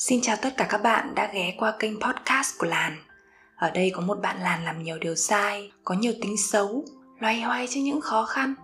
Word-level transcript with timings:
Xin 0.00 0.20
chào 0.22 0.36
tất 0.42 0.56
cả 0.56 0.66
các 0.70 0.82
bạn 0.82 1.14
đã 1.14 1.30
ghé 1.34 1.54
qua 1.58 1.74
kênh 1.78 2.00
podcast 2.00 2.58
của 2.58 2.66
Làn. 2.66 2.96
Ở 3.56 3.70
đây 3.70 3.92
có 3.94 4.00
một 4.00 4.18
bạn 4.22 4.40
Làn 4.40 4.64
làm 4.64 4.82
nhiều 4.82 4.98
điều 4.98 5.14
sai, 5.14 5.72
có 5.84 5.94
nhiều 5.94 6.12
tính 6.22 6.36
xấu, 6.36 6.84
loay 7.18 7.40
hoay 7.40 7.66
trước 7.66 7.80
những 7.80 8.00
khó 8.00 8.26
khăn, 8.26 8.54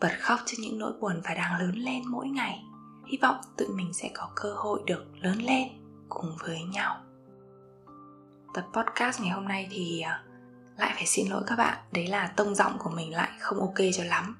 bật 0.00 0.12
khóc 0.20 0.40
trước 0.46 0.56
những 0.60 0.78
nỗi 0.78 0.92
buồn 1.00 1.20
và 1.24 1.34
đang 1.34 1.60
lớn 1.60 1.72
lên 1.74 2.02
mỗi 2.06 2.28
ngày. 2.28 2.62
Hy 3.06 3.18
vọng 3.22 3.36
tụi 3.56 3.68
mình 3.68 3.92
sẽ 3.92 4.10
có 4.14 4.30
cơ 4.36 4.54
hội 4.56 4.80
được 4.86 5.04
lớn 5.20 5.42
lên 5.42 5.68
cùng 6.08 6.36
với 6.44 6.62
nhau. 6.62 6.96
Tập 8.54 8.66
podcast 8.72 9.20
ngày 9.20 9.30
hôm 9.30 9.48
nay 9.48 9.68
thì 9.70 10.00
à, 10.00 10.22
lại 10.76 10.92
phải 10.94 11.06
xin 11.06 11.28
lỗi 11.28 11.42
các 11.46 11.56
bạn, 11.56 11.78
đấy 11.92 12.06
là 12.06 12.26
tông 12.36 12.54
giọng 12.54 12.78
của 12.78 12.90
mình 12.90 13.14
lại 13.14 13.30
không 13.40 13.60
ok 13.60 13.78
cho 13.94 14.04
lắm. 14.04 14.36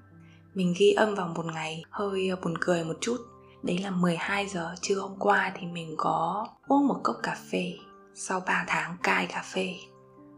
Mình 0.54 0.74
ghi 0.78 0.92
âm 0.92 1.14
vào 1.14 1.28
một 1.28 1.46
ngày 1.46 1.84
hơi 1.90 2.30
buồn 2.42 2.54
cười 2.60 2.84
một 2.84 2.96
chút 3.00 3.29
Đấy 3.62 3.78
là 3.78 3.90
12 3.90 4.46
giờ 4.46 4.74
trưa 4.80 4.94
hôm 4.94 5.16
qua 5.18 5.52
thì 5.58 5.66
mình 5.66 5.94
có 5.96 6.46
uống 6.68 6.88
một 6.88 7.00
cốc 7.02 7.16
cà 7.22 7.36
phê. 7.50 7.72
Sau 8.14 8.40
3 8.46 8.64
tháng 8.66 8.96
cai 9.02 9.26
cà 9.26 9.42
phê 9.54 9.74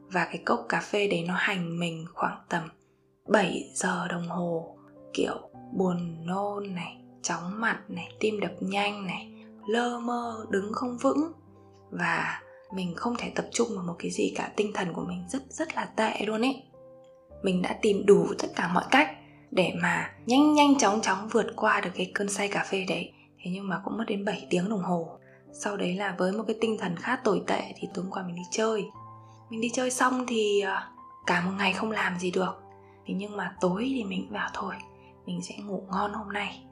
Và 0.07 0.25
cái 0.25 0.43
cốc 0.47 0.67
cà 0.69 0.81
phê 0.81 1.09
đấy 1.09 1.25
nó 1.29 1.35
hành 1.37 1.79
mình 1.81 2.07
khoảng 2.15 2.39
tầm 2.49 2.69
7 3.29 3.71
giờ 3.75 4.09
đồng 4.09 4.29
hồ. 4.29 4.77
Kiểu 5.15 5.35
buồn 5.73 6.27
nôn 6.27 6.75
này, 6.75 6.97
chóng 7.23 7.61
mặt 7.61 7.81
này, 7.89 8.09
tim 8.21 8.41
đập 8.41 8.53
nhanh 8.61 9.07
này 9.07 9.33
Lơ 9.67 9.99
mơ, 9.99 10.47
đứng 10.51 10.73
không 10.73 10.99
vững. 10.99 11.33
Và 11.91 12.41
mình 12.75 12.95
không 12.97 13.15
thể 13.19 13.33
tập 13.35 13.47
trung 13.53 13.69
vào 13.75 13.85
một 13.85 13.95
cái 13.99 14.11
gì 14.11 14.33
cả 14.37 14.53
Tinh 14.57 14.73
thần 14.75 14.93
của 14.93 15.05
mình 15.09 15.25
rất 15.29 15.43
rất 15.49 15.77
là 15.77 15.85
tệ 15.85 16.27
luôn 16.27 16.41
ấy. 16.41 16.63
Mình 17.43 17.63
đã 17.63 17.79
tìm 17.83 18.07
đủ 18.07 18.27
tất 18.39 18.49
cả 18.57 18.71
mọi 18.75 18.85
cách 18.91 19.17
để 19.53 19.73
mà 19.83 20.11
nhanh 20.27 20.55
nhanh 20.55 20.79
chóng 20.79 21.01
chóng 21.01 21.29
vượt 21.29 21.47
qua 21.57 21.81
được 21.81 21.91
cái 21.95 22.11
cơn 22.15 22.29
say 22.29 22.49
cà 22.49 22.65
phê 22.71 22.85
đấy. 22.89 23.13
Thế 23.45 23.51
nhưng 23.55 23.69
mà 23.69 23.81
cũng 23.85 23.99
mất 23.99 24.05
đến 24.07 24.25
7 24.25 24.47
tiếng 24.51 24.69
đồng 24.69 24.83
hồ. 24.83 25.19
Sau 25.53 25.77
đấy 25.77 25.95
là 25.95 26.15
với 26.19 26.33
một 26.33 26.45
cái 26.47 26.57
tinh 26.61 26.77
thần 26.81 26.97
khá 26.97 27.17
tồi 27.17 27.43
tệ 27.47 27.63
thì 27.77 27.89
tối 27.95 28.05
qua 28.11 28.23
mình 28.23 28.35
đi 28.35 28.43
chơi. 28.51 28.85
Mình 29.51 29.61
đi 29.61 29.71
chơi 29.75 29.91
xong 29.91 30.27
thì 30.29 30.61
ờ, 30.61 30.83
cả 31.27 31.41
một 31.41 31.53
ngày 31.59 31.73
không 31.73 31.91
làm 31.91 32.19
gì 32.19 32.31
được. 32.31 32.63
Thế 33.07 33.15
nhưng 33.15 33.37
mà 33.37 33.57
tối 33.61 33.93
thì 33.95 34.05
mình 34.05 34.29
vào 34.31 34.49
thôi, 34.55 34.75
mình 35.27 35.41
sẽ 35.43 35.55
ngủ 35.65 35.85
ngon 35.91 36.13
hôm 36.13 36.33
nay, 36.33 36.63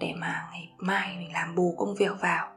để 0.00 0.14
mà 0.16 0.48
ngày 0.52 0.70
mai 0.78 1.16
mình 1.18 1.32
làm 1.32 1.54
bù 1.54 1.74
công 1.78 1.94
việc 1.94 2.20
vào. 2.20 2.48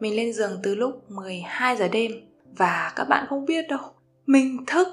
Mình 0.00 0.16
lên 0.16 0.32
giường 0.32 0.60
từ 0.62 0.74
lúc 0.74 1.10
12 1.10 1.76
giờ 1.76 1.88
đêm. 1.88 2.12
Và 2.56 2.92
các 2.96 3.04
bạn 3.08 3.26
không 3.28 3.44
biết 3.44 3.64
đâu, 3.68 3.80
mình 4.26 4.64
thức 4.66 4.88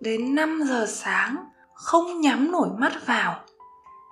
đến 0.00 0.34
5 0.34 0.62
giờ 0.68 0.86
sáng, 0.88 1.36
không 1.74 2.20
nhắm 2.20 2.52
nổi 2.52 2.68
mắt 2.78 2.92
vào 3.06 3.40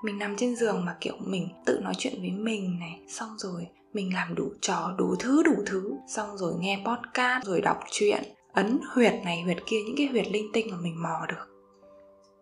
mình 0.05 0.19
nằm 0.19 0.37
trên 0.37 0.57
giường 0.57 0.85
mà, 0.85 0.97
kiểu, 1.01 1.15
mình 1.19 1.49
tự 1.67 1.81
nói 1.83 1.95
chuyện 1.99 2.15
với 2.21 2.31
mình 2.31 2.79
này, 2.81 3.01
xong 3.09 3.39
rồi 3.39 3.67
mình 3.93 4.15
làm 4.15 4.35
đủ 4.35 4.53
trò, 4.61 4.95
đủ 4.99 5.17
thứ 5.19 5.43
đủ 5.43 5.63
thứ. 5.67 5.93
Xong 6.09 6.39
rồi 6.39 6.55
nghe 6.59 6.85
podcast, 6.87 7.45
rồi 7.45 7.61
đọc 7.61 7.81
truyện, 7.91 8.23
ấn 8.53 8.79
huyệt 8.95 9.15
này, 9.25 9.43
huyệt 9.43 9.59
kia, 9.67 9.83
những 9.87 9.97
cái 9.97 10.07
huyệt 10.07 10.29
linh 10.29 10.47
tinh 10.53 10.67
mà 10.71 10.77
mình 10.77 11.03
mò 11.03 11.27
được. 11.29 11.49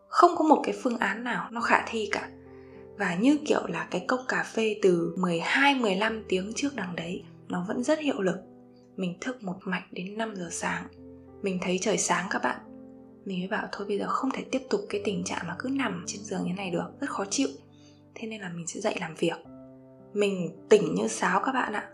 Không 0.08 0.30
có 0.36 0.44
một 0.44 0.60
cái 0.64 0.74
phương 0.82 0.98
án 0.98 1.24
nào 1.24 1.48
nó 1.50 1.60
khả 1.60 1.84
thi 1.88 2.08
cả. 2.12 2.28
Và 2.98 3.14
như 3.14 3.38
kiểu 3.46 3.66
là 3.66 3.88
cái 3.90 4.04
cốc 4.08 4.20
cà 4.28 4.42
phê 4.42 4.76
từ 4.82 5.14
12 5.18 5.74
15 5.74 6.24
tiếng 6.28 6.52
trước 6.56 6.70
đằng 6.74 6.96
đấy, 6.96 7.22
nó 7.48 7.64
vẫn 7.68 7.82
rất 7.82 7.98
hiệu 7.98 8.20
lực. 8.20 8.36
Mình 8.96 9.18
thức 9.20 9.42
một 9.42 9.56
mạch 9.64 9.84
đến 9.90 10.18
5 10.18 10.34
giờ 10.36 10.48
sáng. 10.50 10.84
Mình 11.42 11.58
thấy 11.62 11.78
trời 11.78 11.98
sáng 11.98 12.26
các 12.30 12.42
bạn 12.42 12.71
mình 13.24 13.38
mới 13.38 13.48
bảo 13.48 13.68
thôi 13.72 13.86
bây 13.88 13.98
giờ 13.98 14.06
không 14.08 14.30
thể 14.30 14.44
tiếp 14.50 14.62
tục 14.70 14.80
cái 14.88 15.00
tình 15.04 15.24
trạng 15.24 15.44
mà 15.48 15.56
cứ 15.58 15.68
nằm 15.68 16.04
trên 16.06 16.20
giường 16.24 16.44
như 16.44 16.52
này 16.54 16.70
được, 16.70 16.86
rất 17.00 17.10
khó 17.10 17.24
chịu. 17.30 17.48
Thế 18.14 18.28
nên 18.28 18.40
là 18.40 18.48
mình 18.48 18.66
sẽ 18.66 18.80
dậy 18.80 18.96
làm 19.00 19.14
việc. 19.14 19.36
Mình 20.12 20.66
tỉnh 20.68 20.94
như 20.94 21.08
sáo 21.08 21.42
các 21.44 21.52
bạn 21.52 21.72
ạ. 21.72 21.88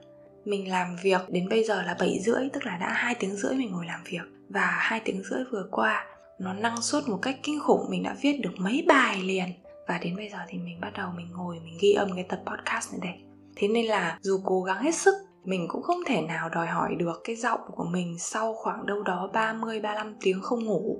Mình 0.45 0.71
làm 0.71 0.97
việc 1.03 1.21
đến 1.29 1.49
bây 1.49 1.65
giờ 1.65 1.83
là 1.83 1.97
7 2.01 2.19
rưỡi, 2.25 2.49
tức 2.53 2.67
là 2.67 2.77
đã 2.77 2.93
hai 2.93 3.15
tiếng 3.15 3.37
rưỡi 3.37 3.55
mình 3.55 3.73
ngồi 3.73 3.87
làm 3.87 4.01
việc. 4.05 4.23
Và 4.49 4.67
hai 4.67 5.01
tiếng 5.05 5.23
rưỡi 5.23 5.45
vừa 5.53 5.69
qua, 5.71 6.07
nó 6.39 6.53
năng 6.53 6.83
suất 6.83 7.09
một 7.09 7.19
cách 7.23 7.39
kinh 7.43 7.61
khủng, 7.61 7.87
mình 7.91 8.03
đã 8.03 8.17
viết 8.21 8.41
được 8.43 8.53
mấy 8.59 8.85
bài 8.89 9.23
liền. 9.23 9.49
Và 9.89 9.99
đến 9.99 10.17
bây 10.17 10.29
giờ 10.29 10.39
thì 10.49 10.59
mình 10.59 10.81
bắt 10.81 10.93
đầu 10.97 11.11
mình 11.17 11.29
ngồi, 11.33 11.61
mình 11.65 11.79
ghi 11.81 11.93
âm 11.93 12.09
cái 12.15 12.25
tập 12.29 12.41
podcast 12.47 12.93
này 12.93 13.01
đây. 13.03 13.23
Thế 13.57 13.69
nên 13.69 13.87
là 13.87 14.19
dù 14.21 14.41
cố 14.45 14.63
gắng 14.63 14.83
hết 14.83 14.95
sức, 14.95 15.15
mình 15.45 15.67
cũng 15.69 15.83
không 15.83 15.99
thể 16.07 16.23
nào 16.23 16.49
đòi 16.49 16.67
hỏi 16.67 16.95
được 16.99 17.21
cái 17.25 17.37
giọng 17.37 17.61
của 17.77 17.85
mình 17.85 18.19
sau 18.19 18.55
khoảng 18.55 18.87
đâu 18.87 19.03
đó 19.03 19.31
30 19.33 19.81
35 19.81 20.17
tiếng 20.21 20.43
không 20.43 20.65
ngủ 20.65 20.99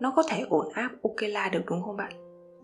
nó 0.00 0.12
có 0.16 0.22
thể 0.28 0.44
ổn 0.48 0.72
áp 0.72 0.90
ukela 1.08 1.48
được 1.48 1.62
đúng 1.66 1.82
không 1.82 1.96
bạn? 1.96 2.12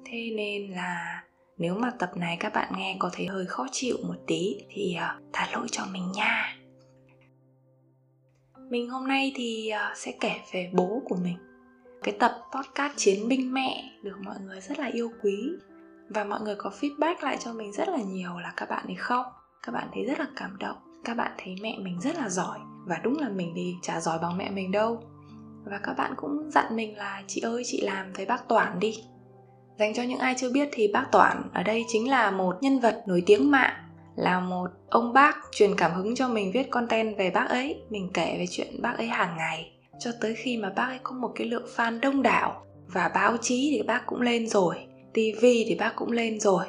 Thế 0.04 0.30
nên 0.36 0.70
là 0.72 1.22
nếu 1.58 1.74
mà 1.74 1.90
tập 1.98 2.10
này 2.16 2.36
các 2.40 2.52
bạn 2.54 2.72
nghe 2.76 2.96
có 2.98 3.10
thấy 3.12 3.26
hơi 3.26 3.46
khó 3.46 3.66
chịu 3.72 3.96
một 4.02 4.16
tí 4.26 4.56
thì 4.70 4.94
ờ, 4.94 5.16
uh, 5.16 5.22
thả 5.32 5.48
lỗi 5.52 5.66
cho 5.70 5.82
mình 5.92 6.12
nha. 6.12 6.56
Mình 8.70 8.90
hôm 8.90 9.08
nay 9.08 9.32
thì 9.36 9.70
uh, 9.74 9.96
sẽ 9.96 10.12
kể 10.20 10.32
về 10.52 10.70
bố 10.74 11.02
của 11.04 11.16
mình. 11.16 11.36
Cái 12.02 12.16
tập 12.18 12.32
podcast 12.54 12.92
chiến 12.96 13.28
binh 13.28 13.52
mẹ 13.52 13.84
được 14.02 14.16
mọi 14.24 14.36
người 14.40 14.60
rất 14.60 14.78
là 14.78 14.86
yêu 14.86 15.12
quý 15.22 15.50
và 16.08 16.24
mọi 16.24 16.40
người 16.40 16.54
có 16.58 16.70
feedback 16.80 17.14
lại 17.20 17.36
cho 17.40 17.52
mình 17.52 17.72
rất 17.72 17.88
là 17.88 17.98
nhiều 18.06 18.38
là 18.38 18.52
các 18.56 18.68
bạn 18.70 18.86
ấy 18.86 18.94
khóc 18.94 19.26
các 19.62 19.72
bạn 19.72 19.88
thấy 19.94 20.04
rất 20.04 20.18
là 20.18 20.26
cảm 20.36 20.56
động 20.58 20.76
các 21.04 21.16
bạn 21.16 21.32
thấy 21.38 21.56
mẹ 21.62 21.78
mình 21.78 22.00
rất 22.00 22.16
là 22.16 22.28
giỏi 22.28 22.58
và 22.86 23.00
đúng 23.02 23.18
là 23.18 23.28
mình 23.28 23.52
thì 23.56 23.74
chả 23.82 24.00
giỏi 24.00 24.18
bằng 24.22 24.38
mẹ 24.38 24.50
mình 24.50 24.70
đâu 24.70 25.02
và 25.70 25.80
các 25.82 25.92
bạn 25.98 26.14
cũng 26.16 26.50
dặn 26.50 26.76
mình 26.76 26.96
là, 26.96 27.22
chị 27.26 27.40
ơi, 27.40 27.62
chị 27.66 27.80
làm 27.80 28.12
với 28.12 28.26
bác 28.26 28.48
Toản 28.48 28.80
đi. 28.80 28.94
Dành 29.78 29.94
cho 29.94 30.02
những 30.02 30.18
ai 30.18 30.34
chưa 30.38 30.52
biết 30.52 30.68
thì 30.72 30.88
bác 30.92 31.06
Toản 31.12 31.42
ở 31.54 31.62
đây 31.62 31.84
chính 31.88 32.10
là 32.10 32.30
một 32.30 32.54
nhân 32.60 32.78
vật 32.78 33.02
nổi 33.06 33.22
tiếng 33.26 33.50
mạng, 33.50 33.72
là 34.16 34.40
một 34.40 34.66
ông 34.88 35.12
bác 35.12 35.36
truyền 35.52 35.76
cảm 35.76 35.92
hứng 35.94 36.14
cho 36.14 36.28
mình 36.28 36.52
viết 36.52 36.70
content 36.70 37.18
về 37.18 37.30
bác 37.30 37.48
ấy, 37.48 37.82
mình 37.90 38.10
kể 38.14 38.36
về 38.38 38.46
chuyện 38.50 38.82
bác 38.82 38.98
ấy 38.98 39.06
hàng 39.06 39.36
ngày. 39.36 39.72
Cho 39.98 40.10
tới 40.20 40.34
khi 40.34 40.56
mà 40.56 40.72
bác 40.76 40.86
ấy 40.86 40.98
có 41.02 41.12
một 41.12 41.32
cái 41.34 41.46
lượng 41.46 41.66
fan 41.76 42.00
đông 42.00 42.22
đảo 42.22 42.62
và 42.86 43.10
báo 43.14 43.36
chí 43.36 43.68
thì 43.72 43.82
bác 43.82 44.06
cũng 44.06 44.20
lên 44.20 44.48
rồi 44.48 44.76
tv 45.12 45.42
thì 45.42 45.76
bác 45.78 45.92
cũng 45.96 46.12
lên 46.12 46.40
rồi. 46.40 46.64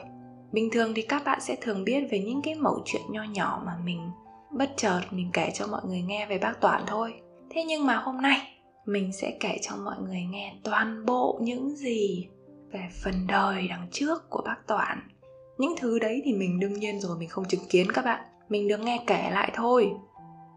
Bình 0.51 0.69
thường 0.71 0.93
thì 0.93 1.01
các 1.01 1.23
bạn 1.25 1.41
sẽ 1.41 1.55
thường 1.61 1.83
biết 1.83 2.07
về 2.11 2.19
những 2.19 2.41
cái 2.41 2.55
mẩu 2.55 2.81
chuyện 2.85 3.01
nho 3.09 3.23
nhỏ 3.23 3.61
mà 3.65 3.71
mình 3.83 4.09
bất 4.51 4.73
chợt 4.77 5.01
mình 5.11 5.29
kể 5.33 5.51
cho 5.53 5.67
mọi 5.67 5.81
người 5.85 6.01
nghe 6.01 6.25
về 6.25 6.37
bác 6.37 6.61
toản 6.61 6.83
thôi. 6.87 7.13
Thế 7.49 7.63
nhưng 7.63 7.85
mà 7.85 7.95
hôm 7.95 8.21
nay 8.21 8.56
mình 8.87 9.11
sẽ 9.13 9.37
kể 9.39 9.57
cho 9.61 9.75
mọi 9.75 9.95
người 10.01 10.21
nghe 10.29 10.53
toàn 10.63 11.05
bộ 11.05 11.39
những 11.41 11.75
gì 11.75 12.27
về 12.71 12.89
phần 13.03 13.13
đời 13.27 13.67
đằng 13.67 13.87
trước 13.91 14.29
của 14.29 14.41
bác 14.45 14.67
Toản. 14.67 15.09
Những 15.57 15.75
thứ 15.77 15.99
đấy 15.99 16.21
thì 16.25 16.33
mình 16.33 16.59
đương 16.59 16.73
nhiên 16.73 16.99
rồi, 17.01 17.17
mình 17.17 17.29
không 17.29 17.45
chứng 17.47 17.65
kiến 17.69 17.87
các 17.93 18.05
bạn. 18.05 18.25
Mình 18.49 18.67
được 18.67 18.79
nghe 18.79 19.03
kể 19.07 19.29
lại 19.31 19.51
thôi. 19.53 19.91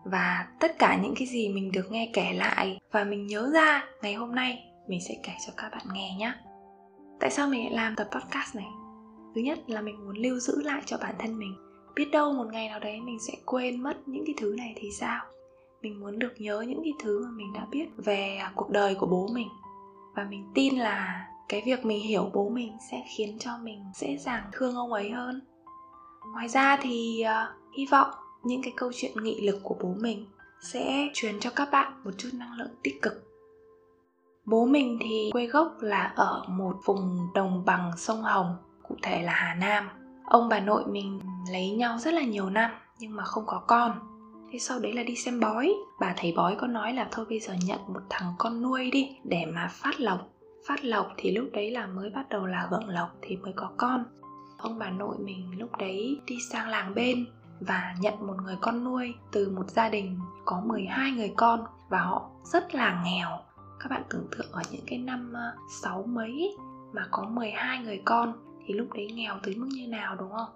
Và 0.04 0.46
tất 0.60 0.78
cả 0.78 0.98
những 1.02 1.14
cái 1.18 1.26
gì 1.26 1.48
mình 1.48 1.72
được 1.72 1.90
nghe 1.92 2.10
kể 2.12 2.32
lại 2.32 2.80
và 2.92 3.04
mình 3.04 3.26
nhớ 3.26 3.50
ra 3.54 3.84
ngày 4.02 4.14
hôm 4.14 4.34
nay, 4.34 4.58
mình 4.88 5.00
sẽ 5.08 5.14
kể 5.22 5.32
cho 5.46 5.52
các 5.56 5.68
bạn 5.70 5.86
nghe 5.92 6.16
nhé. 6.18 6.32
Tại 7.20 7.30
sao 7.30 7.48
mình 7.48 7.64
lại 7.64 7.72
làm 7.74 7.96
tập 7.96 8.08
podcast 8.12 8.56
này? 8.56 8.68
Thứ 9.34 9.40
nhất 9.40 9.58
là 9.66 9.80
mình 9.80 10.04
muốn 10.06 10.16
lưu 10.16 10.38
giữ 10.38 10.62
lại 10.62 10.82
cho 10.86 10.98
bản 10.98 11.14
thân 11.18 11.38
mình. 11.38 11.54
Biết 11.94 12.08
đâu 12.12 12.32
một 12.32 12.46
ngày 12.52 12.68
nào 12.68 12.80
đấy 12.80 13.00
mình 13.00 13.18
sẽ 13.28 13.32
quên 13.46 13.82
mất 13.82 14.08
những 14.08 14.24
cái 14.26 14.34
thứ 14.38 14.54
này 14.58 14.74
thì 14.76 14.88
sao? 15.00 15.24
Mình 15.82 16.00
muốn 16.00 16.18
được 16.18 16.32
nhớ 16.38 16.64
những 16.68 16.82
cái 16.84 16.92
thứ 17.02 17.24
mà 17.24 17.30
mình 17.30 17.52
đã 17.52 17.66
biết 17.70 17.88
về 17.96 18.36
à, 18.36 18.52
cuộc 18.54 18.70
đời 18.70 18.94
của 18.94 19.06
bố 19.06 19.28
mình. 19.32 19.48
Và 20.14 20.26
mình 20.30 20.50
tin 20.54 20.78
là 20.78 21.26
cái 21.48 21.62
việc 21.66 21.84
mình 21.84 22.00
hiểu 22.00 22.30
bố 22.34 22.48
mình 22.48 22.76
sẽ 22.90 23.04
khiến 23.16 23.36
cho 23.38 23.50
mình 23.62 23.84
dễ 23.94 24.16
dàng 24.16 24.42
thương 24.52 24.74
ông 24.74 24.92
ấy 24.92 25.10
hơn. 25.10 25.40
Ngoài 26.32 26.48
ra 26.48 26.76
thì 26.82 27.24
uh, 27.24 27.74
hy 27.78 27.86
vọng 27.86 28.10
những 28.42 28.62
cái 28.62 28.72
câu 28.76 28.90
chuyện 28.94 29.12
nghị 29.22 29.40
lực 29.40 29.60
của 29.62 29.76
bố 29.82 29.94
mình 30.00 30.26
sẽ 30.62 31.08
truyền 31.14 31.40
cho 31.40 31.50
các 31.50 31.68
bạn 31.72 31.92
một 32.04 32.10
chút 32.18 32.28
năng 32.32 32.52
lượng 32.52 32.74
tích 32.82 33.02
cực. 33.02 33.30
Bố 34.44 34.66
mình 34.66 34.98
thì 35.00 35.30
quê 35.32 35.46
gốc 35.46 35.76
là 35.80 36.12
ở 36.16 36.44
một 36.48 36.76
vùng 36.84 37.28
đồng 37.34 37.64
bằng 37.64 37.92
sông 37.96 38.22
hồng 38.22 38.56
cụ 38.88 38.96
thể 39.02 39.22
là 39.22 39.32
hà 39.32 39.54
nam. 39.54 39.88
Ông 40.24 40.48
bà 40.48 40.60
nội 40.60 40.84
mình 40.86 41.20
lấy 41.52 41.70
nhau 41.70 41.98
rất 41.98 42.14
là 42.14 42.22
nhiều 42.22 42.50
năm 42.50 42.70
nhưng 42.98 43.16
mà 43.16 43.24
không 43.24 43.44
có 43.46 43.62
con 43.66 44.19
thế 44.52 44.58
sau 44.58 44.78
đấy 44.78 44.92
là 44.92 45.02
đi 45.02 45.16
xem 45.16 45.40
bói. 45.40 45.74
Bà 46.00 46.14
thầy 46.16 46.32
bói 46.36 46.56
có 46.60 46.66
nói 46.66 46.92
là 46.92 47.08
thôi 47.10 47.26
bây 47.28 47.40
giờ 47.40 47.54
nhận 47.64 47.80
một 47.88 48.00
thằng 48.10 48.32
con 48.38 48.62
nuôi 48.62 48.90
đi, 48.90 49.16
để 49.24 49.46
mà 49.46 49.68
phát 49.70 50.00
lộc. 50.00 50.28
Phát 50.66 50.84
lộc 50.84 51.12
thì 51.16 51.30
lúc 51.30 51.48
đấy 51.52 51.70
là 51.70 51.86
mới 51.86 52.10
bắt 52.10 52.28
đầu 52.28 52.46
là 52.46 52.66
hưởng 52.70 52.88
lộc 52.88 53.08
thì 53.22 53.36
mới 53.36 53.52
có 53.56 53.70
con. 53.76 54.04
Ông 54.58 54.78
bà 54.78 54.90
nội 54.90 55.16
mình 55.18 55.58
lúc 55.58 55.76
đấy 55.78 56.20
đi 56.26 56.36
sang 56.50 56.68
làng 56.68 56.94
bên 56.94 57.26
và 57.60 57.94
nhận 58.00 58.26
một 58.26 58.34
người 58.44 58.56
con 58.60 58.84
nuôi 58.84 59.14
từ 59.32 59.50
một 59.50 59.70
gia 59.70 59.88
đình 59.88 60.18
có 60.44 60.62
12 60.66 61.10
người 61.10 61.32
con 61.36 61.64
và 61.88 61.98
họ 61.98 62.30
rất 62.44 62.74
là 62.74 63.02
nghèo. 63.04 63.28
Các 63.80 63.90
bạn 63.90 64.02
tưởng 64.10 64.26
tượng 64.30 64.52
ở 64.52 64.62
những 64.70 64.84
cái 64.86 64.98
năm 64.98 65.32
ờ, 65.34 65.52
sáu 65.82 66.02
mấy 66.02 66.56
mà 66.92 67.06
có 67.10 67.28
12 67.28 67.78
người 67.78 68.02
con 68.04 68.32
thì 68.66 68.74
lúc 68.74 68.92
đấy 68.92 69.06
nghèo 69.14 69.34
tới 69.42 69.54
mức 69.56 69.68
như 69.70 69.88
nào, 69.88 70.16
đúng 70.16 70.30
không? 70.32 70.48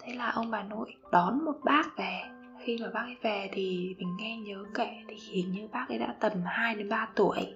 Thế 0.00 0.14
là 0.14 0.30
ông 0.30 0.50
bà 0.50 0.62
nội 0.62 0.94
đón 1.12 1.44
một 1.44 1.56
bác 1.64 1.96
về 1.96 2.22
khi 2.64 2.78
mà 2.82 2.90
bác 2.94 3.00
ấy 3.00 3.16
về 3.22 3.50
thì 3.52 3.94
mình 3.98 4.16
nghe 4.18 4.36
nhớ 4.36 4.64
kể 4.74 5.04
thì 5.08 5.16
hình 5.30 5.52
như 5.52 5.68
bác 5.72 5.86
ấy 5.88 5.98
đã 5.98 6.14
tầm 6.20 6.32
2 6.44 6.74
đến 6.74 6.88
3 6.88 7.08
tuổi. 7.16 7.54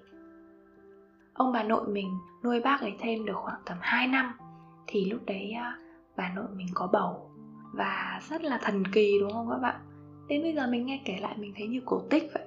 Ông 1.35 1.53
bà 1.53 1.63
nội 1.63 1.89
mình 1.89 2.19
nuôi 2.45 2.61
bác 2.61 2.81
ấy 2.81 2.95
thêm 2.99 3.27
được 3.27 3.37
khoảng 3.37 3.61
tầm 3.65 3.79
2 3.81 4.07
năm, 4.07 4.33
thì 4.87 5.05
lúc 5.11 5.21
đấy 5.27 5.53
à, 5.53 5.79
bà 6.17 6.33
nội 6.35 6.47
mình 6.57 6.67
có 6.75 6.87
bầu 6.87 7.31
và 7.73 8.21
rất 8.29 8.43
là 8.43 8.59
thần 8.63 8.85
kỳ, 8.93 9.19
đúng 9.21 9.33
không 9.33 9.51
các 9.51 9.59
bạn? 9.59 9.77
Đến 10.29 10.43
bây 10.43 10.55
giờ 10.55 10.67
mình 10.67 10.87
nghe 10.87 11.01
kể 11.05 11.19
lại 11.21 11.35
mình 11.39 11.53
thấy 11.57 11.67
như 11.67 11.81
cổ 11.87 12.03
tích 12.11 12.31
vậy. 12.35 12.45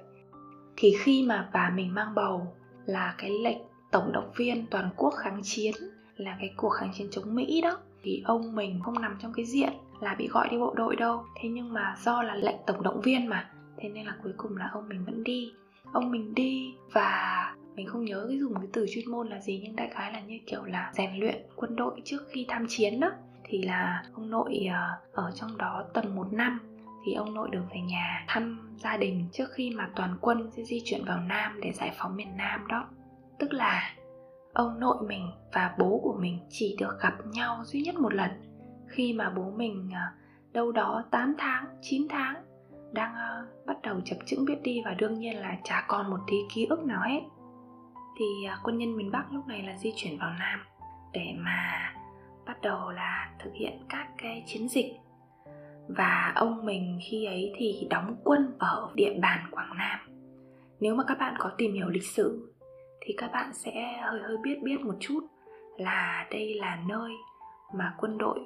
Thì 0.76 0.94
khi 0.98 1.26
mà 1.28 1.50
bà 1.52 1.70
mình 1.70 1.94
mang 1.94 2.14
bầu 2.14 2.56
là 2.86 3.14
cái 3.18 3.30
lệnh 3.30 3.58
tổng 3.90 4.12
động 4.12 4.30
viên 4.36 4.66
toàn 4.70 4.90
quốc 4.96 5.14
kháng 5.16 5.40
chiến, 5.42 5.74
là 6.16 6.36
cái 6.40 6.54
cuộc 6.56 6.70
kháng 6.70 6.92
chiến 6.94 7.08
chống 7.10 7.34
mỹ 7.34 7.60
đó, 7.60 7.78
thì 8.02 8.22
ông 8.24 8.54
mình 8.54 8.80
không 8.84 9.00
nằm 9.00 9.16
trong 9.22 9.32
cái 9.32 9.44
diện 9.44 9.72
là 10.00 10.14
bị 10.14 10.28
gọi 10.28 10.48
đi 10.50 10.58
bộ 10.58 10.74
đội 10.76 10.96
đâu. 10.96 11.24
Thế 11.40 11.48
nhưng 11.48 11.72
mà 11.72 11.94
do 11.98 12.22
là 12.22 12.34
lệnh 12.34 12.56
tổng 12.66 12.82
động 12.82 13.00
viên 13.00 13.26
mà, 13.26 13.50
thế 13.76 13.88
nên 13.88 14.06
là 14.06 14.16
cuối 14.22 14.32
cùng 14.36 14.56
là 14.56 14.70
ông 14.72 14.88
mình 14.88 15.04
vẫn 15.04 15.24
đi. 15.24 15.52
Ông 15.92 16.10
mình 16.10 16.34
đi 16.34 16.74
và 16.92 17.54
mình 17.74 17.86
không 17.86 18.04
nhớ 18.04 18.26
cái 18.28 18.38
dùng 18.38 18.54
cái 18.54 18.68
từ 18.72 18.86
chuyên 18.90 19.10
môn 19.10 19.28
là 19.28 19.40
gì, 19.40 19.60
nhưng 19.64 19.76
đại 19.76 19.88
khái 19.92 20.12
là 20.12 20.20
như 20.20 20.38
kiểu 20.46 20.64
là 20.64 20.92
rèn 20.94 21.16
luyện 21.16 21.42
quân 21.56 21.76
đội 21.76 22.00
trước 22.04 22.18
khi 22.30 22.46
tham 22.48 22.66
chiến 22.68 23.00
đó 23.00 23.10
thì 23.44 23.62
là 23.62 24.02
ông 24.14 24.30
nội 24.30 24.66
à, 24.70 24.90
ở 25.12 25.32
trong 25.34 25.58
đó 25.58 25.84
tầm 25.94 26.14
một 26.14 26.32
năm 26.32 26.60
thì 27.06 27.14
ông 27.14 27.34
nội 27.34 27.48
được 27.52 27.62
về 27.70 27.80
nhà 27.80 28.24
thăm 28.28 28.74
gia 28.76 28.96
đình 28.96 29.28
trước 29.32 29.48
khi 29.54 29.70
mà 29.70 29.90
toàn 29.96 30.16
quân 30.20 30.50
sẽ 30.56 30.62
di 30.62 30.82
chuyển 30.84 31.04
vào 31.04 31.20
Nam 31.20 31.60
để 31.60 31.72
giải 31.72 31.92
phóng 31.98 32.16
miền 32.16 32.36
Nam 32.36 32.66
đó. 32.68 32.88
Tức 33.38 33.52
là 33.52 33.94
ông 34.52 34.80
nội 34.80 34.96
mình 35.06 35.30
và 35.52 35.74
bố 35.78 36.00
của 36.02 36.16
mình 36.20 36.38
chỉ 36.50 36.76
được 36.78 36.96
gặp 37.00 37.14
nhau 37.32 37.62
duy 37.64 37.80
nhất 37.80 37.94
một 37.94 38.14
lần 38.14 38.30
khi 38.88 39.12
mà 39.12 39.30
bố 39.30 39.50
mình 39.56 39.90
à, 39.94 40.12
đâu 40.52 40.72
đó 40.72 41.04
8 41.10 41.34
tháng, 41.38 41.64
9 41.82 42.06
tháng 42.08 42.34
đang 42.92 43.14
ờ, 43.14 43.46
bắt 43.66 43.76
đầu 43.82 44.00
chập 44.04 44.16
chững 44.26 44.44
biết 44.44 44.62
đi 44.62 44.82
và 44.84 44.94
đương 44.94 45.18
nhiên 45.18 45.36
là 45.36 45.56
chả 45.64 45.84
còn 45.88 46.10
một 46.10 46.18
tí 46.26 46.36
ký 46.54 46.66
ức 46.66 46.84
nào 46.84 47.02
hết 47.02 47.20
thì 48.18 48.46
à, 48.48 48.58
quân 48.64 48.78
nhân 48.78 48.96
miền 48.96 49.10
Bắc 49.10 49.32
lúc 49.32 49.46
này 49.46 49.62
là 49.62 49.76
di 49.76 49.92
chuyển 49.96 50.18
vào 50.18 50.30
Nam 50.38 50.60
để 51.12 51.34
mà 51.36 51.92
bắt 52.46 52.62
đầu 52.62 52.90
là 52.90 53.30
thực 53.38 53.50
hiện 53.54 53.72
các 53.88 54.08
cái 54.18 54.44
chiến 54.46 54.68
dịch 54.68 54.86
và 55.88 56.32
ông 56.34 56.64
mình 56.66 56.98
khi 57.02 57.24
ấy 57.24 57.52
thì 57.56 57.86
đóng 57.90 58.16
quân 58.24 58.56
ở 58.58 58.90
địa 58.94 59.18
bàn 59.22 59.44
Quảng 59.50 59.76
Nam. 59.78 59.98
Nếu 60.80 60.94
mà 60.94 61.04
các 61.06 61.18
bạn 61.18 61.34
có 61.38 61.50
tìm 61.58 61.72
hiểu 61.72 61.88
lịch 61.88 62.06
sử 62.06 62.52
thì 63.00 63.14
các 63.18 63.30
bạn 63.32 63.52
sẽ 63.52 63.98
hơi 64.02 64.20
hơi 64.22 64.36
biết 64.42 64.58
biết 64.62 64.80
một 64.80 64.94
chút 65.00 65.20
là 65.78 66.26
đây 66.30 66.54
là 66.54 66.78
nơi 66.88 67.10
mà 67.74 67.94
quân 67.98 68.18
đội 68.18 68.38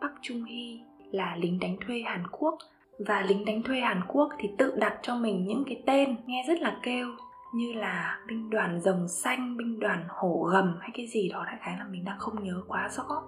Bắc 0.00 0.12
Trung 0.22 0.44
Hy 0.44 0.80
là 1.10 1.36
lính 1.36 1.58
đánh 1.60 1.76
thuê 1.86 2.00
Hàn 2.00 2.26
Quốc. 2.30 2.58
Và 2.98 3.22
lính 3.22 3.44
đánh 3.44 3.62
thuê 3.62 3.80
Hàn 3.80 4.00
Quốc 4.08 4.30
thì 4.38 4.48
tự 4.58 4.74
đặt 4.76 4.98
cho 5.02 5.14
mình 5.16 5.46
những 5.46 5.64
cái 5.66 5.82
tên 5.86 6.16
nghe 6.26 6.44
rất 6.48 6.60
là 6.60 6.78
kêu 6.82 7.08
như 7.54 7.72
là 7.72 8.18
binh 8.28 8.50
đoàn 8.50 8.80
rồng 8.80 9.08
xanh, 9.08 9.56
binh 9.56 9.80
đoàn 9.80 10.04
hổ 10.08 10.48
gầm 10.52 10.76
hay 10.80 10.90
cái 10.94 11.06
gì 11.06 11.28
đó 11.28 11.44
đại 11.46 11.56
khái 11.60 11.78
là 11.78 11.84
mình 11.90 12.04
đang 12.04 12.18
không 12.18 12.44
nhớ 12.44 12.62
quá 12.68 12.88
rõ. 12.96 13.22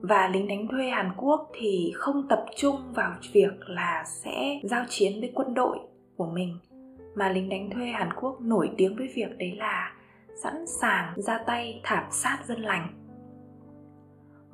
Và 0.00 0.28
lính 0.28 0.48
đánh 0.48 0.68
thuê 0.68 0.90
Hàn 0.90 1.10
Quốc 1.16 1.50
thì 1.54 1.92
không 1.96 2.28
tập 2.28 2.44
trung 2.56 2.76
vào 2.94 3.12
việc 3.32 3.52
là 3.66 4.04
sẽ 4.06 4.60
giao 4.62 4.84
chiến 4.88 5.20
với 5.20 5.32
quân 5.34 5.54
đội 5.54 5.78
của 6.16 6.26
mình 6.26 6.58
mà 7.14 7.28
lính 7.28 7.48
đánh 7.48 7.70
thuê 7.70 7.86
Hàn 7.86 8.12
Quốc 8.12 8.40
nổi 8.40 8.70
tiếng 8.76 8.96
với 8.96 9.08
việc 9.14 9.38
đấy 9.38 9.52
là 9.56 9.92
sẵn 10.42 10.66
sàng 10.66 11.12
ra 11.16 11.38
tay 11.46 11.80
thảm 11.82 12.04
sát 12.10 12.38
dân 12.46 12.60
lành 12.60 13.03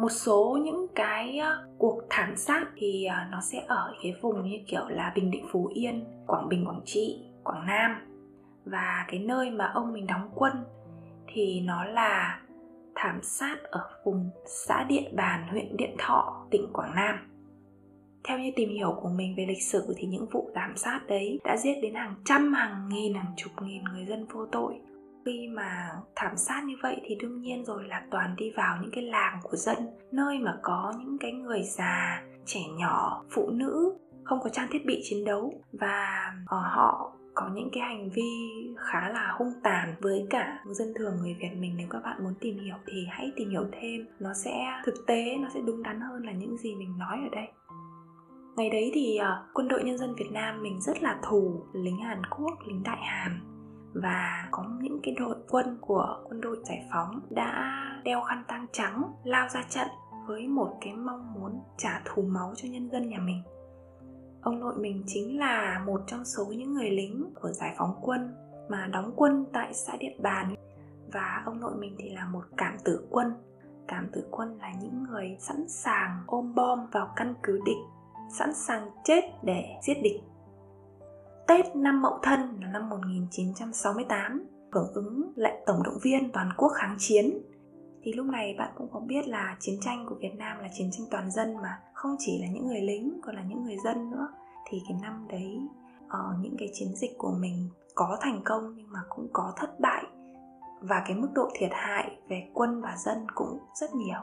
một 0.00 0.08
số 0.08 0.58
những 0.62 0.86
cái 0.94 1.38
ờ, 1.38 1.66
cuộc 1.78 2.02
thảm 2.10 2.36
sát 2.36 2.66
thì 2.76 3.04
ờ, 3.04 3.16
nó 3.30 3.40
sẽ 3.40 3.64
ở 3.66 3.94
cái 4.02 4.14
vùng 4.22 4.50
như 4.50 4.56
kiểu 4.66 4.88
là 4.88 5.12
Bình 5.14 5.30
Định 5.30 5.46
Phú 5.52 5.70
Yên, 5.74 6.04
Quảng 6.26 6.48
Bình 6.48 6.64
Quảng 6.66 6.80
Trị, 6.84 7.24
Quảng 7.44 7.66
Nam 7.66 7.90
và 8.64 9.04
cái 9.08 9.20
nơi 9.20 9.50
mà 9.50 9.70
ông 9.74 9.92
mình 9.92 10.06
đóng 10.06 10.30
quân 10.34 10.52
thì 11.28 11.60
nó 11.60 11.84
là 11.84 12.40
thảm 12.94 13.18
sát 13.22 13.56
ở 13.62 13.90
vùng 14.04 14.30
xã 14.46 14.84
Điện 14.84 15.16
Bàn, 15.16 15.48
huyện 15.50 15.76
Điện 15.76 15.94
Thọ, 15.98 16.46
tỉnh 16.50 16.72
Quảng 16.72 16.94
Nam. 16.94 17.14
Theo 18.24 18.38
như 18.38 18.50
tìm 18.56 18.70
hiểu 18.70 18.98
của 19.02 19.08
mình 19.08 19.34
về 19.36 19.46
lịch 19.48 19.62
sử 19.62 19.94
thì 19.96 20.06
những 20.06 20.26
vụ 20.32 20.50
thảm 20.54 20.76
sát 20.76 21.00
đấy 21.08 21.40
đã 21.44 21.56
giết 21.56 21.74
đến 21.82 21.94
hàng 21.94 22.14
trăm, 22.24 22.52
hàng 22.52 22.88
nghìn, 22.88 23.14
hàng 23.14 23.32
chục 23.36 23.52
nghìn 23.62 23.84
người 23.84 24.06
dân 24.06 24.26
vô 24.26 24.46
tội. 24.46 24.80
Khi 25.24 25.48
mà 25.48 25.90
thảm 26.16 26.36
sát 26.36 26.64
như 26.64 26.74
vậy 26.82 27.00
thì 27.04 27.14
đương 27.14 27.40
nhiên 27.40 27.64
rồi 27.64 27.84
là 27.88 28.02
toàn 28.10 28.36
đi 28.36 28.50
vào 28.56 28.78
những 28.82 28.90
cái 28.90 29.04
làng 29.04 29.38
của 29.42 29.56
dân, 29.56 29.78
nơi 30.12 30.38
mà 30.38 30.58
có 30.62 30.92
những 30.98 31.18
cái 31.20 31.32
người 31.32 31.62
già, 31.62 32.22
trẻ 32.46 32.60
nhỏ, 32.78 33.24
phụ 33.30 33.50
nữ 33.50 33.98
không 34.24 34.40
có 34.42 34.50
trang 34.50 34.68
thiết 34.70 34.86
bị 34.86 35.00
chiến 35.04 35.24
đấu. 35.24 35.54
Và 35.72 36.32
ờ, 36.46 36.58
họ 36.58 37.12
có 37.34 37.50
những 37.54 37.68
cái 37.72 37.82
hành 37.82 38.10
vi 38.10 38.32
khá 38.78 39.08
là 39.08 39.34
hung 39.38 39.52
tàn 39.62 39.94
với 40.00 40.26
cả 40.30 40.58
dân 40.66 40.92
thường 40.98 41.16
người 41.20 41.36
Việt 41.40 41.50
mình. 41.58 41.74
Nếu 41.76 41.86
các 41.90 42.02
bạn 42.04 42.24
muốn 42.24 42.34
tìm 42.40 42.58
hiểu 42.58 42.76
thì 42.86 43.06
hãy 43.10 43.32
tìm 43.36 43.50
hiểu 43.50 43.64
thêm. 43.72 44.06
Nó 44.20 44.30
sẽ 44.34 44.66
thực 44.84 45.06
tế 45.06 45.36
nó 45.40 45.48
sẽ 45.54 45.60
đúng 45.66 45.82
đắn 45.82 46.00
hơn 46.00 46.22
là 46.24 46.32
những 46.32 46.56
gì 46.56 46.74
mình 46.74 46.98
nói 46.98 47.18
ở 47.22 47.28
đây. 47.32 47.48
Ngày 48.56 48.70
đấy 48.70 48.90
thì 48.94 49.18
uh, 49.20 49.54
quân 49.54 49.68
đội 49.68 49.84
nhân 49.84 49.98
dân 49.98 50.14
Việt 50.14 50.30
Nam 50.32 50.62
mình 50.62 50.80
rất 50.80 51.02
là 51.02 51.20
thù 51.22 51.66
lính 51.72 51.96
Hàn 51.96 52.22
Quốc 52.30 52.58
lính 52.66 52.82
Đại 52.82 53.00
Hàn 53.02 53.49
và 53.94 54.48
có 54.50 54.64
những 54.80 55.00
cái 55.02 55.14
đội 55.18 55.36
quân 55.48 55.78
của 55.80 56.24
quân 56.24 56.40
đội 56.40 56.56
giải 56.64 56.86
phóng 56.92 57.20
đã 57.30 57.80
đeo 58.04 58.20
khăn 58.20 58.44
tang 58.48 58.66
trắng, 58.72 59.12
lao 59.24 59.48
ra 59.48 59.62
trận 59.68 59.88
với 60.26 60.48
một 60.48 60.78
cái 60.80 60.94
mong 60.94 61.34
muốn 61.34 61.60
trả 61.76 62.02
thù 62.04 62.22
máu 62.22 62.52
cho 62.56 62.68
nhân 62.68 62.90
dân 62.90 63.08
nhà 63.08 63.18
mình. 63.18 63.42
Ông 64.42 64.60
nội 64.60 64.74
mình 64.78 65.02
chính 65.06 65.38
là 65.38 65.82
một 65.86 66.00
trong 66.06 66.24
số 66.24 66.44
những 66.44 66.74
người 66.74 66.90
lính 66.90 67.32
của 67.40 67.48
giải 67.48 67.74
phóng 67.78 67.98
quân 68.02 68.34
mà 68.68 68.86
đóng 68.92 69.12
quân 69.16 69.46
tại 69.52 69.74
xã 69.74 69.96
Điện 69.96 70.22
Bàn. 70.22 70.54
Và 71.12 71.42
ông 71.46 71.60
nội 71.60 71.74
mình 71.78 71.96
thì 71.98 72.10
là 72.10 72.24
một 72.24 72.44
cảm 72.56 72.76
tử 72.84 73.06
quân. 73.10 73.32
Cảm 73.88 74.08
tử 74.12 74.28
quân 74.30 74.58
là 74.58 74.72
những 74.82 75.02
người 75.02 75.36
sẵn 75.40 75.68
sàng 75.68 76.22
ôm 76.26 76.54
bom 76.54 76.86
vào 76.92 77.12
căn 77.16 77.34
cứ 77.42 77.60
địch, 77.64 77.76
sẵn 78.28 78.54
sàng 78.54 78.90
chết 79.04 79.20
để 79.42 79.64
giết 79.82 79.94
địch. 80.02 80.20
Tết 81.50 81.76
năm 81.76 82.02
Mậu 82.02 82.18
Thân 82.22 82.40
là 82.60 82.68
năm 82.72 82.88
1968 82.88 84.46
hưởng 84.72 84.92
ứng 84.94 85.32
lệnh 85.36 85.54
tổng 85.66 85.82
động 85.82 85.98
viên 86.02 86.32
toàn 86.32 86.50
quốc 86.56 86.68
kháng 86.68 86.96
chiến. 86.98 87.38
Thì 88.02 88.12
lúc 88.12 88.26
này 88.26 88.54
bạn 88.58 88.72
cũng 88.76 88.88
có 88.92 89.00
biết 89.00 89.28
là 89.28 89.56
chiến 89.60 89.80
tranh 89.80 90.06
của 90.08 90.14
Việt 90.14 90.34
Nam 90.36 90.58
là 90.58 90.68
chiến 90.74 90.90
tranh 90.92 91.06
toàn 91.10 91.30
dân 91.30 91.56
mà, 91.56 91.78
không 91.94 92.16
chỉ 92.18 92.38
là 92.42 92.48
những 92.48 92.66
người 92.66 92.80
lính, 92.80 93.20
còn 93.22 93.36
là 93.36 93.42
những 93.42 93.64
người 93.64 93.76
dân 93.84 94.10
nữa. 94.10 94.28
Thì 94.68 94.82
cái 94.88 94.98
năm 95.02 95.26
đấy 95.28 95.60
ở 96.08 96.34
những 96.40 96.56
cái 96.58 96.70
chiến 96.72 96.88
dịch 96.96 97.18
của 97.18 97.32
mình 97.40 97.68
có 97.94 98.18
thành 98.20 98.40
công 98.44 98.74
nhưng 98.76 98.90
mà 98.90 99.00
cũng 99.08 99.28
có 99.32 99.52
thất 99.56 99.80
bại. 99.80 100.04
Và 100.80 101.02
cái 101.06 101.16
mức 101.16 101.28
độ 101.34 101.48
thiệt 101.54 101.70
hại 101.72 102.18
về 102.28 102.50
quân 102.54 102.80
và 102.80 102.96
dân 102.96 103.26
cũng 103.34 103.58
rất 103.80 103.94
nhiều. 103.94 104.20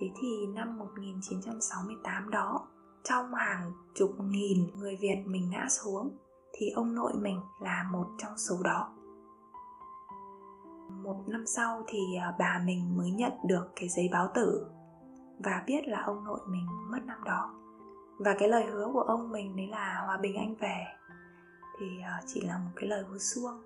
Thế 0.00 0.06
thì 0.22 0.46
năm 0.54 0.78
1968 0.78 2.30
đó, 2.30 2.66
trong 3.04 3.34
hàng 3.34 3.72
chục 3.94 4.10
nghìn 4.20 4.66
người 4.78 4.96
Việt 5.00 5.16
mình 5.26 5.50
ngã 5.50 5.66
xuống 5.68 6.10
thì 6.52 6.70
ông 6.70 6.94
nội 6.94 7.12
mình 7.14 7.40
là 7.60 7.88
một 7.92 8.06
trong 8.18 8.38
số 8.38 8.56
đó. 8.64 8.94
Một 11.02 11.16
năm 11.26 11.46
sau 11.46 11.82
thì 11.86 11.98
à, 12.20 12.34
bà 12.38 12.62
mình 12.64 12.96
mới 12.96 13.10
nhận 13.10 13.32
được 13.44 13.68
cái 13.76 13.88
giấy 13.88 14.08
báo 14.12 14.28
tử 14.34 14.66
và 15.38 15.62
biết 15.66 15.88
là 15.88 16.02
ông 16.06 16.24
nội 16.24 16.40
mình 16.48 16.66
mất 16.90 16.98
năm 17.06 17.24
đó. 17.24 17.54
Và 18.18 18.34
cái 18.38 18.48
lời 18.48 18.64
hứa 18.64 18.90
của 18.92 19.00
ông 19.00 19.30
mình 19.30 19.56
đấy 19.56 19.66
là 19.66 20.02
hòa 20.06 20.16
bình 20.16 20.36
anh 20.36 20.54
về. 20.54 20.84
Thì 21.78 21.86
à, 22.04 22.22
chỉ 22.26 22.40
là 22.40 22.58
một 22.58 22.70
cái 22.76 22.88
lời 22.88 23.04
hứa 23.10 23.18
suông. 23.18 23.62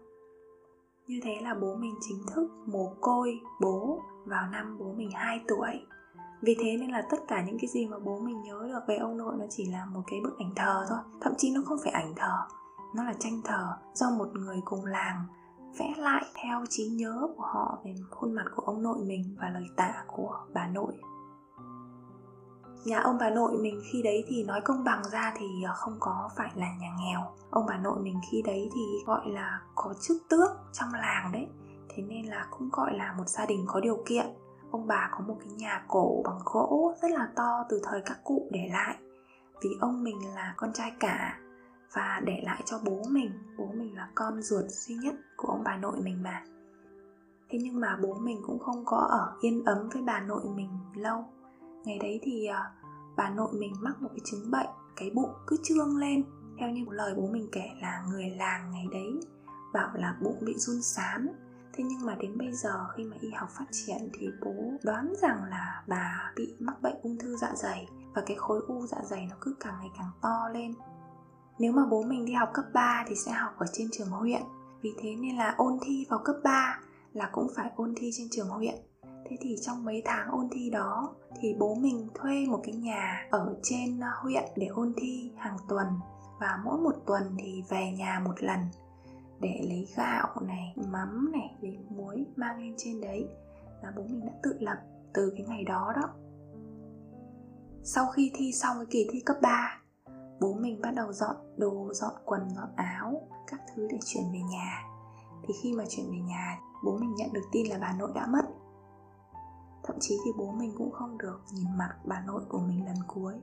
Như 1.06 1.20
thế 1.24 1.34
là 1.42 1.54
bố 1.54 1.74
mình 1.74 1.94
chính 2.00 2.18
thức 2.34 2.50
mồ 2.66 2.94
côi 3.00 3.40
bố 3.60 4.02
vào 4.26 4.46
năm 4.50 4.78
bố 4.78 4.92
mình 4.92 5.10
2 5.10 5.44
tuổi. 5.48 5.80
Vì 6.42 6.56
thế 6.60 6.76
nên 6.76 6.90
là 6.90 7.02
tất 7.10 7.16
cả 7.28 7.44
những 7.46 7.58
cái 7.60 7.68
gì 7.68 7.86
mà 7.86 7.98
bố 7.98 8.18
mình 8.18 8.42
nhớ 8.42 8.68
được 8.68 8.80
về 8.88 8.96
ông 8.96 9.16
nội 9.16 9.34
nó 9.38 9.44
chỉ 9.50 9.66
là 9.66 9.84
một 9.86 10.00
cái 10.06 10.20
bức 10.24 10.38
ảnh 10.38 10.52
thờ 10.56 10.86
thôi. 10.88 10.98
Thậm 11.20 11.32
chí 11.38 11.54
nó 11.54 11.62
không 11.66 11.78
phải 11.82 11.92
ảnh 11.92 12.14
thờ 12.16 12.46
nó 12.94 13.04
là 13.04 13.12
tranh 13.18 13.40
thờ 13.44 13.76
do 13.94 14.10
một 14.10 14.28
người 14.34 14.60
cùng 14.64 14.84
làng 14.84 15.26
vẽ 15.78 15.94
lại 15.96 16.24
theo 16.34 16.64
trí 16.68 16.88
nhớ 16.88 17.28
của 17.36 17.42
họ 17.42 17.78
về 17.84 17.94
khuôn 18.10 18.34
mặt 18.34 18.44
của 18.56 18.62
ông 18.62 18.82
nội 18.82 18.98
mình 19.06 19.36
và 19.40 19.50
lời 19.50 19.66
tạ 19.76 20.04
của 20.06 20.36
bà 20.54 20.66
nội. 20.66 20.92
Nhà 22.84 23.00
ông 23.00 23.16
bà 23.20 23.30
nội 23.30 23.58
mình 23.60 23.80
khi 23.92 24.02
đấy 24.02 24.24
thì 24.28 24.44
nói 24.44 24.60
công 24.64 24.84
bằng 24.84 25.02
ra 25.12 25.34
thì 25.36 25.46
ờ, 25.66 25.72
không 25.74 25.96
có 26.00 26.30
phải 26.36 26.50
là 26.54 26.66
nhà 26.80 26.90
nghèo. 27.00 27.20
Ông 27.50 27.66
bà 27.68 27.76
nội 27.76 27.98
mình 28.02 28.20
khi 28.30 28.42
đấy 28.42 28.70
thì 28.74 28.82
gọi 29.06 29.30
là 29.30 29.60
có 29.74 29.94
chức 30.00 30.16
tước 30.28 30.50
trong 30.72 30.88
làng 30.94 31.32
đấy, 31.32 31.46
thế 31.88 32.02
nên 32.02 32.26
là 32.26 32.46
cũng 32.50 32.68
gọi 32.72 32.96
là 32.96 33.14
một 33.18 33.28
gia 33.28 33.46
đình 33.46 33.64
có 33.68 33.80
điều 33.80 34.02
kiện. 34.06 34.26
Ông 34.70 34.86
bà 34.86 35.10
có 35.12 35.24
một 35.26 35.36
cái 35.40 35.52
nhà 35.52 35.84
cổ 35.88 36.22
bằng 36.24 36.38
gỗ 36.44 36.94
rất 37.02 37.10
là 37.10 37.28
to 37.36 37.64
từ 37.68 37.80
thời 37.84 38.02
các 38.06 38.18
cụ 38.24 38.48
để 38.50 38.68
lại. 38.72 38.96
Vì 39.62 39.70
ông 39.80 40.04
mình 40.04 40.34
là 40.34 40.54
con 40.56 40.72
trai 40.72 40.92
cả 41.00 41.38
và 41.94 42.20
để 42.24 42.40
lại 42.42 42.62
cho 42.64 42.78
bố 42.84 43.02
mình. 43.10 43.30
Bố 43.58 43.66
mình 43.74 43.96
là 43.96 44.08
con 44.14 44.42
ruột 44.42 44.64
duy 44.68 44.94
nhất 44.94 45.14
của 45.36 45.48
ông 45.48 45.62
bà 45.64 45.76
nội 45.76 46.00
mình 46.02 46.22
mà. 46.22 46.44
Thế 47.50 47.58
nhưng 47.62 47.80
mà 47.80 47.98
bố 48.02 48.14
mình 48.14 48.42
cũng 48.46 48.58
không 48.58 48.84
có 48.84 48.96
ở 48.96 49.32
yên 49.40 49.64
ấm 49.64 49.88
với 49.92 50.02
bà 50.02 50.20
nội 50.20 50.44
mình 50.54 50.70
lâu. 50.94 51.24
Ngày 51.84 51.98
đấy 51.98 52.20
thì 52.22 52.48
uh, 52.50 52.86
bà 53.16 53.30
nội 53.30 53.52
mình 53.52 53.72
mắc 53.80 54.02
một 54.02 54.08
cái 54.10 54.20
chứng 54.24 54.50
bệnh 54.50 54.66
cái 54.96 55.10
bụng 55.14 55.30
cứ 55.46 55.56
trương 55.62 55.96
lên. 55.96 56.24
Theo 56.58 56.70
như 56.70 56.84
lời 56.90 57.14
bố 57.16 57.26
mình 57.26 57.48
kể 57.52 57.70
là 57.82 58.04
người 58.10 58.30
làng 58.30 58.70
ngày 58.70 58.86
đấy 58.92 59.20
bảo 59.72 59.90
là 59.94 60.16
bụng 60.22 60.38
bị 60.40 60.54
run 60.56 60.82
sán. 60.82 61.28
Thế 61.72 61.84
nhưng 61.84 62.06
mà 62.06 62.14
đến 62.14 62.38
bây 62.38 62.52
giờ 62.52 62.86
khi 62.96 63.04
mà 63.04 63.16
y 63.20 63.30
học 63.30 63.48
phát 63.50 63.66
triển 63.70 64.08
thì 64.12 64.28
bố 64.44 64.54
đoán 64.82 65.12
rằng 65.22 65.44
là 65.44 65.82
bà 65.88 66.32
bị 66.36 66.56
mắc 66.60 66.82
bệnh 66.82 66.96
ung 67.02 67.18
thư 67.18 67.36
dạ 67.36 67.52
dày. 67.56 67.88
Và 68.14 68.22
cái 68.26 68.36
khối 68.36 68.60
u 68.66 68.86
dạ 68.86 68.98
dày 69.04 69.26
nó 69.30 69.36
cứ 69.40 69.54
càng 69.60 69.74
ngày 69.80 69.90
càng 69.98 70.10
to 70.22 70.48
lên. 70.52 70.74
Nếu 71.58 71.72
mà 71.72 71.82
bố 71.90 72.02
mình 72.02 72.24
đi 72.24 72.32
học 72.32 72.48
cấp 72.54 72.64
3 72.74 73.04
thì 73.08 73.14
sẽ 73.14 73.32
học 73.32 73.52
ở 73.58 73.66
trên 73.72 73.88
trường 73.92 74.08
huyện. 74.08 74.42
Vì 74.82 74.90
thế 75.02 75.14
nên 75.20 75.36
là 75.36 75.54
ôn 75.58 75.78
thi 75.82 76.06
vào 76.10 76.20
cấp 76.24 76.36
3 76.44 76.78
là 77.12 77.30
cũng 77.32 77.46
phải 77.56 77.70
ôn 77.76 77.94
thi 77.96 78.10
trên 78.12 78.26
trường 78.30 78.48
huyện. 78.48 78.74
Thế 79.02 79.36
thì 79.40 79.56
trong 79.60 79.84
mấy 79.84 80.02
tháng 80.04 80.28
ôn 80.30 80.48
thi 80.52 80.70
đó 80.70 81.14
thì 81.40 81.54
bố 81.58 81.74
mình 81.74 82.08
thuê 82.14 82.46
một 82.46 82.60
cái 82.64 82.74
nhà 82.74 83.26
ở 83.30 83.56
trên 83.62 84.00
ờ, 84.00 84.08
huyện 84.22 84.44
để 84.56 84.66
ôn 84.66 84.92
thi 84.96 85.32
hàng 85.36 85.56
tuần. 85.68 85.86
Và 86.40 86.58
mỗi 86.64 86.78
một 86.78 86.94
tuần 87.06 87.22
thì 87.38 87.62
về 87.68 87.92
nhà 87.98 88.22
một 88.24 88.34
lần 88.42 88.58
để 89.40 89.60
lấy 89.68 89.88
gạo 89.96 90.28
này, 90.40 90.74
mắm 90.90 91.32
này, 91.32 91.56
lấy 91.60 91.78
muối 91.88 92.26
mang 92.36 92.58
lên 92.58 92.74
trên 92.76 93.00
đấy. 93.00 93.28
Là 93.82 93.92
bố 93.96 94.02
mình 94.02 94.26
đã 94.26 94.32
tự 94.42 94.56
lập 94.60 94.76
từ 95.14 95.32
cái 95.36 95.46
ngày 95.48 95.64
đó 95.64 95.92
đó. 95.96 96.08
Sau 97.82 98.06
khi 98.06 98.30
thi 98.34 98.52
xong 98.52 98.76
cái 98.76 98.86
kỳ 98.90 99.06
thi 99.12 99.20
cấp 99.20 99.36
3 99.42 99.81
Bố 100.42 100.54
mình 100.54 100.80
bắt 100.82 100.90
đầu 100.96 101.12
dọn 101.12 101.36
đồ, 101.56 101.92
dọn 101.92 102.12
quần, 102.24 102.50
dọn 102.56 102.68
áo 102.76 103.28
Các 103.46 103.60
thứ 103.74 103.88
để 103.90 103.98
chuyển 104.04 104.24
về 104.32 104.40
nhà. 104.50 104.82
Thì 105.42 105.54
khi 105.62 105.72
mà 105.72 105.84
chuyển 105.88 106.10
về 106.10 106.18
nhà 106.18 106.58
Bố 106.84 106.98
mình 106.98 107.14
nhận 107.14 107.32
được 107.32 107.44
tin 107.52 107.66
là 107.66 107.78
bà 107.80 107.92
nội 107.98 108.10
đã 108.14 108.26
mất. 108.26 108.42
Thậm 109.84 109.96
chí 110.00 110.18
thì 110.24 110.30
bố 110.38 110.52
mình 110.52 110.74
cũng 110.78 110.90
không 110.90 111.18
được 111.18 111.40
nhìn 111.52 111.66
mặt 111.78 111.96
bà 112.04 112.20
nội 112.26 112.42
của 112.48 112.58
mình 112.58 112.84
lần 112.84 112.96
cuối. 113.06 113.34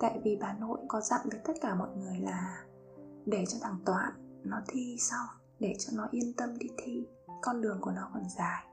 Tại 0.00 0.20
vì 0.24 0.38
bà 0.40 0.52
nội 0.52 0.78
có 0.88 1.00
dặn 1.00 1.20
với 1.30 1.40
tất 1.44 1.52
cả 1.60 1.74
mọi 1.74 1.88
người 1.96 2.18
là 2.20 2.64
Để 3.26 3.44
cho 3.48 3.58
thằng 3.62 3.78
Toạn 3.86 4.40
nó 4.44 4.60
thi 4.68 4.96
xong 5.00 5.26
Để 5.60 5.76
cho 5.78 5.92
nó 5.96 6.08
yên 6.10 6.32
tâm 6.36 6.58
đi 6.58 6.66
thi 6.78 7.06
Con 7.42 7.60
đường 7.60 7.78
của 7.80 7.90
nó 7.90 8.10
còn 8.14 8.22
dài. 8.38 8.66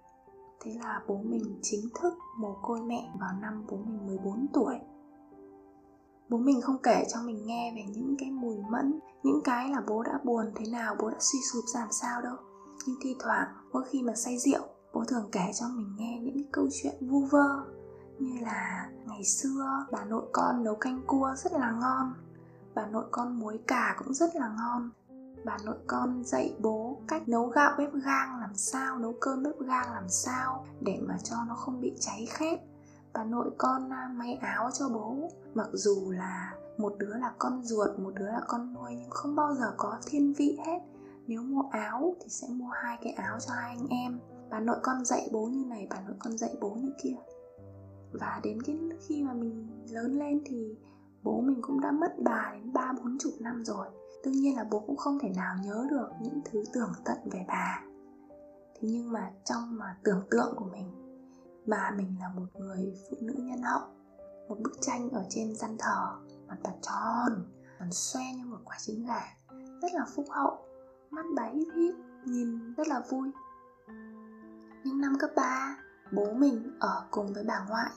Thế 0.60 0.74
là 0.84 1.02
bố 1.08 1.18
mình 1.18 1.60
chính 1.62 1.90
thức 2.02 2.14
mồ 2.40 2.58
côi 2.62 2.82
mẹ 2.82 3.12
vào 3.20 3.34
năm 3.42 3.66
bố 3.70 3.78
mình 3.78 4.08
14 4.08 4.48
tuổi. 4.54 4.80
Bố 6.34 6.40
mình 6.40 6.62
không 6.62 6.78
kể 6.84 7.06
cho 7.14 7.22
mình 7.22 7.46
nghe 7.46 7.74
về 7.76 7.84
những 7.96 8.16
cái 8.20 8.32
mùi 8.32 8.56
mẫn 8.70 9.00
Những 9.24 9.42
cái 9.44 9.70
là 9.70 9.82
bố 9.88 10.04
đã 10.04 10.20
buồn 10.24 10.46
thế 10.56 10.66
nào, 10.72 10.96
bố 11.00 11.10
đã 11.10 11.18
suy 11.20 11.40
sụp 11.54 11.64
ra 11.74 11.80
làm 11.80 11.92
sao 11.92 12.22
đâu. 12.22 12.36
Nhưng 12.88 12.96
thi 13.02 13.16
thoảng, 13.20 13.48
mỗi 13.74 13.84
khi 13.90 14.02
mà 14.02 14.14
say 14.16 14.38
rượu 14.38 14.62
Bố 14.94 15.04
thường 15.08 15.30
kể 15.32 15.52
cho 15.60 15.66
mình 15.76 15.96
nghe 15.98 16.20
những 16.22 16.34
cái 16.34 16.46
câu 16.52 16.68
chuyện 16.72 16.94
vu 17.02 17.26
vơ 17.32 17.66
Như 18.20 18.40
là 18.42 18.90
ngày 19.06 19.24
xưa 19.24 19.86
bà 19.92 20.06
nội 20.06 20.26
con 20.32 20.64
nấu 20.64 20.76
canh 20.76 21.02
cua 21.08 21.36
rất 21.38 21.54
là 21.54 21.72
ngon 21.72 22.14
Bà 22.76 22.88
nội 22.88 23.06
con 23.12 23.40
muối 23.40 23.60
cà 23.68 23.96
cũng 23.98 24.14
rất 24.14 24.36
là 24.36 24.56
ngon 24.58 24.90
bà 25.46 25.58
nội 25.66 25.78
con 25.88 26.24
dạy 26.24 26.56
bố 26.60 26.98
cách 27.08 27.30
nấu 27.30 27.48
gạo 27.48 27.72
bếp 27.78 27.94
gang 27.94 28.40
làm 28.40 28.56
sao 28.56 29.00
nấu 29.00 29.16
cơm 29.22 29.44
bếp 29.44 29.60
gang 29.60 29.94
làm 29.94 30.10
sao 30.10 30.66
để 30.82 31.00
mà 31.08 31.18
cho 31.24 31.36
nó 31.48 31.56
không 31.56 31.82
bị 31.82 31.94
cháy 32.00 32.28
khét 32.30 32.60
bà 33.14 33.24
nội 33.24 33.52
con 33.58 33.94
à, 33.94 34.12
may 34.16 34.34
áo 34.34 34.70
cho 34.74 34.90
bố. 34.90 35.30
Mặc 35.54 35.68
dù 35.74 36.12
là 36.12 36.54
một 36.78 36.94
đứa 36.98 37.14
là 37.18 37.34
con 37.40 37.64
ruột, 37.64 38.00
một 38.00 38.12
đứa 38.16 38.26
là 38.26 38.42
con 38.48 38.74
nuôi, 38.74 38.96
nhưng 38.96 39.10
không 39.10 39.36
bao 39.36 39.56
giờ 39.56 39.74
có 39.78 39.98
thiên 40.06 40.34
vị 40.34 40.60
hết. 40.66 40.80
Nếu 41.28 41.42
mua 41.42 41.64
áo 41.72 42.16
thì 42.20 42.30
sẽ 42.30 42.48
mua 42.50 42.70
hai 42.70 42.98
cái 43.02 43.14
áo 43.14 43.40
cho 43.40 43.54
hai 43.54 43.76
anh 43.78 43.88
em. 43.90 44.20
Bà 44.50 44.60
nội 44.60 44.78
con 44.84 45.06
dạy 45.06 45.30
bố 45.32 45.46
như 45.46 45.66
này, 45.66 45.88
bà 45.90 46.02
nội 46.02 46.16
con 46.20 46.38
dạy 46.38 46.56
bố 46.62 46.70
như 46.70 46.92
kia. 47.04 47.16
Và 48.12 48.40
đến 48.44 48.62
cái 48.62 48.76
khi 49.08 49.24
mà 49.24 49.34
mình 49.34 49.68
lớn 49.92 50.20
lên 50.20 50.42
thì 50.46 50.78
bố 51.24 51.42
mình 51.42 51.62
cũng 51.62 51.82
đã 51.82 51.92
mất 51.92 52.14
bà 52.24 52.52
đến 52.54 52.74
ba 52.74 52.94
bốn 52.98 53.18
chục 53.20 53.34
năm 53.40 53.66
rồi. 53.66 53.88
Đương 54.26 54.34
nhiên 54.34 54.56
là 54.56 54.66
bố 54.72 54.80
cũng 54.80 54.98
không 54.98 55.20
thể 55.20 55.30
nào 55.36 55.56
nhớ 55.64 55.88
được 55.90 56.10
những 56.22 56.42
thứ 56.46 56.64
tưởng 56.74 56.92
tận 57.06 57.18
về 57.32 57.46
bà. 57.48 57.82
Thế 58.76 58.90
nhưng 58.92 59.12
mà 59.12 59.32
trong 59.46 59.78
mà 59.78 59.98
tưởng 60.04 60.22
tượng 60.32 60.54
của 60.56 60.66
mình 60.66 61.03
mà 61.66 61.92
mình 61.98 62.16
là 62.20 62.30
một 62.36 62.46
người 62.60 62.94
phụ 63.10 63.18
nữ 63.22 63.34
nhân 63.38 63.62
hậu, 63.62 63.82
một 64.50 64.58
bức 64.60 64.74
tranh 64.82 65.10
ở 65.10 65.26
trên 65.30 65.56
gian 65.56 65.76
thờ, 65.80 66.20
mặt 66.48 66.58
bà 66.64 66.72
tròn, 66.82 67.46
còn 67.80 67.92
xoe 67.92 68.22
như 68.38 68.46
một 68.46 68.60
quả 68.66 68.78
trứng 68.86 69.06
gà, 69.06 69.22
rất 69.82 69.94
là 69.94 70.06
phúc 70.16 70.26
hậu. 70.30 70.58
Mắt 71.10 71.26
bà 71.36 71.44
híp 71.44 71.68
híp 71.76 71.96
nhìn 72.26 72.74
rất 72.78 72.88
là 72.88 73.02
vui. 73.10 73.32
Những 74.84 75.02
năm 75.02 75.18
cấp 75.20 75.30
3 75.36 75.78
bố 76.12 76.34
mình 76.34 76.78
ở 76.80 77.08
cùng 77.12 77.34
với 77.34 77.44
bà 77.48 77.66
ngoại. 77.70 77.92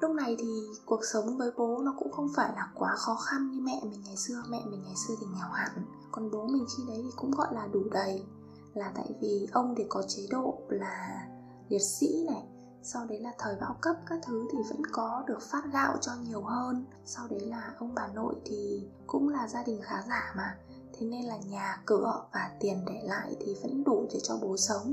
Lúc 0.00 0.10
này 0.10 0.36
thì 0.38 0.48
cuộc 0.86 1.00
sống 1.12 1.38
với 1.38 1.50
bố 1.56 1.82
nó 1.84 1.94
cũng 1.98 2.12
không 2.12 2.28
phải 2.36 2.52
là 2.56 2.72
quá 2.74 2.94
khó 2.96 3.14
khăn 3.14 3.50
như 3.50 3.60
mẹ 3.60 3.80
mình 3.90 4.00
ngày 4.04 4.16
xưa. 4.16 4.42
Mẹ 4.50 4.60
mình 4.70 4.82
ngày 4.84 4.94
xưa 4.96 5.14
thì 5.20 5.26
nghèo 5.26 5.48
hẳn, 5.52 5.70
còn 6.12 6.30
bố 6.30 6.46
mình 6.46 6.66
khi 6.76 6.82
đấy 6.88 7.00
thì 7.02 7.10
cũng 7.16 7.30
gọi 7.30 7.54
là 7.54 7.68
đủ 7.72 7.82
đầy. 7.92 8.26
Là 8.74 8.92
tại 8.94 9.10
vì 9.20 9.48
ông 9.52 9.74
thì 9.78 9.84
có 9.88 10.02
chế 10.08 10.22
độ 10.30 10.58
là 10.68 11.26
liệt 11.68 11.82
sĩ 11.82 12.26
này 12.26 12.48
sau 12.86 13.06
đấy 13.06 13.20
là 13.20 13.32
thời 13.38 13.56
bão 13.60 13.76
cấp 13.80 13.96
các 14.06 14.18
thứ 14.26 14.48
thì 14.52 14.58
vẫn 14.68 14.82
có 14.92 15.24
được 15.26 15.42
phát 15.42 15.64
gạo 15.72 15.96
cho 16.00 16.12
nhiều 16.28 16.42
hơn. 16.42 16.84
Sau 17.04 17.28
đấy 17.28 17.40
là 17.40 17.74
ông 17.78 17.94
bà 17.94 18.06
nội 18.06 18.34
thì 18.44 18.88
cũng 19.06 19.28
là 19.28 19.48
gia 19.48 19.62
đình 19.62 19.80
khá 19.82 20.02
giả 20.08 20.32
mà. 20.36 20.56
Thế 20.92 21.06
nên 21.06 21.24
là 21.24 21.36
nhà, 21.36 21.82
cửa 21.86 22.24
và 22.32 22.50
tiền 22.60 22.84
để 22.86 23.02
lại 23.04 23.36
thì 23.40 23.56
vẫn 23.62 23.84
đủ 23.84 24.06
để 24.12 24.20
cho 24.22 24.38
bố 24.42 24.56
sống. 24.56 24.92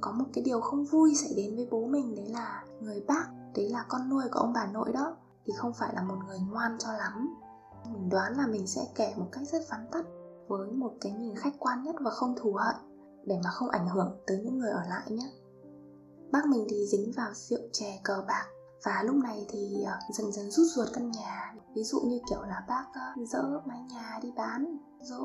Có 0.00 0.12
một 0.12 0.24
cái 0.32 0.44
điều 0.44 0.60
không 0.60 0.84
vui 0.84 1.14
xảy 1.14 1.32
đến 1.36 1.56
với 1.56 1.68
bố 1.70 1.86
mình 1.86 2.14
đấy 2.14 2.28
là 2.28 2.64
người 2.80 3.04
bác, 3.08 3.26
đấy 3.54 3.68
là 3.70 3.84
con 3.88 4.10
nuôi 4.10 4.24
của 4.32 4.40
ông 4.40 4.52
bà 4.52 4.66
nội 4.66 4.92
đó, 4.92 5.16
thì 5.46 5.52
không 5.56 5.72
phải 5.72 5.94
là 5.94 6.02
một 6.02 6.16
người 6.26 6.38
ngoan 6.50 6.76
cho 6.78 6.92
lắm. 6.92 7.34
Mình 7.92 8.08
đoán 8.08 8.36
là 8.36 8.46
mình 8.46 8.66
sẽ 8.66 8.80
kể 8.94 9.14
một 9.16 9.26
cách 9.32 9.48
rất 9.48 9.62
vắn 9.70 9.86
tắt 9.92 10.04
với 10.48 10.70
một 10.70 10.92
cái 11.00 11.12
nhìn 11.12 11.36
khách 11.36 11.54
quan 11.58 11.82
nhất 11.82 11.96
và 12.00 12.10
không 12.10 12.34
thù 12.40 12.52
hận 12.52 12.76
để 13.24 13.40
mà 13.44 13.50
không 13.50 13.68
ảnh 13.68 13.88
hưởng 13.88 14.16
tới 14.26 14.40
những 14.44 14.58
người 14.58 14.70
ở 14.70 14.82
lại 14.88 15.10
nhé 15.10 15.30
bác 16.32 16.46
mình 16.46 16.66
thì 16.70 16.86
dính 16.86 17.12
vào 17.16 17.30
rượu 17.34 17.60
chè 17.72 18.00
cờ 18.04 18.24
bạc 18.28 18.46
và 18.84 19.02
lúc 19.02 19.16
này 19.16 19.46
thì 19.48 19.82
ờ, 19.86 19.98
dần 20.12 20.32
dần 20.32 20.50
rút 20.50 20.66
ruột 20.74 20.88
căn 20.94 21.10
nhà. 21.10 21.54
Ví 21.74 21.84
dụ 21.84 22.00
như 22.00 22.20
kiểu 22.30 22.42
là 22.42 22.64
bác 22.68 22.84
ờ, 22.94 23.24
dỡ 23.26 23.60
mái 23.64 23.80
nhà 23.80 24.18
đi 24.22 24.32
bán 24.36 24.78
dỡ 25.00 25.18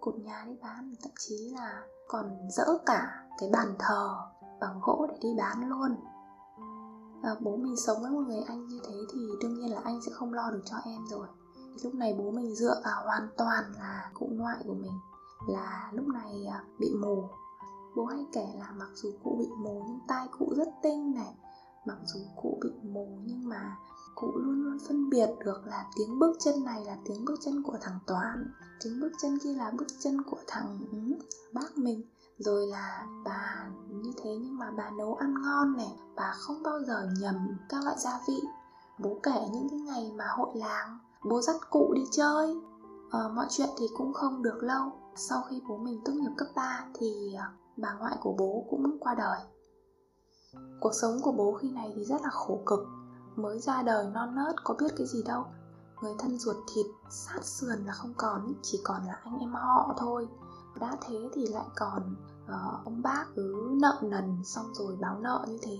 cột 0.00 0.14
nhà 0.18 0.44
đi 0.46 0.52
bán 0.62 0.94
thậm 1.02 1.12
chí 1.18 1.50
là 1.54 1.82
còn 2.08 2.48
dỡ 2.50 2.78
cả 2.86 3.26
cái 3.38 3.50
bàn 3.52 3.74
thờ 3.78 4.16
bằng 4.60 4.80
gỗ 4.82 5.06
để 5.08 5.14
đi 5.22 5.28
bán 5.38 5.68
luôn. 5.68 5.96
À, 7.22 7.34
bố 7.40 7.56
mình 7.56 7.76
sống 7.76 8.02
với 8.02 8.10
một 8.10 8.22
người 8.26 8.42
anh 8.46 8.66
như 8.66 8.80
thế 8.86 8.94
thì 9.12 9.20
đương 9.42 9.54
nhiên 9.54 9.72
là 9.72 9.80
anh 9.84 10.00
sẽ 10.06 10.12
không 10.12 10.34
lo 10.34 10.50
được 10.50 10.62
cho 10.64 10.76
em 10.84 11.06
rồi. 11.10 11.26
Lúc 11.82 11.94
này 11.94 12.14
bố 12.18 12.30
mình 12.30 12.54
dựa 12.54 12.80
vào 12.84 13.04
hoàn 13.04 13.28
toàn 13.36 13.64
là 13.78 14.10
cụ 14.14 14.28
ngoại 14.32 14.56
của 14.66 14.74
mình 14.74 14.92
là 15.48 15.90
lúc 15.92 16.06
này 16.06 16.46
bị 16.78 16.94
mù 17.00 17.28
bố 17.96 18.04
hay 18.04 18.26
kể 18.32 18.46
là 18.58 18.70
mặc 18.70 18.90
dù 18.94 19.12
cụ 19.24 19.36
bị 19.38 19.48
mù 19.58 19.82
nhưng 19.86 19.98
tai 20.08 20.28
cụ 20.38 20.52
rất 20.56 20.68
tinh 20.82 21.14
này. 21.14 21.34
Mặc 21.84 21.98
dù 22.04 22.20
cụ 22.36 22.58
bị 22.62 22.70
mù 22.82 23.08
nhưng 23.24 23.48
mà 23.48 23.76
cụ 24.14 24.32
luôn 24.34 24.62
luôn 24.62 24.78
phân 24.88 25.10
biệt 25.10 25.28
được 25.44 25.66
là 25.66 25.86
tiếng 25.96 26.18
bước 26.18 26.36
chân 26.40 26.64
này 26.64 26.84
là 26.84 26.96
tiếng 27.04 27.24
bước 27.24 27.36
chân 27.40 27.62
của 27.62 27.76
thằng 27.80 27.98
toán 28.06 28.52
tiếng 28.84 29.00
bước 29.00 29.12
chân 29.22 29.38
kia 29.38 29.54
là 29.54 29.72
bước 29.78 29.86
chân 29.98 30.22
của 30.22 30.38
thằng 30.46 30.78
ừ, 30.92 30.98
bác 31.52 31.78
mình. 31.78 32.02
Rồi 32.38 32.66
là 32.66 33.06
bà 33.24 33.68
như 33.88 34.12
thế 34.22 34.30
nhưng 34.42 34.58
mà 34.58 34.70
bà 34.76 34.90
nấu 34.90 35.14
ăn 35.14 35.34
ngon 35.42 35.76
này 35.76 35.96
bà 36.16 36.32
không 36.36 36.62
bao 36.62 36.82
giờ 36.86 37.08
nhầm 37.20 37.56
các 37.68 37.84
loại 37.84 37.96
gia 37.98 38.20
vị. 38.28 38.40
Bố 38.98 39.18
kể 39.22 39.48
những 39.52 39.68
cái 39.70 39.78
ngày 39.80 40.12
mà 40.16 40.24
hội 40.36 40.50
làng 40.54 40.98
bố 41.24 41.40
dắt 41.40 41.56
cụ 41.70 41.92
đi 41.94 42.02
chơi. 42.12 42.56
Ờ, 43.10 43.32
mọi 43.34 43.46
chuyện 43.50 43.68
thì 43.78 43.86
cũng 43.96 44.12
không 44.12 44.42
được 44.42 44.62
lâu. 44.62 44.92
Sau 45.16 45.42
khi 45.50 45.62
bố 45.68 45.76
mình 45.76 46.00
tốt 46.04 46.12
nghiệp 46.12 46.32
cấp 46.36 46.48
3 46.54 46.84
thì 46.94 47.34
ờ, 47.34 47.44
bà 47.80 47.96
ngoại 47.98 48.16
của 48.20 48.34
bố 48.38 48.66
cũng 48.70 48.96
qua 49.00 49.14
đời. 49.14 49.38
Cuộc 50.80 50.92
sống 50.94 51.20
của 51.22 51.32
bố 51.32 51.52
khi 51.52 51.70
này 51.70 51.92
thì 51.96 52.04
rất 52.04 52.22
là 52.22 52.30
khổ 52.30 52.60
cực. 52.66 52.80
Mới 53.36 53.58
ra 53.58 53.82
đời 53.82 54.06
non 54.14 54.34
nớt 54.34 54.54
có 54.64 54.74
biết 54.80 54.88
cái 54.96 55.06
gì 55.06 55.22
đâu. 55.22 55.44
Người 56.02 56.12
thân 56.18 56.38
ruột 56.38 56.56
thịt 56.74 56.86
sát 57.10 57.44
sườn 57.44 57.84
là 57.84 57.92
không 57.92 58.14
còn 58.16 58.52
chỉ 58.62 58.80
còn 58.84 59.06
là 59.06 59.20
anh 59.24 59.38
em 59.38 59.52
họ 59.52 59.94
thôi. 59.98 60.28
Đã 60.80 60.96
thế 61.06 61.28
thì 61.32 61.46
lại 61.46 61.66
còn 61.76 62.16
uh, 62.44 62.84
ông 62.84 63.02
bác 63.02 63.24
cứ 63.36 63.76
nợ 63.80 63.98
nần 64.02 64.44
xong 64.44 64.74
rồi 64.74 64.96
báo 65.00 65.18
nợ 65.20 65.44
như 65.48 65.58
thế. 65.62 65.78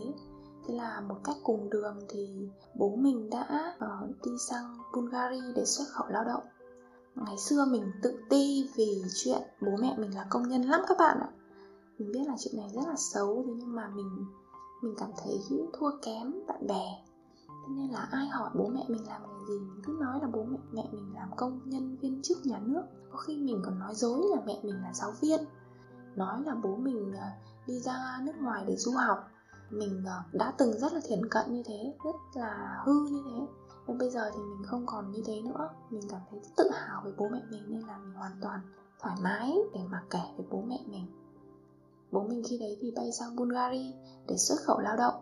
Thế 0.66 0.74
là 0.74 1.00
một 1.00 1.16
cách 1.24 1.36
cùng 1.44 1.70
đường 1.70 1.98
thì 2.08 2.50
bố 2.74 2.96
mình 2.96 3.30
đã 3.30 3.76
uh, 3.76 4.10
đi 4.24 4.32
sang 4.48 4.78
bulgaria 4.94 5.52
để 5.56 5.64
xuất 5.64 5.84
khẩu 5.92 6.06
lao 6.08 6.24
động. 6.24 6.42
Ngày 7.14 7.38
xưa 7.38 7.64
mình 7.64 7.92
tự 8.02 8.18
ti 8.30 8.70
vì 8.74 9.02
chuyện 9.14 9.42
bố 9.60 9.70
mẹ 9.80 9.96
mình 9.98 10.14
là 10.14 10.26
công 10.30 10.48
nhân 10.48 10.62
lắm 10.62 10.80
các 10.88 10.96
bạn 10.98 11.18
ạ 11.20 11.28
mình 12.00 12.12
biết 12.12 12.26
là 12.26 12.34
chuyện 12.38 12.56
này 12.56 12.68
rất 12.74 12.82
là 12.86 12.96
xấu, 12.96 13.44
thế 13.46 13.52
nhưng 13.56 13.74
mà 13.74 13.88
mình 13.88 14.26
mình 14.82 14.94
cảm 14.98 15.10
thấy 15.22 15.40
thua 15.72 15.90
kém 16.02 16.32
bạn 16.48 16.66
bè. 16.66 17.04
Thế 17.48 17.74
nên 17.74 17.90
là 17.90 18.08
ai 18.10 18.26
hỏi 18.26 18.50
bố 18.54 18.68
mẹ 18.68 18.84
mình 18.88 19.06
làm 19.06 19.22
nghề 19.22 19.46
gì, 19.48 19.58
mình 19.58 19.82
cứ 19.86 19.96
nói 20.00 20.18
là 20.22 20.28
bố 20.32 20.44
mẹ 20.44 20.58
mẹ 20.72 20.88
mình 20.92 21.14
làm 21.14 21.30
công 21.36 21.60
nhân 21.64 21.96
viên 22.00 22.22
chức 22.22 22.46
nhà 22.46 22.58
nước. 22.58 22.82
Có 23.12 23.18
khi 23.18 23.36
mình 23.36 23.62
còn 23.64 23.78
nói 23.78 23.94
dối 23.94 24.26
là 24.30 24.42
mẹ 24.46 24.60
mình 24.62 24.82
là 24.82 24.92
giáo 24.94 25.12
viên, 25.20 25.40
nói 26.16 26.42
là 26.46 26.54
bố 26.54 26.76
mình 26.76 27.12
ờ, 27.12 27.26
đi 27.66 27.80
ra 27.80 28.20
nước 28.22 28.32
ngoài 28.40 28.64
để 28.66 28.76
du 28.76 28.92
học. 28.92 29.18
Mình 29.70 30.04
ờ, 30.06 30.22
đã 30.32 30.52
từng 30.58 30.78
rất 30.78 30.92
là 30.92 31.00
thiển 31.04 31.28
cận 31.28 31.54
như 31.54 31.62
thế, 31.66 31.94
rất 32.04 32.16
là 32.34 32.82
hư 32.84 32.92
như 32.92 33.22
thế. 33.24 33.46
Và 33.86 33.94
bây 33.98 34.10
giờ 34.10 34.30
thì 34.34 34.38
mình 34.38 34.62
không 34.66 34.86
còn 34.86 35.12
như 35.12 35.22
thế 35.26 35.40
nữa. 35.40 35.68
Mình 35.90 36.02
cảm 36.10 36.20
thấy 36.30 36.40
tự 36.56 36.70
hào 36.72 37.02
về 37.04 37.12
bố 37.18 37.28
mẹ 37.28 37.42
mình 37.50 37.62
nên 37.68 37.80
là 37.80 37.98
mình 37.98 38.14
hoàn 38.14 38.32
toàn 38.42 38.60
thoải 39.00 39.16
mái 39.22 39.54
để 39.74 39.80
mà 39.90 40.02
kể 40.10 40.34
về 40.38 40.44
bố 40.50 40.62
mẹ 40.68 40.78
mình 40.86 41.06
bố 42.12 42.20
mình 42.28 42.42
khi 42.48 42.58
đấy 42.58 42.76
thì 42.80 42.90
bay 42.96 43.12
sang 43.12 43.36
bulgaria 43.36 43.92
để 44.28 44.36
xuất 44.36 44.56
khẩu 44.64 44.78
lao 44.78 44.96
động. 44.96 45.14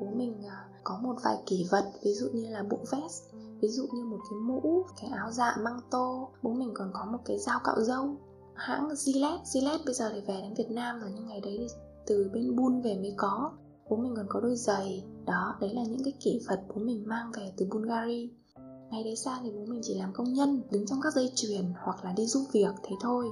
Bố 0.00 0.06
mình 0.14 0.42
à, 0.48 0.68
có 0.84 0.98
một 1.02 1.14
vài 1.24 1.36
kỷ 1.46 1.66
vật, 1.70 1.92
ví 2.02 2.14
dụ 2.14 2.28
như 2.32 2.50
là 2.50 2.62
bộ 2.70 2.78
vest, 2.90 3.22
ví 3.60 3.68
dụ 3.68 3.86
như 3.94 4.04
một 4.04 4.18
cái 4.30 4.38
mũ, 4.38 4.84
cái 5.00 5.10
áo 5.10 5.30
dạ 5.30 5.56
măng 5.60 5.80
tô. 5.90 6.28
Bố 6.42 6.52
mình 6.52 6.70
còn 6.74 6.90
có 6.94 7.04
một 7.12 7.18
cái 7.24 7.38
dao 7.38 7.60
cạo 7.64 7.80
râu, 7.80 8.16
hãng 8.54 8.88
Gillette. 8.96 9.44
Gillette 9.44 9.84
bây 9.86 9.94
giờ 9.94 10.10
thì 10.14 10.20
về 10.20 10.40
đến 10.40 10.54
Việt 10.54 10.70
Nam 10.70 11.00
rồi, 11.00 11.10
nhưng 11.14 11.26
ngày 11.26 11.40
đấy 11.40 11.56
thì 11.58 11.66
từ 12.06 12.30
bên 12.34 12.56
Bun 12.56 12.80
về 12.80 12.94
mới 12.94 13.14
có. 13.16 13.52
Bố 13.90 13.96
mình 13.96 14.14
còn 14.16 14.26
có 14.28 14.40
đôi 14.40 14.56
giày. 14.56 15.04
Đó, 15.26 15.56
đấy 15.60 15.74
là 15.74 15.82
những 15.82 16.04
cái 16.04 16.14
kỷ 16.20 16.40
vật 16.48 16.60
bố 16.68 16.74
mình 16.74 17.04
mang 17.06 17.32
về 17.36 17.52
từ 17.56 17.66
Bulgaria 17.70 18.28
ngày 18.94 19.04
đấy 19.04 19.16
sang 19.16 19.40
thì 19.42 19.50
bố 19.52 19.64
mình 19.64 19.80
chỉ 19.82 19.94
làm 19.94 20.12
công 20.12 20.32
nhân, 20.32 20.62
đứng 20.70 20.86
trong 20.86 21.00
các 21.02 21.14
dây 21.14 21.32
chuyền 21.34 21.72
hoặc 21.84 22.04
là 22.04 22.12
đi 22.16 22.26
giúp 22.26 22.44
việc, 22.52 22.74
thế 22.82 22.96
thôi 23.00 23.26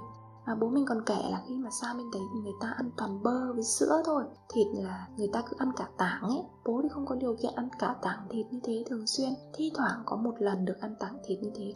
và 0.46 0.54
bố 0.54 0.68
mình 0.68 0.84
còn 0.88 1.02
kể 1.06 1.18
là 1.30 1.42
khi 1.48 1.56
mà 1.56 1.70
sang 1.70 1.96
bên 1.96 2.10
đấy 2.12 2.22
thì 2.34 2.40
người 2.40 2.52
ta 2.60 2.74
ăn 2.76 2.90
toàn 2.96 3.22
bơ 3.22 3.52
với 3.52 3.64
sữa 3.64 4.02
thôi 4.04 4.24
thịt 4.48 4.66
là 4.72 5.08
người 5.16 5.28
ta 5.32 5.42
cứ 5.50 5.56
ăn 5.58 5.70
cả 5.76 5.88
tảng 5.98 6.22
ấy. 6.22 6.42
Bố 6.64 6.80
thì 6.82 6.88
không 6.88 7.06
có 7.06 7.14
điều 7.14 7.36
kiện 7.36 7.54
ăn 7.54 7.68
cả 7.78 7.96
tảng 8.02 8.26
thịt 8.30 8.46
như 8.50 8.60
thế 8.62 8.84
thường 8.86 9.06
xuyên. 9.06 9.30
Thi 9.54 9.72
thoảng 9.74 10.02
có 10.06 10.16
một 10.16 10.34
lần 10.38 10.64
được 10.64 10.80
ăn 10.80 10.94
tảng 11.00 11.18
thịt 11.24 11.38
như 11.42 11.50
thế. 11.54 11.74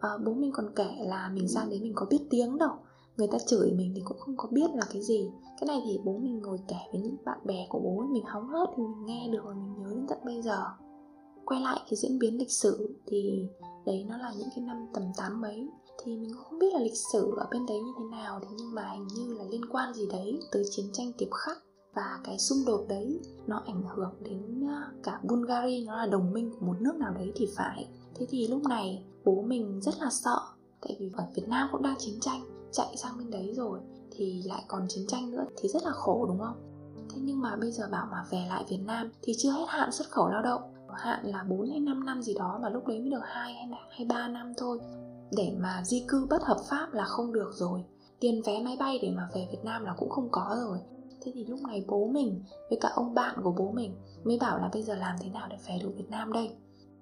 À, 0.00 0.10
bố 0.26 0.32
mình 0.32 0.52
còn 0.54 0.74
kể 0.76 0.90
là 0.98 1.30
mình 1.34 1.48
sang 1.48 1.70
đấy 1.70 1.80
mình 1.82 1.92
có 1.96 2.06
biết 2.10 2.26
tiếng 2.30 2.58
đâu. 2.58 2.70
Người 3.16 3.28
ta 3.32 3.38
chửi 3.38 3.72
mình 3.72 3.92
thì 3.96 4.02
cũng 4.04 4.18
không 4.18 4.36
có 4.36 4.48
biết 4.52 4.70
là 4.74 4.82
cái 4.92 5.02
gì. 5.02 5.30
Cái 5.60 5.66
này 5.66 5.82
thì 5.84 6.00
bố 6.04 6.18
mình 6.18 6.38
ngồi 6.42 6.58
kể 6.68 6.76
với 6.92 7.00
những 7.00 7.16
bạn 7.24 7.38
bè 7.44 7.66
của 7.68 7.78
bố 7.78 8.04
mình 8.10 8.24
hóng 8.26 8.48
hớt 8.48 8.68
thì 8.76 8.82
mình 8.82 9.06
nghe 9.06 9.28
được 9.32 9.42
và 9.44 9.52
mình 9.52 9.74
nhớ 9.78 9.88
đến 9.90 10.06
tận 10.08 10.18
bây 10.24 10.42
giờ. 10.42 10.64
Quay 11.44 11.60
lại 11.60 11.80
cái 11.84 11.96
diễn 11.96 12.18
biến 12.18 12.38
lịch 12.38 12.50
sử 12.50 12.94
thì 13.06 13.48
đấy 13.86 14.06
nó 14.08 14.16
là 14.16 14.32
những 14.38 14.48
cái 14.56 14.64
năm 14.64 14.86
tầm 14.94 15.02
tám 15.16 15.40
mấy 15.40 15.68
thì 16.02 16.16
mình 16.16 16.30
cũng 16.34 16.44
không 16.44 16.58
biết 16.58 16.74
là 16.74 16.80
lịch 16.80 16.96
sử 17.12 17.34
ở 17.36 17.46
bên 17.50 17.66
đấy 17.66 17.80
như 17.80 17.92
thế 17.98 18.04
nào 18.04 18.40
thế 18.42 18.48
nhưng 18.58 18.74
mà 18.74 18.90
hình 18.92 19.06
như 19.06 19.34
là 19.34 19.44
liên 19.50 19.64
quan 19.70 19.94
gì 19.94 20.06
đấy 20.12 20.40
tới 20.52 20.64
chiến 20.70 20.86
tranh 20.92 21.12
tiệp 21.18 21.28
khắc 21.32 21.58
và 21.94 22.20
cái 22.24 22.38
xung 22.38 22.58
đột 22.66 22.86
đấy 22.88 23.20
nó 23.46 23.62
ảnh 23.66 23.82
hưởng 23.96 24.14
đến 24.20 24.66
ờ, 24.68 24.92
cả 25.02 25.20
Bulgaria 25.22 25.84
nó 25.86 25.96
là 25.96 26.06
đồng 26.06 26.32
minh 26.32 26.50
của 26.50 26.66
một 26.66 26.76
nước 26.80 26.96
nào 26.96 27.14
đấy 27.14 27.32
thì 27.34 27.48
phải. 27.56 27.88
Thế 28.14 28.26
thì 28.30 28.48
lúc 28.48 28.62
này 28.68 29.04
bố 29.24 29.42
mình 29.42 29.80
rất 29.80 29.94
là 30.00 30.10
sợ 30.10 30.38
tại 30.80 30.96
vì 31.00 31.10
ở 31.16 31.24
Việt 31.34 31.48
Nam 31.48 31.68
cũng 31.72 31.82
đang 31.82 31.96
chiến 31.98 32.20
tranh 32.20 32.40
chạy 32.72 32.96
sang 32.96 33.18
bên 33.18 33.30
đấy 33.30 33.52
rồi 33.56 33.80
thì 34.10 34.42
lại 34.46 34.64
còn 34.68 34.86
chiến 34.88 35.06
tranh 35.08 35.30
nữa 35.30 35.44
thì 35.56 35.68
rất 35.68 35.82
là 35.82 35.90
khổ 35.90 36.26
đúng 36.28 36.38
không? 36.38 36.86
Thế 37.10 37.20
nhưng 37.22 37.40
mà 37.40 37.56
bây 37.56 37.72
giờ 37.72 37.88
bảo 37.92 38.06
mà 38.10 38.24
về 38.30 38.46
lại 38.48 38.64
Việt 38.68 38.80
Nam 38.86 39.10
thì 39.22 39.32
chưa 39.38 39.50
hết 39.50 39.66
hạn 39.68 39.92
xuất 39.92 40.10
khẩu 40.10 40.28
lao 40.28 40.42
động 40.42 40.62
hạn 40.94 41.26
là 41.26 41.44
4 41.48 41.70
hay 41.70 41.80
5 41.80 42.04
năm 42.04 42.22
gì 42.22 42.34
đó 42.34 42.58
mà 42.62 42.68
lúc 42.68 42.86
đấy 42.86 43.00
mới 43.00 43.10
được 43.10 43.22
2 43.24 43.54
hay, 43.54 43.68
hay 43.90 44.06
3 44.06 44.28
năm 44.28 44.52
thôi 44.56 44.78
để 45.32 45.52
mà 45.58 45.82
di 45.84 46.04
cư 46.08 46.26
bất 46.30 46.42
hợp 46.42 46.58
pháp 46.70 46.92
là 46.92 47.04
không 47.04 47.32
được 47.32 47.50
rồi. 47.54 47.84
Tiền 48.20 48.42
vé 48.42 48.62
máy 48.62 48.76
bay 48.80 48.98
để 49.02 49.10
mà 49.16 49.28
về 49.34 49.48
Việt 49.50 49.64
Nam 49.64 49.84
là 49.84 49.94
cũng 49.98 50.10
không 50.10 50.28
có 50.32 50.56
rồi. 50.60 50.78
Thế 51.22 51.32
thì 51.34 51.44
lúc 51.44 51.60
này 51.62 51.84
bố 51.88 52.06
mình 52.06 52.42
với 52.70 52.78
cả 52.80 52.90
ông 52.94 53.14
bạn 53.14 53.36
của 53.42 53.54
bố 53.58 53.70
mình 53.70 53.94
mới 54.24 54.38
bảo 54.38 54.58
là 54.58 54.70
bây 54.72 54.82
giờ 54.82 54.94
làm 54.94 55.16
thế 55.20 55.28
nào 55.28 55.48
để 55.50 55.56
về 55.66 55.78
được 55.82 55.92
Việt 55.96 56.10
Nam 56.10 56.32
đây? 56.32 56.50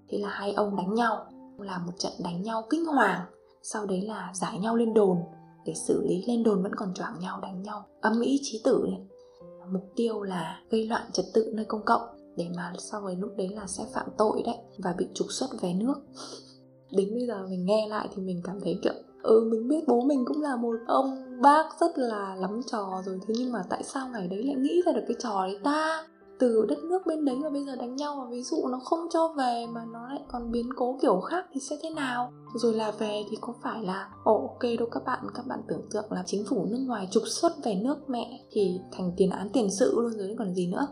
Thế 0.09 0.19
là 0.19 0.29
hai 0.29 0.53
ông 0.53 0.77
đánh 0.77 0.95
nhau, 0.95 1.27
là 1.59 1.79
một 1.79 1.93
trận 1.99 2.13
đánh 2.25 2.43
nhau 2.43 2.65
kinh 2.71 2.85
hoàng. 2.85 3.27
Sau 3.63 3.87
đấy 3.87 4.03
là 4.03 4.33
giải 4.35 4.59
nhau 4.59 4.77
lên 4.77 4.95
đồn. 4.95 5.19
Để 5.65 5.75
xử 5.75 6.07
lý 6.09 6.25
lên 6.27 6.43
đồn 6.43 6.63
vẫn 6.63 6.75
còn 6.75 6.95
choảng 6.95 7.19
nhau, 7.21 7.41
đánh 7.41 7.63
nhau. 7.63 7.85
Âm 8.01 8.21
ĩ 8.21 8.41
trí 8.43 8.61
tử 8.65 8.87
này. 8.91 9.01
mục 9.73 9.85
tiêu 9.97 10.23
là 10.23 10.61
gây 10.71 10.87
loạn 10.87 11.03
trật 11.13 11.27
tự 11.35 11.53
nơi 11.55 11.65
công 11.65 11.85
cộng. 11.85 12.03
Để 12.37 12.49
mà 12.57 12.73
sau 12.79 13.01
rồi 13.01 13.17
lúc 13.17 13.31
đấy 13.37 13.49
là 13.49 13.67
sẽ 13.67 13.85
phạm 13.95 14.07
tội 14.19 14.43
đấy 14.47 14.57
và 14.79 14.95
bị 14.99 15.09
trục 15.15 15.27
xuất 15.31 15.51
về 15.61 15.75
nước 15.75 15.95
đến 16.93 17.09
bây 17.15 17.27
giờ 17.27 17.47
mình 17.51 17.65
nghe 17.65 17.87
lại 17.91 18.09
thì 18.17 18.23
mình 18.23 18.41
cảm 18.45 18.61
thấy 18.61 18.79
kiểu 18.83 18.93
ừ 19.23 19.49
mình 19.51 19.69
biết 19.69 19.89
bố 19.89 20.01
mình 20.01 20.25
cũng 20.27 20.43
là 20.43 20.57
một 20.57 20.75
ông 20.87 21.25
bác 21.43 21.67
rất 21.81 21.99
là 21.99 22.37
lắm 22.39 22.61
trò 22.73 23.03
rồi, 23.07 23.19
thế 23.29 23.35
nhưng 23.39 23.53
mà 23.53 23.63
tại 23.71 23.83
sao 23.83 24.09
ngày 24.09 24.29
đấy 24.29 24.43
lại 24.43 24.55
nghĩ 24.55 24.83
ra 24.87 24.93
được 24.93 25.05
cái 25.09 25.17
trò 25.21 25.47
đấy? 25.47 25.59
Ta 25.65 26.07
từ 26.39 26.67
đất 26.69 26.79
nước 26.85 27.07
bên 27.07 27.25
đấy 27.25 27.37
mà 27.37 27.51
bây 27.51 27.65
giờ 27.65 27.77
đánh 27.77 27.97
nhau 27.97 28.17
mà 28.17 28.31
ví 28.31 28.43
dụ 28.43 28.69
nó 28.69 28.79
không 28.85 29.07
cho 29.11 29.35
về 29.39 29.67
mà 29.73 29.85
nó 29.93 30.09
lại 30.09 30.21
còn 30.29 30.51
biến 30.51 30.71
cố 30.77 30.99
kiểu 31.03 31.21
khác 31.21 31.47
thì 31.53 31.61
sẽ 31.61 31.77
thế 31.83 31.91
nào? 31.91 32.33
Rồi 32.55 32.75
là 32.75 32.91
về 32.91 33.23
thì 33.31 33.37
có 33.41 33.55
phải 33.63 33.83
là, 33.83 34.09
ồ, 34.25 34.49
ok 34.49 34.63
đâu 34.79 34.89
các 34.91 35.03
bạn 35.07 35.19
các 35.35 35.47
bạn 35.47 35.59
tưởng 35.69 35.89
tượng 35.91 36.13
là 36.13 36.23
chính 36.27 36.45
phủ 36.49 36.67
nước 36.71 36.79
ngoài 36.87 37.09
trục 37.11 37.23
xuất 37.27 37.53
về 37.65 37.75
nước 37.75 37.97
mẹ 38.09 38.41
thì 38.51 38.81
thành 38.93 39.13
tiền 39.17 39.31
án 39.31 39.49
tiền 39.53 39.69
sự 39.71 40.01
luôn 40.01 40.13
rồi 40.13 40.35
còn 40.39 40.55
gì 40.55 40.67
nữa? 40.67 40.87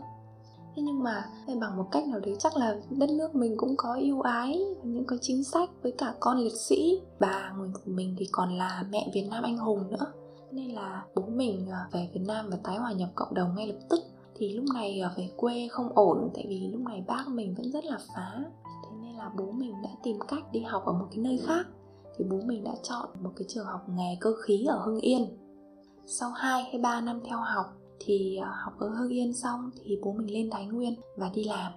Thế 0.77 0.83
nhưng 0.83 1.03
mà 1.03 1.25
bằng 1.59 1.77
một 1.77 1.87
cách 1.91 2.07
nào 2.07 2.19
đấy, 2.19 2.35
chắc 2.39 2.57
là 2.57 2.75
đất 2.89 3.09
nước 3.09 3.35
mình 3.35 3.57
cũng 3.57 3.73
có 3.77 3.93
yêu 3.93 4.21
ái, 4.21 4.65
những 4.83 5.05
cái 5.07 5.19
chính 5.21 5.43
sách 5.43 5.69
với 5.81 5.91
cả 5.91 6.13
con 6.19 6.37
liệt 6.37 6.53
sĩ. 6.53 7.01
Bà 7.19 7.53
người 7.57 7.69
của 7.73 7.91
mình 7.91 8.15
thì 8.17 8.27
còn 8.31 8.57
là 8.57 8.85
mẹ 8.89 9.11
Việt 9.13 9.27
Nam 9.31 9.43
anh 9.43 9.57
hùng 9.57 9.91
nữa. 9.91 10.13
Nên 10.51 10.71
là 10.71 11.05
bố 11.15 11.21
mình 11.27 11.67
à, 11.71 11.87
về 11.91 12.09
Việt 12.13 12.21
Nam 12.27 12.49
và 12.49 12.57
tái 12.63 12.77
hòa 12.77 12.91
nhập 12.91 13.09
cộng 13.15 13.33
đồng 13.33 13.55
ngay 13.55 13.67
lập 13.67 13.79
tức. 13.89 13.99
Thì 14.35 14.53
lúc 14.53 14.65
này 14.73 14.99
à, 15.01 15.13
về 15.17 15.29
quê 15.37 15.67
không 15.71 15.89
ổn, 15.95 16.29
tại 16.33 16.45
vì 16.49 16.69
lúc 16.71 16.81
này 16.81 17.03
bác 17.07 17.27
mình 17.27 17.55
vẫn 17.57 17.71
rất 17.71 17.85
là 17.85 17.97
phá. 18.15 18.43
Thế 18.83 18.97
nên 19.01 19.15
là 19.15 19.31
bố 19.37 19.51
mình 19.51 19.73
đã 19.83 19.89
tìm 20.03 20.19
cách 20.27 20.43
đi 20.51 20.61
học 20.61 20.85
ở 20.85 20.93
một 20.93 21.07
cái 21.11 21.19
nơi 21.19 21.39
khác. 21.45 21.67
Thì 22.17 22.25
bố 22.29 22.37
mình 22.45 22.63
đã 22.63 22.73
chọn 22.83 23.09
một 23.23 23.31
cái 23.35 23.45
trường 23.47 23.65
học 23.65 23.89
nghề 23.89 24.17
cơ 24.19 24.33
khí 24.45 24.65
ở 24.65 24.79
Hưng 24.85 24.99
Yên. 24.99 25.37
Sau 26.05 26.29
2 26.29 26.63
hay 26.63 26.81
3 26.81 27.01
năm 27.01 27.21
theo 27.25 27.37
học 27.37 27.76
thì 27.99 28.37
à, 28.41 28.51
học 28.65 28.73
ở 28.79 28.89
Hưng 28.89 29.13
Yên 29.13 29.33
xong 29.33 29.71
thì 29.83 29.99
bố 30.03 30.11
mình 30.11 30.33
lên 30.33 30.49
Thái 30.51 30.65
Nguyên 30.65 30.95
và 31.17 31.31
đi 31.33 31.43
làm. 31.43 31.71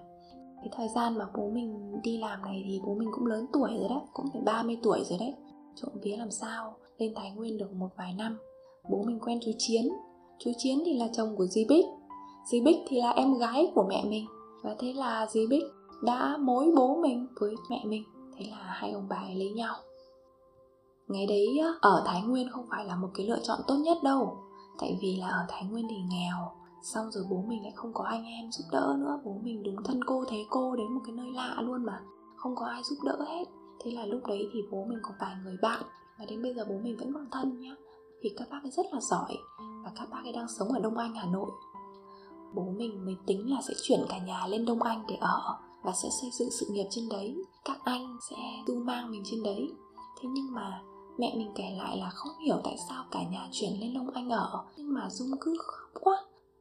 Cái 0.57 0.69
thời 0.71 0.87
gian 0.95 1.17
mà 1.17 1.25
bố 1.37 1.49
mình 1.49 2.01
đi 2.03 2.17
làm 2.17 2.41
này 2.41 2.63
thì 2.67 2.81
bố 2.85 2.95
mình 2.95 3.09
cũng 3.11 3.25
lớn 3.25 3.45
tuổi 3.53 3.69
rồi 3.79 3.89
đấy, 3.89 3.99
cũng 4.13 4.25
phải 4.33 4.41
30 4.41 4.79
tuổi 4.83 5.03
rồi 5.09 5.19
đấy. 5.19 5.33
Trộm 5.75 5.91
vía 6.01 6.15
làm 6.17 6.31
sao, 6.31 6.75
lên 6.97 7.13
Thái 7.15 7.31
Nguyên 7.31 7.57
được 7.57 7.73
một 7.73 7.89
vài 7.97 8.13
năm. 8.13 8.37
Bố 8.89 9.03
mình 9.03 9.19
quen 9.19 9.39
chú 9.45 9.51
Chiến. 9.57 9.89
Chú 10.39 10.51
Chiến 10.57 10.81
thì 10.85 10.97
là 10.97 11.07
chồng 11.13 11.35
của 11.35 11.45
Di 11.45 11.65
Bích. 11.69 11.85
Di 12.51 12.61
Bích 12.61 12.77
thì 12.87 13.01
là 13.01 13.09
em 13.09 13.37
gái 13.37 13.71
của 13.75 13.85
mẹ 13.89 14.03
mình. 14.07 14.25
Và 14.63 14.75
thế 14.79 14.93
là 14.93 15.27
Di 15.31 15.47
Bích 15.47 15.63
đã 16.03 16.37
mối 16.37 16.71
bố 16.75 16.95
mình 16.95 17.27
với 17.39 17.55
mẹ 17.69 17.81
mình. 17.85 18.03
Thế 18.37 18.45
là 18.51 18.57
hai 18.57 18.91
ông 18.91 19.07
bà 19.09 19.15
ấy 19.15 19.35
lấy 19.35 19.51
nhau. 19.51 19.75
Ngày 21.07 21.25
đấy 21.27 21.47
ở 21.81 22.03
Thái 22.05 22.21
Nguyên 22.21 22.49
không 22.49 22.65
phải 22.69 22.85
là 22.85 22.95
một 22.95 23.09
cái 23.13 23.27
lựa 23.27 23.39
chọn 23.43 23.59
tốt 23.67 23.75
nhất 23.75 23.97
đâu 24.03 24.37
tại 24.79 24.97
vì 25.01 25.15
là 25.15 25.27
ở 25.27 25.45
thái 25.49 25.65
nguyên 25.65 25.87
thì 25.89 25.97
nghèo, 26.09 26.51
xong 26.81 27.11
rồi 27.11 27.23
bố 27.29 27.43
mình 27.47 27.63
lại 27.63 27.71
không 27.75 27.93
có 27.93 28.03
anh 28.03 28.25
em 28.25 28.51
giúp 28.51 28.63
đỡ 28.71 28.95
nữa. 28.99 29.19
Bố 29.25 29.37
mình 29.43 29.63
đúng 29.63 29.83
thân 29.83 30.03
cô 30.03 30.25
thế 30.29 30.45
cô 30.49 30.75
đến 30.75 30.93
một 30.93 31.01
cái 31.05 31.15
nơi 31.15 31.31
lạ 31.31 31.55
luôn 31.61 31.85
mà, 31.85 31.99
không 32.35 32.55
có 32.55 32.65
ai 32.65 32.83
giúp 32.83 32.97
đỡ 33.05 33.25
hết. 33.27 33.45
Thế 33.79 33.91
là 33.91 34.05
lúc 34.05 34.21
đấy 34.27 34.49
thì 34.53 34.59
bố 34.71 34.85
mình 34.85 34.99
có 35.01 35.09
vài 35.19 35.35
người 35.43 35.57
bạn 35.61 35.83
và 36.19 36.25
đến 36.25 36.41
bây 36.41 36.53
giờ 36.53 36.65
bố 36.69 36.75
mình 36.83 36.97
vẫn 36.97 37.13
còn 37.13 37.27
thân 37.31 37.59
nhá. 37.59 37.75
Thì 38.21 38.29
các 38.37 38.47
bác 38.51 38.59
ấy 38.63 38.71
rất 38.71 38.85
là 38.93 38.99
giỏi 39.01 39.37
và 39.83 39.91
các 39.95 40.09
bác 40.09 40.23
ấy 40.23 40.33
đang 40.33 40.47
sống 40.47 40.67
ở 40.67 40.79
đông 40.79 40.97
anh, 40.97 41.15
hà 41.15 41.25
nội. 41.25 41.51
Bố 42.55 42.63
mình 42.77 43.05
mới 43.05 43.15
tính 43.25 43.53
là 43.53 43.61
sẽ 43.61 43.73
chuyển 43.81 43.99
cả 44.09 44.17
nhà 44.17 44.47
lên 44.47 44.65
đông 44.65 44.81
anh 44.81 45.03
để 45.07 45.15
ở 45.15 45.57
và 45.83 45.91
sẽ 45.91 46.09
xây 46.21 46.29
dựng 46.33 46.49
sự 46.51 46.65
nghiệp 46.71 46.87
trên 46.89 47.09
đấy. 47.09 47.35
Các 47.65 47.77
anh 47.83 48.17
sẽ 48.29 48.35
tu 48.67 48.75
mang 48.75 49.11
mình 49.11 49.21
trên 49.25 49.43
đấy. 49.43 49.71
Thế 50.21 50.29
nhưng 50.31 50.53
mà 50.53 50.81
mẹ 51.17 51.33
mình 51.37 51.51
kể 51.55 51.63
lại 51.77 51.97
là 51.97 52.09
không 52.09 52.31
hiểu 52.45 52.57
tại 52.63 52.75
sao 52.89 53.03
cả 53.11 53.19
nhà 53.31 53.49
chuyển 53.51 53.79
lên 53.79 53.93
Long 53.93 54.09
Anh 54.09 54.29
ở. 54.29 54.63
Nhưng 54.77 54.93
mà 54.93 55.09
Dung 55.09 55.31
cứ 55.41 55.57
khóc 55.59 56.01
quá. 56.03 56.17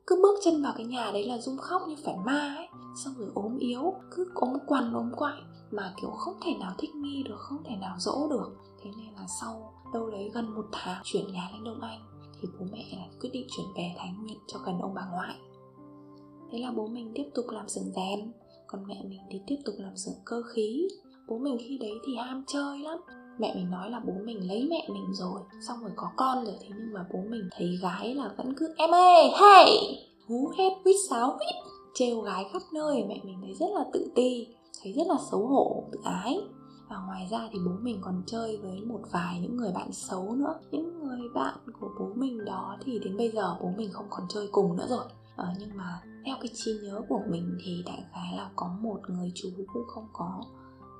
Cứ 0.07 0.21
bước 0.23 0.39
chân 0.45 0.63
vào 0.63 0.73
cái 0.77 0.87
nhà 0.87 1.11
đấy 1.13 1.25
là 1.25 1.39
Dung 1.39 1.57
khóc 1.59 1.83
như 1.89 1.97
phải 2.05 2.17
ma 2.27 2.55
ấy. 2.57 2.67
Xong 3.05 3.15
rồi 3.19 3.29
ốm 3.35 3.59
yếu, 3.59 3.95
cứ 4.11 4.31
ốm 4.35 4.53
quằn, 4.67 4.95
ốm 4.95 5.11
quại. 5.17 5.43
Mà 5.71 5.95
kiểu 6.01 6.11
không 6.11 6.35
thể 6.45 6.55
nào 6.61 6.73
thích 6.79 6.95
nghi 6.95 7.23
được, 7.23 7.39
không 7.39 7.63
thể 7.65 7.77
nào 7.77 7.97
dỗ 7.99 8.29
được. 8.31 8.57
Thế 8.83 8.91
nên 8.97 9.15
là 9.15 9.27
sau 9.41 9.73
đâu 9.93 10.11
đấy 10.11 10.31
gần 10.35 10.55
một 10.55 10.67
tháng 10.73 11.03
chuyển 11.05 11.33
nhà 11.33 11.51
lên 11.53 11.65
Đông 11.65 11.81
Anh, 11.81 12.01
thì 12.41 12.49
bố 12.59 12.67
mẹ 12.73 13.09
quyết 13.21 13.31
định 13.33 13.47
chuyển 13.51 13.67
về 13.77 13.95
Thái 13.99 14.13
Nguyên 14.21 14.39
cho 14.47 14.59
gần 14.59 14.81
ông 14.81 14.95
bà 14.95 15.03
ngoại. 15.13 15.37
Thế 16.51 16.59
là 16.59 16.71
bố 16.71 16.87
mình 16.87 17.13
tiếp 17.15 17.31
tục 17.35 17.45
làm 17.49 17.69
xưởng 17.69 17.93
rèn 17.97 18.33
còn 18.67 18.87
mẹ 18.87 19.03
mình 19.09 19.21
thì 19.31 19.41
tiếp 19.47 19.57
tục 19.65 19.75
làm 19.79 19.97
xưởng 19.97 20.15
cơ 20.25 20.43
khí. 20.55 20.89
Bố 21.29 21.39
mình 21.39 21.57
khi 21.61 21.79
đấy 21.79 21.93
thì 22.07 22.17
ham 22.17 22.45
chơi 22.47 22.79
lắm 22.79 22.99
mẹ 23.38 23.55
mình 23.55 23.71
nói 23.71 23.90
là 23.90 24.01
bố 24.07 24.12
mình 24.25 24.49
lấy 24.49 24.66
mẹ 24.71 24.87
mình 24.88 25.07
rồi 25.12 25.40
xong 25.69 25.81
rồi 25.81 25.90
có 25.97 26.11
con 26.16 26.45
rồi 26.45 26.55
thế 26.61 26.69
nhưng 26.69 26.93
mà 26.93 27.07
bố 27.12 27.19
mình 27.29 27.49
thấy 27.57 27.79
gái 27.83 28.14
là 28.14 28.31
vẫn 28.37 28.55
cứ 28.57 28.75
em 28.77 28.90
ơi 28.90 29.31
hey! 29.40 29.69
Hú 30.29 30.53
hét 30.59 30.71
huýt 30.85 30.97
sáo 31.11 31.27
huýt 31.27 31.55
trêu 31.95 32.21
gái 32.21 32.47
khắp 32.53 32.62
nơi. 32.73 33.05
Mẹ 33.09 33.21
mình 33.25 33.38
thấy 33.40 33.55
rất 33.55 33.66
là 33.75 33.85
tự 33.93 34.11
ti 34.14 34.47
thấy 34.83 34.93
rất 34.93 35.07
là 35.07 35.16
xấu 35.31 35.47
hổ 35.47 35.85
tự 35.93 35.99
ái. 36.05 36.38
Và 36.88 36.97
ngoài 37.07 37.29
ra 37.31 37.49
thì 37.53 37.59
bố 37.66 37.73
mình 37.81 37.99
còn 38.01 38.23
chơi 38.27 38.57
với 38.57 38.81
một 38.81 39.01
vài 39.12 39.40
những 39.40 39.57
người 39.57 39.73
bạn 39.75 39.93
xấu 39.93 40.35
nữa. 40.35 40.55
Những 40.71 40.99
người 40.99 41.21
bạn 41.35 41.55
của 41.81 41.90
bố 42.01 42.07
mình 42.14 42.45
đó 42.45 42.77
thì 42.85 42.99
đến 42.99 43.16
bây 43.16 43.31
giờ 43.31 43.57
bố 43.62 43.69
mình 43.77 43.90
không 43.93 44.07
còn 44.11 44.23
chơi 44.29 44.49
cùng 44.53 44.77
nữa 44.77 44.87
rồi. 44.88 45.05
Ờ, 45.37 45.47
nhưng 45.59 45.77
mà 45.77 46.03
theo 46.27 46.37
cái 46.40 46.51
trí 46.55 46.73
nhớ 46.83 47.03
của 47.09 47.21
mình 47.31 47.59
thì 47.64 47.83
đại 47.87 48.05
khái 48.12 48.37
là 48.37 48.51
có 48.57 48.71
một 48.81 49.01
người 49.09 49.33
chú 49.35 49.49
cũng 49.73 49.85
không 49.88 50.09
có 50.12 50.40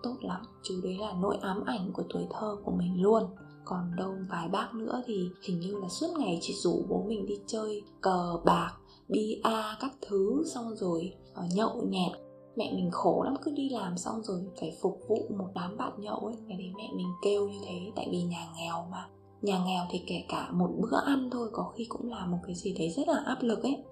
tốt 0.03 0.17
lắm. 0.21 0.41
Chú 0.63 0.75
đấy 0.83 0.99
là 1.01 1.13
nỗi 1.21 1.37
ám 1.41 1.65
ảnh 1.67 1.91
của 1.93 2.03
tuổi 2.09 2.27
thơ 2.31 2.57
của 2.65 2.73
mình 2.73 3.03
luôn. 3.03 3.23
Còn 3.65 3.97
đâu 3.97 4.15
vài 4.31 4.49
bác 4.49 4.75
nữa 4.75 5.03
thì 5.07 5.29
hình 5.43 5.61
như 5.61 5.77
là 5.81 5.89
suốt 5.89 6.09
ngày 6.19 6.39
chỉ 6.43 6.55
rủ 6.55 6.83
bố 6.89 7.05
mình 7.09 7.27
đi 7.27 7.35
chơi 7.47 7.83
cờ 8.01 8.41
bạc 8.45 8.73
bia 9.09 9.41
các 9.81 9.93
thứ, 10.09 10.43
xong 10.55 10.77
rồi 10.77 11.13
ờ, 11.35 11.43
nhậu 11.55 11.83
nhẹt. 11.83 12.13
Mẹ 12.57 12.73
mình 12.75 12.91
khổ 12.91 13.23
lắm, 13.23 13.35
cứ 13.43 13.51
đi 13.51 13.69
làm 13.69 13.99
xong 13.99 14.23
rồi 14.23 14.41
phải 14.61 14.77
phục 14.83 15.01
vụ 15.09 15.27
một 15.39 15.49
đám 15.55 15.77
bạn 15.77 15.93
nhậu 15.99 16.19
ấy. 16.19 16.35
Ngày 16.47 16.59
đấy 16.59 16.73
mẹ 16.77 16.91
mình 16.97 17.07
kêu 17.23 17.49
như 17.49 17.59
thế, 17.65 17.93
tại 17.97 18.09
vì 18.11 18.23
nhà 18.23 18.47
nghèo 18.57 18.87
mà. 18.91 19.09
Nhà 19.43 19.65
nghèo 19.65 19.85
thì 19.91 20.03
kể 20.07 20.25
cả 20.29 20.51
một 20.53 20.71
bữa 20.79 20.97
ăn 21.07 21.31
thôi, 21.33 21.49
có 21.53 21.73
khi 21.77 21.87
cũng 21.89 22.11
là 22.11 22.27
một 22.27 22.39
cái 22.47 22.55
gì 22.55 22.75
đấy 22.79 22.91
rất 22.97 23.09
là 23.09 23.23
áp 23.27 23.39
lực 23.41 23.63
ấy. 23.63 23.85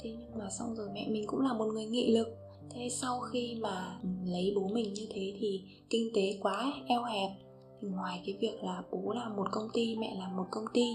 Thế 0.00 0.16
nhưng 0.18 0.38
mà 0.38 0.50
xong 0.58 0.74
rồi 0.74 0.88
mẹ 0.94 1.08
mình 1.10 1.24
cũng 1.26 1.40
là 1.40 1.52
một 1.52 1.64
người 1.64 1.84
nghị 1.84 2.14
lực 2.14 2.28
thế 2.74 2.88
sau 2.88 3.20
khi 3.20 3.58
mà 3.60 4.00
lấy 4.24 4.52
bố 4.56 4.68
mình 4.74 4.92
như 4.94 5.06
thế 5.10 5.34
thì 5.40 5.62
kinh 5.90 6.08
tế 6.14 6.38
quá 6.42 6.72
eo 6.86 7.02
hẹp. 7.02 7.30
Thì 7.80 7.88
ngoài 7.88 8.22
cái 8.26 8.36
việc 8.40 8.62
là 8.62 8.82
bố 8.92 9.12
làm 9.12 9.36
một 9.36 9.46
công 9.52 9.68
ty, 9.72 9.96
mẹ 9.96 10.14
làm 10.18 10.36
một 10.36 10.46
công 10.50 10.64
ty, 10.74 10.86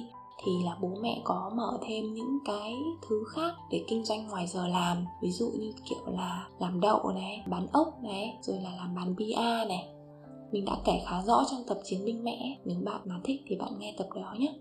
thì 0.46 0.52
là 0.66 0.78
bố 0.82 0.90
mẹ 1.02 1.22
có 1.24 1.52
mở 1.56 1.80
thêm 1.88 2.14
những 2.14 2.38
cái 2.46 2.76
thứ 3.10 3.24
khác 3.36 3.54
để 3.72 3.84
kinh 3.88 4.06
doanh 4.06 4.28
ngoài 4.28 4.48
giờ 4.48 4.68
làm. 4.68 5.06
Ví 5.22 5.32
dụ 5.32 5.52
như 5.60 5.72
kiểu 5.90 6.14
là 6.14 6.48
làm 6.60 6.82
đậu 6.82 7.12
này, 7.12 7.44
bán 7.48 7.68
ốc 7.72 8.04
này, 8.04 8.38
rồi 8.42 8.60
là 8.62 8.76
làm 8.76 8.96
bán 8.96 9.16
bia 9.16 9.66
này. 9.68 9.90
Mình 10.52 10.66
đã 10.66 10.78
kể 10.86 11.02
khá 11.06 11.22
rõ 11.22 11.44
trong 11.52 11.64
tập 11.68 11.80
chiến 11.84 12.06
binh 12.06 12.24
mẹ. 12.24 12.58
Nếu 12.66 12.78
bạn 12.86 13.02
mà 13.06 13.22
thích 13.24 13.42
thì 13.48 13.56
bạn 13.56 13.80
nghe 13.80 13.96
tập 13.98 14.08
đó 14.16 14.36
nhé. 14.40 14.54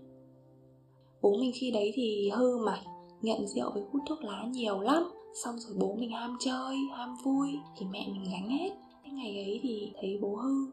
Bố 1.21 1.37
mình 1.39 1.51
khi 1.55 1.71
đấy 1.71 1.91
thì 1.95 2.29
hư 2.29 2.57
mà, 2.65 2.81
nghiện 3.21 3.47
rượu 3.47 3.71
với 3.73 3.83
hút 3.91 4.01
thuốc 4.09 4.21
lá 4.21 4.45
nhiều 4.51 4.79
lắm 4.79 5.03
xong 5.33 5.55
rồi 5.59 5.75
bố 5.79 5.95
mình 5.99 6.11
ham 6.11 6.37
chơi, 6.39 6.77
ham 6.97 7.15
vui, 7.23 7.49
thì 7.77 7.85
mẹ 7.91 8.07
mình 8.11 8.23
gánh 8.31 8.49
hết. 8.49 8.69
Cái 9.03 9.11
ngày 9.13 9.35
ấy 9.35 9.59
thì 9.63 9.91
thấy 10.01 10.19
bố 10.21 10.35
hư. 10.35 10.71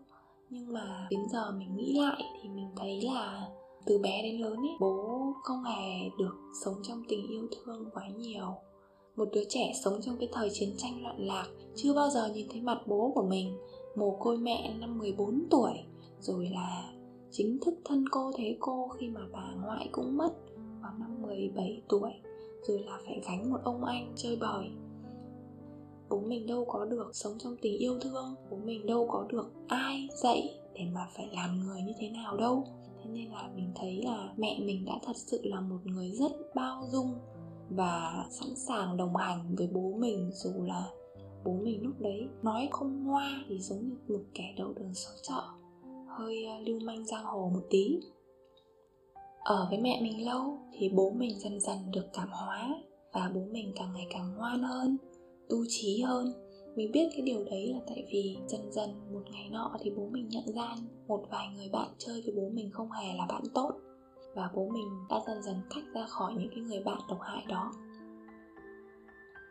Nhưng 0.51 0.73
mà 0.73 1.07
đến 1.11 1.21
giờ 1.33 1.53
mình 1.59 1.77
nghĩ 1.77 1.99
lại 1.99 2.23
thì 2.43 2.49
mình 2.49 2.69
thấy 2.77 3.01
là 3.03 3.49
từ 3.87 3.99
bé 3.99 4.23
đến 4.23 4.40
lớn 4.40 4.57
ấy, 4.57 4.77
bố 4.81 5.33
không 5.43 5.64
hề 5.64 6.11
được 6.19 6.35
sống 6.64 6.75
trong 6.83 7.03
tình 7.09 7.27
yêu 7.31 7.49
thương 7.53 7.90
quá 7.95 8.09
nhiều. 8.09 8.55
Một 9.17 9.29
đứa 9.33 9.45
trẻ 9.49 9.73
sống 9.85 10.01
trong 10.03 10.17
cái 10.19 10.29
thời 10.33 10.51
chiến 10.53 10.75
tranh 10.77 11.03
loạn 11.03 11.17
lạc, 11.19 11.47
chưa 11.77 11.95
bao 11.95 12.11
giờ 12.11 12.29
nhìn 12.35 12.47
thấy 12.53 12.61
mặt 12.61 12.79
bố 12.87 13.12
của 13.14 13.23
mình. 13.23 13.57
Mồ 13.97 14.17
côi 14.21 14.38
mẹ 14.38 14.75
năm 14.81 14.99
14 14.99 15.47
tuổi, 15.51 15.73
rồi 16.21 16.49
là 16.53 16.93
chính 17.31 17.59
thức 17.61 17.75
thân 17.85 18.05
cô 18.09 18.33
thế 18.37 18.57
cô 18.61 18.88
khi 18.88 19.09
mà 19.09 19.21
bà 19.33 19.55
ngoại 19.64 19.88
cũng 19.93 20.17
mất 20.17 20.33
vào 20.83 20.93
năm 20.99 21.23
17 21.23 21.83
tuổi 21.88 22.11
rồi 22.66 22.79
là 22.79 22.98
phải 23.07 23.20
gánh 23.29 23.50
một 23.50 23.59
ông 23.64 23.85
anh 23.85 24.12
chơi 24.16 24.37
bời. 24.37 24.70
Bố 26.11 26.20
mình 26.20 26.46
đâu 26.46 26.64
có 26.68 26.85
được 26.85 27.11
sống 27.12 27.38
trong 27.38 27.57
tình 27.62 27.79
yêu 27.79 27.98
thương, 28.00 28.35
bố 28.50 28.57
mình 28.57 28.87
đâu 28.87 29.09
có 29.11 29.27
được 29.31 29.53
ai 29.68 30.09
dạy 30.22 30.61
để 30.74 30.85
mà 30.94 31.09
phải 31.16 31.29
làm 31.33 31.61
người 31.61 31.83
như 31.83 31.92
thế 31.98 32.11
nào 32.11 32.37
đâu. 32.37 32.64
Thế 33.03 33.11
nên 33.11 33.31
là 33.31 33.50
mình 33.55 33.72
thấy 33.74 34.03
là 34.05 34.33
mẹ 34.37 34.59
mình 34.64 34.85
đã 34.85 34.98
thật 35.07 35.16
sự 35.16 35.40
là 35.44 35.61
một 35.61 35.79
người 35.85 36.11
rất 36.11 36.33
bao 36.55 36.85
dung 36.90 37.14
và 37.70 38.27
sẵn 38.31 38.57
sàng 38.57 38.96
đồng 38.96 39.16
hành 39.16 39.55
với 39.57 39.68
bố 39.72 39.92
mình, 39.98 40.31
dù 40.33 40.62
là 40.62 40.90
bố 41.44 41.53
mình 41.53 41.83
lúc 41.83 42.00
đấy 42.00 42.29
nói 42.42 42.68
không 42.70 43.05
hoa 43.05 43.44
thì 43.48 43.59
giống 43.59 43.88
như 43.88 43.96
một 44.09 44.22
kẻ 44.35 44.55
đầu 44.59 44.72
đường 44.72 44.94
xó 44.94 45.11
chợ, 45.22 45.42
hơi 46.09 46.44
à, 46.44 46.59
lưu 46.66 46.81
manh 46.81 47.07
giang 47.07 47.24
hồ 47.24 47.50
một 47.55 47.62
tí 47.70 48.00
ở 49.44 49.66
với 49.70 49.78
mẹ 49.78 50.00
mình 50.02 50.26
lâu 50.26 50.59
thì 50.72 50.88
bố 50.88 51.11
mình 51.11 51.38
dần 51.38 51.61
dần 51.61 51.78
được 51.92 52.04
cảm 52.12 52.28
hóa 52.30 52.68
và 53.12 53.30
bố 53.35 53.40
mình 53.52 53.72
càng 53.76 53.92
ngày 53.94 54.07
càng 54.11 54.35
ngoan 54.37 54.62
hơn, 54.62 54.96
tu 55.48 55.57
trí 55.68 56.00
hơn. 56.00 56.33
Mình 56.76 56.92
biết 56.92 57.09
cái 57.12 57.20
điều 57.20 57.44
đấy 57.44 57.72
là 57.74 57.80
tại 57.87 58.04
vì 58.12 58.37
dần 58.48 58.72
dần 58.72 58.90
một 59.12 59.22
ngày 59.33 59.48
nọ 59.50 59.76
thì 59.80 59.90
bố 59.96 60.09
mình 60.12 60.28
nhận 60.28 60.44
ra 60.54 60.76
một 61.09 61.22
vài 61.30 61.48
người 61.57 61.68
bạn 61.72 61.88
chơi 61.98 62.22
với 62.22 62.35
bố 62.37 62.48
mình 62.52 62.70
không 62.72 62.90
hề 62.90 63.14
là 63.16 63.26
bạn 63.28 63.42
tốt. 63.54 63.72
Và 64.35 64.50
bố 64.54 64.68
mình 64.68 64.88
đã 65.11 65.20
dần 65.26 65.42
dần 65.42 65.57
tách 65.74 65.85
ra 65.94 66.07
khỏi 66.07 66.35
những 66.35 66.50
cái 66.50 66.61
người 66.61 66.80
bạn 66.85 67.00
độc 67.09 67.18
hại 67.20 67.44
đó. 67.48 67.72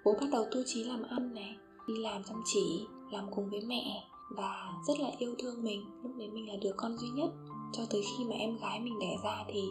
Bố 0.05 0.13
bắt 0.21 0.27
đầu 0.31 0.45
tu 0.51 0.59
trí 0.65 0.83
làm 0.83 1.03
ăn 1.03 1.33
này, 1.33 1.55
đi 1.87 1.93
làm 1.99 2.23
chăm 2.23 2.41
chỉ, 2.45 2.85
làm 3.11 3.27
cùng 3.31 3.49
với 3.49 3.61
mẹ 3.67 4.03
và 4.37 4.73
rất 4.87 4.99
là 4.99 5.11
yêu 5.17 5.35
thương 5.39 5.63
mình. 5.63 5.81
Lúc 6.03 6.11
đấy 6.17 6.29
mình 6.33 6.49
là 6.49 6.55
đứa 6.61 6.73
con 6.77 6.97
duy 6.97 7.07
nhất 7.09 7.29
cho 7.73 7.83
tới 7.89 8.01
khi 8.01 8.23
mà 8.25 8.35
em 8.35 8.57
gái 8.57 8.79
mình 8.79 8.99
đẻ 8.99 9.15
ra 9.23 9.45
thì 9.47 9.61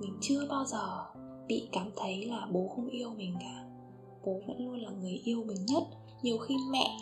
mình 0.00 0.12
chưa 0.20 0.46
bao 0.50 0.64
giờ 0.64 1.04
bị 1.48 1.68
cảm 1.72 1.90
thấy 1.96 2.24
là 2.24 2.48
bố 2.52 2.68
không 2.74 2.88
yêu 2.88 3.10
mình 3.16 3.34
cả. 3.40 3.64
Bố 4.24 4.40
vẫn 4.46 4.66
luôn 4.66 4.78
là 4.82 4.90
người 4.90 5.20
yêu 5.24 5.44
mình 5.44 5.66
nhất. 5.66 5.82
Nhiều 6.22 6.38
khi 6.38 6.56
mẹ 6.70 6.98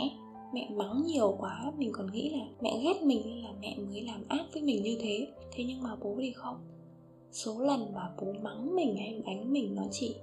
mẹ 0.55 0.71
mắng 0.71 1.03
nhiều 1.07 1.37
quá, 1.39 1.73
mình 1.79 1.93
còn 1.93 2.13
nghĩ 2.13 2.31
là 2.31 2.47
mẹ 2.61 2.81
ghét 2.83 3.03
mình 3.03 3.23
nên 3.27 3.39
là 3.39 3.53
mẹ 3.61 3.77
mới 3.77 4.03
làm 4.03 4.23
ác 4.29 4.45
với 4.53 4.63
mình 4.63 4.83
như 4.83 4.99
thế. 5.01 5.29
Thế 5.53 5.65
nhưng 5.65 5.83
mà 5.83 5.97
bố 5.97 6.17
thì 6.19 6.33
không. 6.33 6.57
Số 7.33 7.61
lần 7.61 7.95
mà 7.95 8.11
bố 8.21 8.33
mắng 8.43 8.77
mình 8.77 8.97
hay 8.97 9.23
đánh 9.27 9.53
mình 9.53 9.75
nó 9.75 9.83
chỉ, 9.91 10.17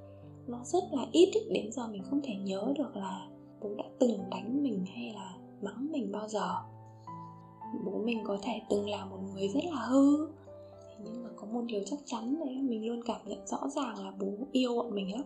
nó 0.48 0.64
rất 0.64 0.84
là 0.92 1.06
ít 1.12 1.30
ý. 1.34 1.42
đến 1.54 1.72
giờ 1.72 1.88
mình 1.88 2.04
không 2.04 2.22
thể 2.24 2.36
nhớ 2.36 2.74
được 2.78 2.96
là 2.96 3.28
bố 3.62 3.76
đã 3.78 3.84
từng 4.00 4.30
đánh 4.30 4.64
mình 4.64 4.86
hay 4.96 5.14
là 5.14 5.38
mắng 5.62 5.92
mình 5.92 6.12
bao 6.12 6.28
giờ 6.28 6.56
bố 7.86 8.02
mình 8.06 8.24
có 8.24 8.38
thể 8.42 8.62
từng 8.70 8.90
là 8.90 9.06
một 9.06 9.18
người 9.34 9.48
rất 9.48 9.64
là 9.64 9.86
hư. 9.86 10.28
Nhưng 11.04 11.24
mà 11.24 11.30
có 11.36 11.48
một 11.48 11.62
điều 11.66 11.82
chắc 11.86 12.00
chắn 12.06 12.40
đấy 12.40 12.56
mình 12.62 12.88
luôn 12.88 13.02
cảm 13.06 13.22
nhận 13.26 13.48
rõ 13.48 13.70
ràng 13.76 14.06
là 14.06 14.12
bố 14.20 14.28
yêu 14.52 14.76
bọn 14.76 14.96
mình 14.96 15.12
lắm. 15.12 15.24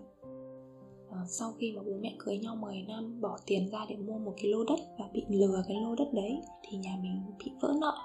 À, 1.11 1.19
sau 1.27 1.53
khi 1.57 1.71
mà 1.71 1.81
bố 1.85 1.91
mẹ 2.01 2.15
cưới 2.19 2.37
nhau 2.37 2.55
10 2.55 2.85
năm 2.87 3.21
bỏ 3.21 3.37
tiền 3.45 3.69
ra 3.71 3.85
để 3.89 3.95
mua 3.95 4.17
một 4.17 4.33
cái 4.37 4.51
lô 4.51 4.63
đất 4.63 4.79
và 4.99 5.09
bị 5.13 5.23
lừa 5.29 5.63
cái 5.67 5.77
lô 5.81 5.95
đất 5.95 6.13
đấy 6.13 6.41
thì 6.63 6.77
nhà 6.77 6.97
mình 7.01 7.21
bị 7.39 7.51
vỡ 7.61 7.73
nợ. 7.81 7.97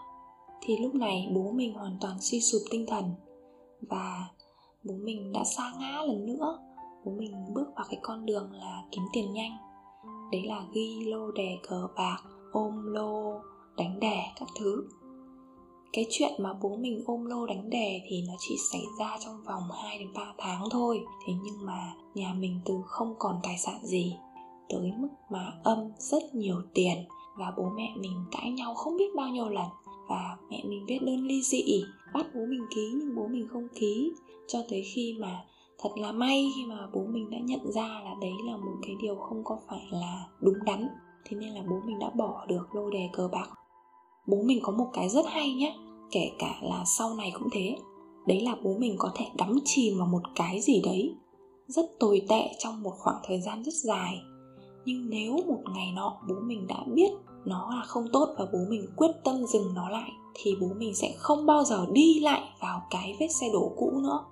Thì 0.62 0.76
lúc 0.82 0.94
này 0.94 1.28
bố 1.34 1.52
mình 1.52 1.74
hoàn 1.74 1.96
toàn 2.00 2.16
suy 2.20 2.40
sụp 2.40 2.62
tinh 2.70 2.86
thần 2.86 3.04
và 3.80 4.28
bố 4.84 4.94
mình 4.94 5.32
đã 5.32 5.44
xa 5.44 5.72
ngã 5.80 6.02
lần 6.06 6.26
nữa. 6.26 6.58
Bố 7.04 7.12
mình 7.12 7.32
bước 7.54 7.66
vào 7.76 7.86
cái 7.90 8.00
con 8.02 8.26
đường 8.26 8.52
là 8.52 8.82
kiếm 8.90 9.04
tiền 9.12 9.32
nhanh. 9.32 9.52
Đấy 10.32 10.42
là 10.46 10.66
ghi 10.72 11.04
lô 11.04 11.30
đề 11.30 11.58
cờ 11.68 11.88
bạc 11.96 12.18
ôm 12.52 12.92
lô 12.92 13.40
đánh 13.80 14.00
đề 14.00 14.22
các 14.40 14.48
thứ. 14.58 14.88
Cái 15.92 16.06
chuyện 16.10 16.32
mà 16.38 16.52
bố 16.62 16.76
mình 16.76 17.02
ôm 17.06 17.24
lô 17.24 17.46
đánh 17.46 17.70
đề 17.70 18.00
thì 18.08 18.22
nó 18.28 18.34
chỉ 18.38 18.56
xảy 18.72 18.82
ra 18.98 19.18
trong 19.24 19.44
vòng 19.44 19.62
2 19.82 19.98
đến 19.98 20.08
3 20.14 20.34
tháng 20.38 20.64
thôi. 20.70 21.00
Thế 21.26 21.32
nhưng 21.42 21.66
mà 21.66 21.94
nhà 22.14 22.34
mình 22.38 22.60
từ 22.64 22.74
không 22.86 23.14
còn 23.18 23.40
tài 23.42 23.58
sản 23.58 23.78
gì, 23.82 24.14
tới 24.68 24.92
mức 24.98 25.08
mà 25.30 25.52
âm 25.64 25.78
rất 25.98 26.34
nhiều 26.34 26.56
tiền. 26.74 26.98
Và 27.38 27.52
bố 27.56 27.70
mẹ 27.76 27.92
mình 27.96 28.24
cãi 28.30 28.50
nhau 28.50 28.74
không 28.74 28.96
biết 28.96 29.14
bao 29.16 29.28
nhiêu 29.28 29.48
lần. 29.48 29.68
Và 30.08 30.36
mẹ 30.50 30.62
mình 30.64 30.84
viết 30.86 30.98
đơn 31.02 31.26
ly 31.26 31.42
dị, 31.42 31.84
bắt 32.14 32.26
bố 32.34 32.40
mình 32.48 32.66
ký 32.74 32.92
nhưng 32.94 33.16
bố 33.16 33.26
mình 33.26 33.48
không 33.52 33.68
ký. 33.74 34.12
Cho 34.48 34.58
tới 34.70 34.82
khi 34.94 35.16
mà 35.20 35.44
thật 35.78 35.90
là 35.96 36.12
may 36.12 36.52
khi 36.56 36.66
mà 36.66 36.88
bố 36.92 37.00
mình 37.08 37.30
đã 37.30 37.38
nhận 37.38 37.72
ra 37.72 38.00
là 38.04 38.14
đấy 38.20 38.32
là 38.46 38.56
một 38.56 38.76
cái 38.82 38.96
điều 39.02 39.16
không 39.16 39.44
có 39.44 39.58
phải 39.68 39.86
là 39.90 40.26
đúng 40.40 40.64
đắn. 40.64 40.88
Thế 41.24 41.36
nên 41.36 41.50
là 41.50 41.62
bố 41.70 41.80
mình 41.86 41.98
đã 41.98 42.10
bỏ 42.10 42.46
được 42.48 42.74
lô 42.74 42.90
đề 42.90 43.08
cờ 43.12 43.28
bạc 43.32 43.48
bố 44.30 44.42
mình 44.42 44.58
có 44.62 44.72
một 44.72 44.90
cái 44.92 45.08
rất 45.08 45.26
hay 45.28 45.52
nhé 45.52 45.76
kể 46.10 46.30
cả 46.38 46.58
là 46.62 46.84
sau 46.84 47.14
này 47.14 47.32
cũng 47.34 47.48
thế. 47.52 47.76
Đấy 48.26 48.40
là 48.40 48.56
bố 48.64 48.74
mình 48.78 48.94
có 48.98 49.10
thể 49.14 49.26
đắm 49.36 49.58
chìm 49.64 49.98
vào 49.98 50.06
một 50.06 50.22
cái 50.34 50.60
gì 50.60 50.82
đấy 50.84 51.14
rất 51.66 51.98
tồi 52.00 52.22
tệ 52.28 52.50
trong 52.58 52.82
một 52.82 52.92
khoảng 52.98 53.22
thời 53.24 53.40
gian 53.40 53.64
rất 53.64 53.74
dài. 53.74 54.18
Nhưng 54.84 55.10
nếu 55.10 55.36
một 55.46 55.60
ngày 55.74 55.92
nọ 55.96 56.20
bố 56.28 56.34
mình 56.42 56.66
đã 56.66 56.84
biết 56.94 57.10
nó 57.44 57.74
là 57.74 57.82
không 57.86 58.04
tốt 58.12 58.28
và 58.38 58.46
bố 58.52 58.58
mình 58.68 58.86
quyết 58.96 59.10
tâm 59.24 59.46
dừng 59.46 59.74
nó 59.74 59.88
lại, 59.88 60.10
thì 60.34 60.54
bố 60.60 60.66
mình 60.76 60.94
sẽ 60.94 61.14
không 61.18 61.46
bao 61.46 61.64
giờ 61.64 61.86
đi 61.92 62.20
lại 62.20 62.42
vào 62.60 62.82
cái 62.90 63.16
vết 63.20 63.28
xe 63.40 63.46
đổ 63.52 63.72
cũ 63.76 63.90
nữa. 64.02 64.24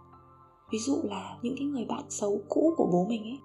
Ví 0.73 0.79
dụ 0.79 0.97
là 1.03 1.39
những 1.43 1.55
cái 1.59 1.67
người 1.67 1.85
bạn 1.85 2.03
xấu 2.09 2.41
cũ 2.49 2.75
của 2.77 2.89
bố 2.93 3.07
mình 3.09 3.23
ấy, 3.23 3.39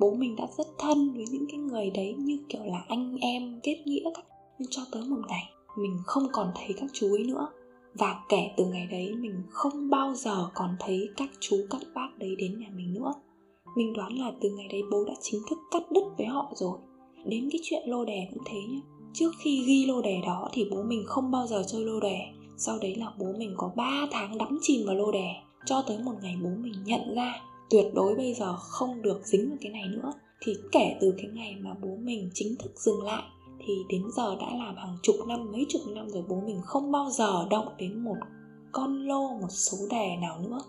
bố 0.00 0.14
mình 0.14 0.36
đã 0.36 0.46
rất 0.58 0.66
thân 0.78 1.14
với 1.14 1.24
những 1.30 1.46
cái 1.48 1.58
người 1.58 1.90
đấy 1.90 2.14
như 2.18 2.38
kiểu 2.48 2.62
là 2.64 2.84
anh 2.88 3.16
em, 3.20 3.60
kết 3.62 3.82
nghĩa 3.84 4.10
nhưng 4.58 4.68
cho 4.70 4.82
tới 4.92 5.02
một 5.04 5.20
ngày 5.28 5.50
mình 5.76 5.98
không 6.06 6.26
còn 6.32 6.52
thấy 6.54 6.74
các 6.76 6.90
chú 6.92 7.12
ấy 7.12 7.24
nữa. 7.24 7.48
Và 7.94 8.24
kể 8.28 8.50
từ 8.56 8.64
ngày 8.64 8.86
đấy, 8.90 9.14
mình 9.18 9.42
không 9.50 9.90
bao 9.90 10.14
giờ 10.14 10.48
còn 10.54 10.76
thấy 10.80 11.08
các 11.16 11.28
chú, 11.40 11.56
các 11.70 11.80
bác 11.94 12.08
đấy 12.18 12.34
đến 12.38 12.58
nhà 12.58 12.66
mình 12.76 12.94
nữa. 12.94 13.14
Mình 13.76 13.92
đoán 13.92 14.18
là 14.18 14.32
từ 14.40 14.50
ngày 14.50 14.68
đấy 14.68 14.82
bố 14.90 15.04
đã 15.04 15.14
chính 15.20 15.40
thức 15.50 15.58
cắt 15.70 15.82
đứt 15.92 16.04
với 16.18 16.26
họ 16.26 16.52
rồi. 16.54 16.78
Đến 17.24 17.48
cái 17.52 17.60
chuyện 17.62 17.82
lô 17.86 18.04
đề 18.04 18.28
cũng 18.34 18.42
thế 18.46 18.58
nhá. 18.70 18.80
Trước 19.12 19.30
khi 19.38 19.64
ghi 19.66 19.86
lô 19.86 20.02
đề 20.02 20.20
đó 20.26 20.48
thì 20.52 20.68
bố 20.70 20.82
mình 20.82 21.04
không 21.06 21.30
bao 21.30 21.46
giờ 21.46 21.62
chơi 21.66 21.84
lô 21.84 22.00
đề 22.00 22.18
sau 22.56 22.78
đấy 22.78 22.94
là 22.94 23.12
bố 23.18 23.26
mình 23.38 23.54
có 23.56 23.72
3 23.76 24.06
tháng 24.10 24.38
đắm 24.38 24.58
chìm 24.62 24.86
vào 24.86 24.96
lô 24.96 25.12
đề 25.12 25.28
cho 25.66 25.82
tới 25.86 25.98
một 25.98 26.12
ngày 26.22 26.36
bố 26.42 26.50
mình 26.60 26.74
nhận 26.84 27.14
ra 27.14 27.34
tuyệt 27.70 27.86
đối 27.94 28.14
bây 28.14 28.34
giờ 28.34 28.56
không 28.56 29.02
được 29.02 29.20
dính 29.24 29.48
vào 29.48 29.58
cái 29.60 29.72
này 29.72 29.88
nữa. 29.88 30.12
Thì 30.40 30.54
kể 30.72 30.96
từ 31.00 31.14
cái 31.18 31.30
ngày 31.34 31.56
mà 31.60 31.74
bố 31.82 31.96
mình 32.00 32.30
chính 32.34 32.56
thức 32.58 32.72
dừng 32.76 33.02
lại 33.02 33.22
thì 33.58 33.74
đến 33.88 34.02
giờ 34.16 34.36
đã 34.40 34.56
làm 34.56 34.76
hàng 34.76 34.96
chục 35.02 35.16
năm, 35.28 35.52
mấy 35.52 35.66
chục 35.68 35.82
năm 35.86 36.08
rồi 36.08 36.24
bố 36.28 36.40
mình 36.46 36.60
không 36.64 36.92
bao 36.92 37.10
giờ 37.10 37.46
động 37.50 37.68
đến 37.78 38.04
một 38.04 38.16
con 38.72 39.06
lô, 39.06 39.28
một 39.28 39.50
số 39.50 39.78
đề 39.90 40.16
nào 40.20 40.38
nữa. 40.38 40.60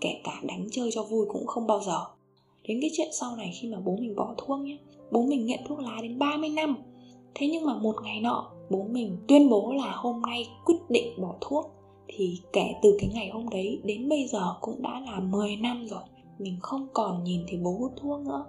Kể 0.00 0.20
cả 0.24 0.40
đánh 0.42 0.66
chơi 0.70 0.90
cho 0.92 1.02
vui 1.02 1.26
cũng 1.28 1.46
không 1.46 1.66
bao 1.66 1.80
giờ. 1.80 2.04
Đến 2.68 2.78
cái 2.80 2.90
chuyện 2.96 3.08
sau 3.20 3.36
này 3.36 3.52
khi 3.60 3.68
mà 3.68 3.80
bố 3.84 3.96
mình 3.96 4.16
bỏ 4.16 4.34
thuốc 4.38 4.60
nhé 4.60 4.78
bố 5.10 5.22
mình 5.22 5.46
nghiện 5.46 5.60
thuốc 5.68 5.78
lá 5.78 5.98
đến 6.02 6.18
30 6.18 6.50
năm. 6.50 6.76
Thế 7.34 7.48
nhưng 7.48 7.64
mà 7.64 7.78
một 7.78 7.94
ngày 8.04 8.20
nọ, 8.20 8.50
bố 8.70 8.82
mình 8.90 9.16
tuyên 9.28 9.48
bố 9.48 9.72
là 9.72 9.92
hôm 9.96 10.22
nay 10.22 10.48
quyết 10.64 10.78
định 10.88 11.20
bỏ 11.20 11.34
thuốc. 11.40 11.70
Thì 12.08 12.38
kể 12.52 12.74
từ 12.82 12.96
cái 13.00 13.10
ngày 13.14 13.30
hôm 13.30 13.48
đấy 13.48 13.80
đến 13.84 14.08
bây 14.08 14.26
giờ 14.26 14.54
cũng 14.60 14.82
đã 14.82 15.00
là 15.06 15.20
10 15.20 15.56
năm 15.56 15.86
rồi, 15.86 16.02
mình 16.38 16.56
không 16.62 16.88
còn 16.92 17.24
nhìn 17.24 17.40
thấy 17.48 17.58
bố 17.64 17.76
hút 17.78 17.92
thuốc 17.96 18.20
nữa. 18.20 18.44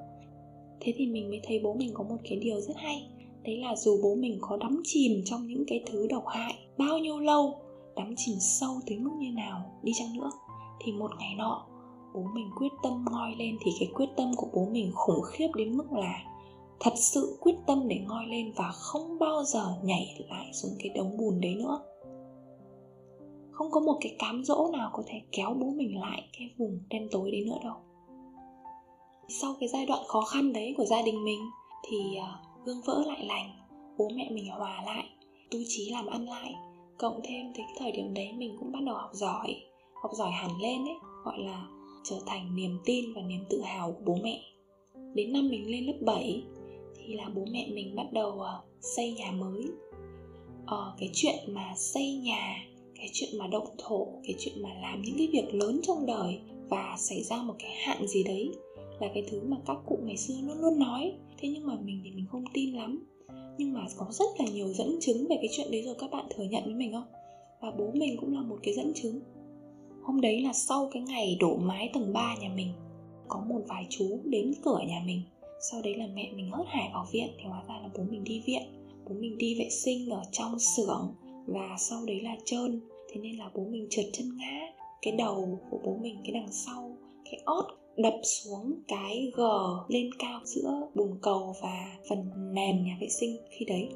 Thế 0.79 0.93
thì 0.97 1.07
mình 1.07 1.29
mới 1.29 1.41
thấy 1.47 1.59
bố 1.63 1.73
mình 1.73 1.91
có 1.93 2.03
một 2.03 2.17
cái 2.29 2.39
điều 2.39 2.61
rất 2.61 2.77
hay 2.77 3.09
đấy 3.45 3.57
là 3.57 3.75
dù 3.75 3.99
bố 4.03 4.15
mình 4.15 4.37
có 4.41 4.57
đắm 4.57 4.81
chìm 4.83 5.21
trong 5.25 5.47
những 5.47 5.63
cái 5.67 5.83
thứ 5.85 6.07
độc 6.07 6.23
hại 6.27 6.53
bao 6.77 6.97
nhiêu 6.97 7.19
lâu, 7.19 7.53
đắm 7.95 8.13
chìm 8.17 8.35
sâu 8.39 8.75
tới 8.87 8.97
mức 8.97 9.11
như 9.19 9.31
nào, 9.31 9.61
đi 9.83 9.91
chăng 9.95 10.17
nữa, 10.17 10.31
thì 10.79 10.91
một 10.91 11.11
ngày 11.19 11.35
nọ, 11.37 11.65
bố 12.13 12.21
mình 12.33 12.49
quyết 12.57 12.71
tâm 12.83 13.05
ngoi 13.11 13.35
lên 13.37 13.57
thì 13.65 13.71
cái 13.79 13.89
quyết 13.93 14.09
tâm 14.17 14.31
của 14.37 14.47
bố 14.53 14.65
mình 14.71 14.91
khủng 14.95 15.21
khiếp 15.21 15.47
đến 15.55 15.77
mức 15.77 15.91
là 15.91 16.23
thật 16.79 16.93
sự 16.95 17.37
quyết 17.41 17.55
tâm 17.67 17.87
để 17.87 17.99
ngoi 18.07 18.25
lên 18.27 18.53
và 18.55 18.71
không 18.71 19.19
bao 19.19 19.43
giờ 19.43 19.75
nhảy 19.83 20.25
lại 20.29 20.53
xuống 20.53 20.71
cái 20.79 20.89
đống 20.95 21.17
bùn 21.17 21.41
đấy 21.41 21.55
nữa. 21.55 21.79
Không 23.51 23.71
có 23.71 23.79
một 23.79 23.97
cái 24.01 24.15
cám 24.19 24.43
dỗ 24.43 24.69
nào 24.73 24.89
có 24.93 25.03
thể 25.07 25.21
kéo 25.31 25.53
bố 25.59 25.67
mình 25.67 25.99
lại 25.99 26.29
cái 26.37 26.49
vùng 26.57 26.79
đen 26.89 27.07
tối 27.11 27.31
đấy 27.31 27.43
nữa 27.45 27.57
đâu. 27.63 27.75
Sau 29.29 29.55
cái 29.59 29.69
giai 29.69 29.85
đoạn 29.85 29.99
khó 30.07 30.21
khăn 30.21 30.53
đấy 30.53 30.73
của 30.77 30.85
gia 30.85 31.01
đình 31.01 31.23
mình 31.23 31.39
thì 31.89 32.15
à, 32.15 32.39
gương 32.65 32.81
vỡ 32.85 33.03
lại 33.07 33.25
lành 33.25 33.49
bố 33.97 34.09
mẹ 34.15 34.29
mình 34.31 34.47
hòa 34.47 34.83
lại 34.85 35.05
tu 35.51 35.59
trí 35.67 35.89
làm 35.89 36.07
ăn 36.07 36.29
lại. 36.29 36.53
Cộng 36.97 37.19
thêm 37.23 37.51
thì 37.55 37.63
cái 37.67 37.75
thời 37.79 37.91
điểm 37.91 38.13
đấy 38.13 38.33
mình 38.37 38.55
cũng 38.59 38.71
bắt 38.71 38.79
đầu 38.85 38.95
học 38.95 39.09
giỏi 39.13 39.55
học 40.01 40.11
giỏi 40.13 40.31
hẳn 40.31 40.51
lên 40.61 40.85
ấy 40.85 40.95
gọi 41.25 41.39
là 41.39 41.67
trở 42.03 42.15
thành 42.25 42.55
niềm 42.55 42.79
tin 42.85 43.05
và 43.15 43.21
niềm 43.21 43.45
tự 43.49 43.61
hào 43.61 43.91
của 43.91 44.01
bố 44.05 44.17
mẹ. 44.23 44.41
Đến 45.13 45.33
năm 45.33 45.49
mình 45.49 45.71
lên 45.71 45.85
lớp 45.85 45.97
7 46.01 46.43
thì 46.95 47.13
là 47.13 47.29
bố 47.35 47.45
mẹ 47.51 47.67
mình 47.71 47.95
bắt 47.95 48.05
đầu 48.13 48.31
ờ, 48.31 48.61
xây 48.81 49.13
nhà 49.13 49.31
mới. 49.31 49.63
Ờ, 50.65 50.95
cái 50.99 51.09
chuyện 51.13 51.35
mà 51.47 51.73
xây 51.75 52.13
nhà 52.13 52.57
cái 52.95 53.09
chuyện 53.13 53.29
mà 53.37 53.47
động 53.47 53.67
thổ 53.77 54.07
cái 54.23 54.35
chuyện 54.39 54.63
mà 54.63 54.69
làm 54.81 55.01
những 55.01 55.17
cái 55.17 55.27
việc 55.33 55.53
lớn 55.53 55.79
trong 55.83 56.05
đời 56.05 56.39
và 56.69 56.95
xảy 56.97 57.23
ra 57.23 57.41
một 57.41 57.53
cái 57.59 57.71
hạn 57.71 58.07
gì 58.07 58.23
đấy 58.23 58.51
là 58.99 59.09
cái 59.13 59.23
thứ 59.31 59.41
mà 59.43 59.57
các 59.65 59.77
cụ 59.85 59.99
ngày 60.03 60.17
xưa 60.17 60.33
luôn 60.43 60.61
luôn 60.61 60.79
nói. 60.79 61.13
Thế 61.37 61.49
nhưng 61.49 61.67
mà 61.67 61.77
mình 61.83 62.01
thì 62.03 62.11
mình 62.11 62.25
không 62.31 62.43
tin 62.53 62.75
lắm. 62.75 63.07
Nhưng 63.57 63.73
mà 63.73 63.85
có 63.97 64.07
rất 64.11 64.25
là 64.39 64.45
nhiều 64.53 64.67
dẫn 64.67 64.97
chứng 65.01 65.27
về 65.27 65.35
cái 65.35 65.49
chuyện 65.51 65.71
đấy 65.71 65.81
rồi 65.81 65.95
các 65.99 66.11
bạn 66.11 66.25
thừa 66.35 66.43
nhận 66.43 66.63
với 66.65 66.73
mình 66.73 66.91
không? 66.91 67.07
Và 67.61 67.71
bố 67.71 67.91
mình 67.93 68.17
cũng 68.19 68.33
là 68.33 68.41
một 68.41 68.57
cái 68.63 68.73
dẫn 68.73 68.91
chứng. 68.95 69.19
Hôm 70.03 70.21
đấy 70.21 70.41
là 70.41 70.53
sau 70.53 70.89
cái 70.91 71.01
ngày 71.01 71.37
đổ 71.39 71.55
mái 71.55 71.89
tầng 71.93 72.13
3 72.13 72.35
nhà 72.41 72.49
mình, 72.55 72.67
có 73.27 73.43
một 73.47 73.61
vài 73.67 73.85
chú 73.89 74.19
đến 74.23 74.53
cửa 74.63 74.79
nhà 74.87 75.03
mình. 75.05 75.21
Sau 75.71 75.81
đấy 75.81 75.95
là 75.95 76.07
mẹ 76.15 76.31
mình 76.35 76.51
hớt 76.51 76.65
hải 76.67 76.89
vào 76.93 77.07
viện, 77.11 77.27
thì 77.37 77.43
hóa 77.43 77.63
ra 77.67 77.79
là 77.81 77.89
bố 77.97 78.03
mình 78.09 78.23
đi 78.23 78.43
viện. 78.45 78.61
Bố 79.09 79.15
mình 79.15 79.37
đi 79.37 79.55
vệ 79.59 79.69
sinh 79.69 80.09
ở 80.09 80.21
trong 80.31 80.59
xưởng 80.59 81.13
và 81.45 81.75
sau 81.77 82.05
đấy 82.05 82.21
là 82.21 82.35
trơn. 82.45 82.81
Thế 83.09 83.21
nên 83.21 83.37
là 83.37 83.49
bố 83.55 83.65
mình 83.65 83.87
trượt 83.89 84.05
chân 84.13 84.37
ngã, 84.37 84.73
cái 85.01 85.15
đầu 85.17 85.59
của 85.69 85.79
bố 85.83 85.97
mình, 86.01 86.15
cái 86.23 86.31
đằng 86.31 86.51
sau, 86.51 86.97
cái 87.25 87.41
ót 87.45 87.65
đập 87.97 88.13
xuống 88.23 88.83
cái 88.87 89.31
gờ 89.35 89.85
lên 89.87 90.09
cao 90.19 90.39
giữa 90.43 90.87
bồn 90.95 91.19
cầu 91.21 91.55
và 91.61 91.97
phần 92.09 92.31
nền 92.53 92.83
nhà 92.83 92.97
vệ 93.01 93.07
sinh 93.09 93.37
khi 93.51 93.65
đấy. 93.65 93.89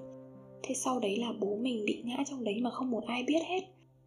Thế 0.63 0.75
sau 0.75 0.99
đấy 0.99 1.17
là 1.17 1.33
bố 1.39 1.57
mình 1.61 1.83
bị 1.85 2.01
ngã 2.05 2.23
trong 2.25 2.43
đấy 2.43 2.59
mà 2.61 2.69
không 2.69 2.91
một 2.91 3.03
ai 3.07 3.23
biết 3.23 3.39
hết. 3.47 3.59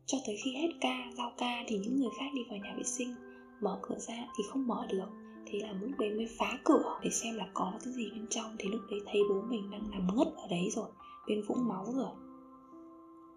Cho 0.07 0.19
tới 0.27 0.37
khi 0.45 0.53
hết 0.55 0.69
ca, 0.81 1.11
giao 1.17 1.33
ca 1.39 1.65
thì 1.67 1.79
những 1.79 1.97
người 1.97 2.11
khác 2.19 2.27
đi 2.35 2.41
vào 2.51 2.59
nhà 2.59 2.75
vệ 2.77 2.83
sinh, 2.83 3.15
mở 3.61 3.79
cửa 3.83 3.99
ra 3.99 4.27
thì 4.39 4.45
không 4.49 4.67
mở 4.67 4.87
được. 4.91 5.09
Thế 5.47 5.59
là 5.59 5.73
lúc 5.73 5.91
đấy 5.99 6.11
mới 6.11 6.27
phá 6.39 6.59
cửa 6.65 6.99
để 7.03 7.11
xem 7.11 7.35
là 7.35 7.49
có 7.55 7.73
cái 7.85 7.93
gì 7.93 8.11
bên 8.11 8.27
trong. 8.31 8.57
Thì 8.59 8.69
lúc 8.69 8.81
đấy 8.91 9.01
thấy 9.07 9.23
bố 9.29 9.43
mình 9.49 9.71
đang 9.71 9.91
nằm 9.91 10.17
ngất 10.17 10.27
ở 10.27 10.47
đấy 10.51 10.71
rồi, 10.71 10.89
bên 11.29 11.43
vũng 11.49 11.69
máu 11.69 11.85
rồi. 11.95 12.13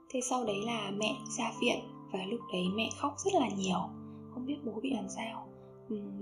Thế 0.09 0.21
sau 0.21 0.45
đấy 0.45 0.57
là 0.65 0.91
mẹ 0.97 1.15
ra 1.37 1.51
viện 1.61 1.79
và 2.13 2.19
lúc 2.25 2.39
đấy 2.53 2.63
mẹ 2.75 2.89
khóc 2.97 3.13
rất 3.17 3.33
là 3.33 3.49
nhiều. 3.57 3.79
Không 4.33 4.45
biết 4.45 4.57
bố 4.65 4.79
bị 4.81 4.89
làm 4.93 5.05
sao 5.09 5.44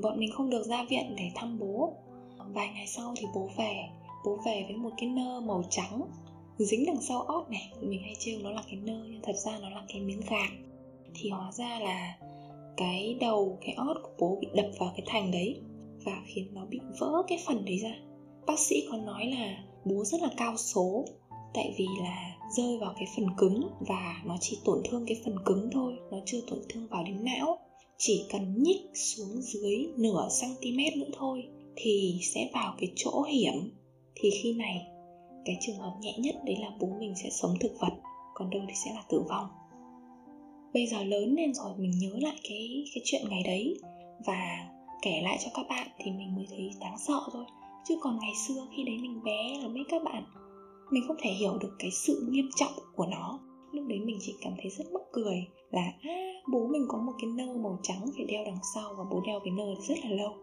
bọn 0.02 0.20
mình 0.20 0.32
không 0.32 0.50
được 0.50 0.66
ra 0.66 0.84
viện 0.90 1.16
để 1.18 1.32
thăm 1.36 1.60
bố. 1.60 1.94
Vài 2.54 2.70
ngày 2.74 2.88
sau 2.88 3.14
thì 3.18 3.28
bố 3.36 3.50
về. 3.58 3.76
Bố 4.26 4.38
về 4.46 4.64
với 4.68 4.78
một 4.78 4.90
cái 4.98 5.10
nơ 5.10 5.42
màu 5.42 5.64
trắng, 5.70 6.02
dính 6.58 6.86
đằng 6.86 7.02
sau 7.02 7.22
ót 7.22 7.50
này. 7.50 7.72
Mình 7.82 8.02
hay 8.04 8.16
trêu 8.20 8.40
nó 8.40 8.52
là 8.52 8.64
cái 8.68 8.76
nơ, 8.76 9.06
nhưng 9.10 9.22
thật 9.22 9.36
ra 9.36 9.60
nó 9.62 9.70
là 9.70 9.84
cái 9.88 10.02
miếng 10.02 10.22
gạc. 10.30 10.50
Thì 11.14 11.30
hóa 11.30 11.52
ra 11.52 11.80
là 11.80 12.18
cái 12.78 13.18
đầu, 13.20 13.58
cái 13.62 13.76
ót 13.76 13.98
của 14.04 14.12
bố 14.20 14.38
bị 14.42 14.48
đập 14.56 14.66
vào 14.80 14.92
cái 14.98 15.06
thành 15.06 15.32
đấy 15.32 15.62
và 16.06 16.22
khiến 16.26 16.48
nó 16.54 16.66
bị 16.66 16.80
vỡ 17.00 17.24
cái 17.28 17.38
phần 17.46 17.66
đấy 17.66 17.78
ra. 17.78 17.96
Bác 18.46 18.60
sĩ 18.60 18.88
có 18.92 18.98
nói 18.98 19.26
là 19.26 19.64
bố 19.86 20.04
rất 20.04 20.22
là 20.22 20.30
cao 20.38 20.58
số, 20.58 21.06
tại 21.54 21.74
vì 21.78 21.88
là 22.02 22.36
rơi 22.58 22.78
vào 22.78 22.94
cái 22.96 23.08
phần 23.16 23.26
cứng 23.38 23.70
và 23.80 24.22
nó 24.26 24.38
chỉ 24.42 24.60
tổn 24.66 24.82
thương 24.90 25.06
cái 25.08 25.22
phần 25.26 25.36
cứng 25.46 25.70
thôi. 25.72 25.94
Nó 26.12 26.18
chưa 26.26 26.42
tổn 26.48 26.60
thương 26.70 26.88
vào 26.88 27.04
đến 27.04 27.24
não 27.24 27.58
chỉ 27.98 28.26
cần 28.32 28.64
nhích 28.64 28.82
xuống 28.94 29.42
dưới 29.42 29.88
nửa 29.98 30.28
cm 30.42 31.00
nữa 31.00 31.10
thôi 31.14 31.44
thì 31.76 32.20
sẽ 32.34 32.50
vào 32.54 32.76
cái 32.80 32.92
chỗ 32.96 33.24
hiểm. 33.24 33.54
Thì 34.16 34.30
khi 34.44 34.54
này, 34.54 34.82
cái 35.46 35.58
trường 35.62 35.78
hợp 35.78 35.94
nhẹ 36.02 36.14
nhất 36.18 36.36
đấy 36.46 36.58
là 36.60 36.72
bố 36.80 36.88
mình 37.00 37.14
sẽ 37.24 37.30
sống 37.30 37.54
thực 37.60 37.72
vật, 37.80 37.94
còn 38.34 38.50
đâu 38.50 38.62
thì 38.68 38.74
sẽ 38.86 38.92
là 38.94 39.04
tử 39.10 39.24
vong. 39.30 39.48
Bây 40.74 40.88
giờ 40.88 41.04
lớn 41.04 41.36
lên 41.36 41.54
rồi, 41.54 41.72
mình 41.78 41.92
nhớ 41.92 42.10
lại 42.22 42.36
cái 42.50 42.86
cái 42.96 43.02
chuyện 43.06 43.22
ngày 43.30 43.44
đấy. 43.46 43.80
Và 44.26 44.70
kể 45.02 45.22
lại 45.24 45.38
cho 45.44 45.52
các 45.54 45.66
bạn 45.70 45.88
thì 45.98 46.12
mình 46.12 46.36
mới 46.36 46.46
thấy 46.50 46.72
đáng 46.80 46.98
sợ 47.08 47.20
thôi. 47.34 47.46
Chứ 47.88 47.96
còn 48.02 48.20
ngày 48.22 48.34
xưa 48.48 48.68
khi 48.76 48.84
đấy 48.84 48.98
mình 49.02 49.24
bé 49.24 49.60
là 49.62 49.68
mấy 49.68 49.84
các 49.90 50.04
bạn, 50.04 50.24
mình 50.92 51.04
không 51.08 51.18
thể 51.22 51.32
hiểu 51.32 51.58
được 51.58 51.76
cái 51.80 51.92
sự 51.92 52.28
nghiêm 52.32 52.50
trọng 52.56 52.72
của 52.96 53.06
nó 53.06 53.40
lúc 53.74 53.86
đấy 53.88 54.00
mình 54.00 54.18
chỉ 54.22 54.36
cảm 54.42 54.54
thấy 54.62 54.72
rất 54.72 54.86
mắc 54.94 55.02
cười 55.12 55.48
là 55.72 55.94
à, 56.02 56.34
bố 56.52 56.68
mình 56.68 56.86
có 56.88 56.98
một 56.98 57.14
cái 57.22 57.30
nơ 57.30 57.54
màu 57.54 57.80
trắng 57.84 58.06
phải 58.16 58.26
đeo 58.26 58.44
đằng 58.46 58.60
sau 58.76 58.94
và 58.98 59.04
bố 59.12 59.22
đeo 59.26 59.40
cái 59.40 59.54
nơ 59.58 59.76
rất 59.88 59.96
là 60.04 60.10
lâu. 60.10 60.34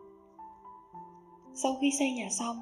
Sau 1.55 1.77
khi 1.81 1.91
xây 1.99 2.11
nhà 2.11 2.29
xong 2.31 2.57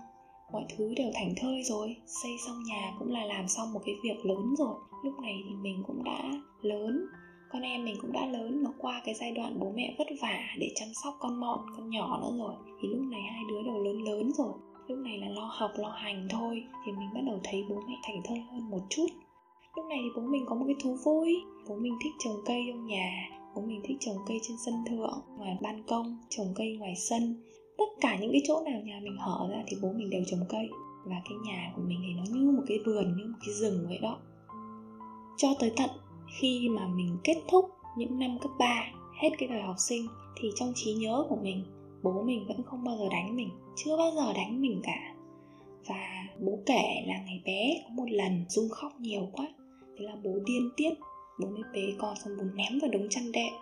mọi 0.52 0.64
thứ 0.68 0.94
đều 0.96 1.10
thành 1.14 1.34
thơi 1.36 1.62
rồi 1.62 1.96
xây 2.06 2.32
xong 2.46 2.62
nhà 2.64 2.92
cũng 2.98 3.12
là 3.12 3.24
làm 3.24 3.48
xong 3.48 3.72
một 3.72 3.80
cái 3.84 3.94
việc 4.02 4.26
lớn 4.26 4.54
rồi. 4.58 4.74
Lúc 5.04 5.14
này 5.22 5.34
thì 5.48 5.54
mình 5.54 5.82
cũng 5.86 6.04
đã 6.04 6.32
lớn 6.62 7.06
con 7.52 7.62
em 7.62 7.84
mình 7.84 7.96
cũng 8.00 8.12
đã 8.12 8.26
lớn 8.26 8.62
nó 8.62 8.70
qua 8.78 9.02
cái 9.04 9.14
giai 9.14 9.32
đoạn 9.32 9.56
bố 9.60 9.72
mẹ 9.74 9.94
vất 9.98 10.06
vả 10.20 10.38
để 10.58 10.72
chăm 10.74 10.88
sóc 11.04 11.14
con 11.20 11.40
mọn 11.40 11.58
con 11.76 11.90
nhỏ 11.90 12.18
nữa 12.22 12.36
rồi. 12.38 12.54
Thì 12.82 12.88
lúc 12.88 13.00
này 13.00 13.22
hai 13.22 13.42
đứa 13.48 13.62
đều 13.62 13.84
lớn 13.84 14.02
lớn 14.02 14.32
rồi. 14.32 14.52
Lúc 14.88 14.98
này 14.98 15.18
là 15.18 15.28
lo 15.28 15.50
học 15.52 15.70
lo 15.76 15.88
hành 15.88 16.28
thôi 16.30 16.64
thì 16.86 16.92
mình 16.92 17.08
bắt 17.14 17.20
đầu 17.26 17.40
thấy 17.44 17.64
bố 17.68 17.82
mẹ 17.88 17.94
thành 18.02 18.22
thơi 18.24 18.40
hơn 18.50 18.70
một 18.70 18.80
chút 18.90 19.06
lúc 19.76 19.86
này 19.88 19.98
thì 20.02 20.08
bố 20.16 20.22
mình 20.22 20.44
có 20.46 20.54
một 20.54 20.64
cái 20.66 20.76
thú 20.82 20.96
vui. 21.04 21.36
Bố 21.68 21.76
mình 21.76 21.94
thích 22.04 22.12
trồng 22.18 22.36
cây 22.46 22.64
trong 22.68 22.86
nhà. 22.86 23.10
Bố 23.54 23.62
mình 23.62 23.80
thích 23.84 23.96
trồng 24.00 24.16
cây 24.26 24.38
trên 24.42 24.56
sân 24.66 24.74
thượng, 24.88 25.20
ngoài 25.36 25.56
ban 25.62 25.82
công, 25.82 26.18
trồng 26.28 26.46
cây 26.54 26.76
ngoài 26.76 26.94
sân. 26.96 27.36
Tất 27.78 27.84
cả 28.00 28.18
những 28.20 28.32
cái 28.32 28.42
chỗ 28.46 28.62
nào 28.64 28.80
nhà 28.84 29.00
mình 29.02 29.16
hở 29.18 29.48
ra 29.50 29.62
thì 29.66 29.76
bố 29.82 29.92
mình 29.92 30.10
đều 30.10 30.22
trồng 30.26 30.40
cây. 30.48 30.68
Và 31.04 31.16
cái 31.24 31.38
nhà 31.44 31.72
của 31.76 31.82
mình 31.86 31.98
thì 32.02 32.14
nó 32.14 32.38
như 32.38 32.50
một 32.50 32.62
cái 32.66 32.78
vườn, 32.86 33.16
như 33.16 33.24
một 33.24 33.38
cái 33.46 33.54
rừng 33.54 33.86
vậy 33.88 33.98
đó. 34.02 34.18
Cho 35.36 35.48
tới 35.60 35.72
tận 35.76 35.90
khi 36.40 36.68
mà 36.68 36.88
mình 36.88 37.16
kết 37.24 37.36
thúc 37.50 37.64
những 37.96 38.18
năm 38.18 38.38
cấp 38.40 38.50
3 38.58 38.92
hết 39.20 39.30
cái 39.38 39.48
đời 39.48 39.62
học 39.62 39.76
sinh, 39.78 40.06
thì 40.40 40.50
trong 40.54 40.72
trí 40.74 40.94
nhớ 40.94 41.24
của 41.28 41.36
mình, 41.36 41.64
bố 42.02 42.22
mình 42.22 42.44
vẫn 42.48 42.62
không 42.62 42.84
bao 42.84 42.96
giờ 42.96 43.08
đánh 43.10 43.36
mình. 43.36 43.48
Chưa 43.76 43.96
bao 43.96 44.10
giờ 44.16 44.32
đánh 44.32 44.60
mình 44.60 44.80
cả. 44.82 45.14
Và 45.88 46.26
bố 46.40 46.58
kể 46.66 47.04
là 47.06 47.22
ngày 47.26 47.42
bé 47.44 47.82
có 47.84 47.94
một 47.94 48.10
lần 48.10 48.44
dung 48.48 48.68
khóc 48.68 48.92
nhiều 49.00 49.28
quá 49.32 49.46
thế 49.98 50.04
là 50.06 50.16
bố 50.24 50.30
điên 50.46 50.70
tiết. 50.76 50.90
Bố 51.40 51.48
mới 51.48 51.62
bế 51.72 51.94
con 51.98 52.16
xong 52.16 52.36
bố 52.38 52.44
ném 52.54 52.78
vào 52.82 52.90
đống 52.90 53.08
chăn 53.10 53.32
đệm. 53.32 53.52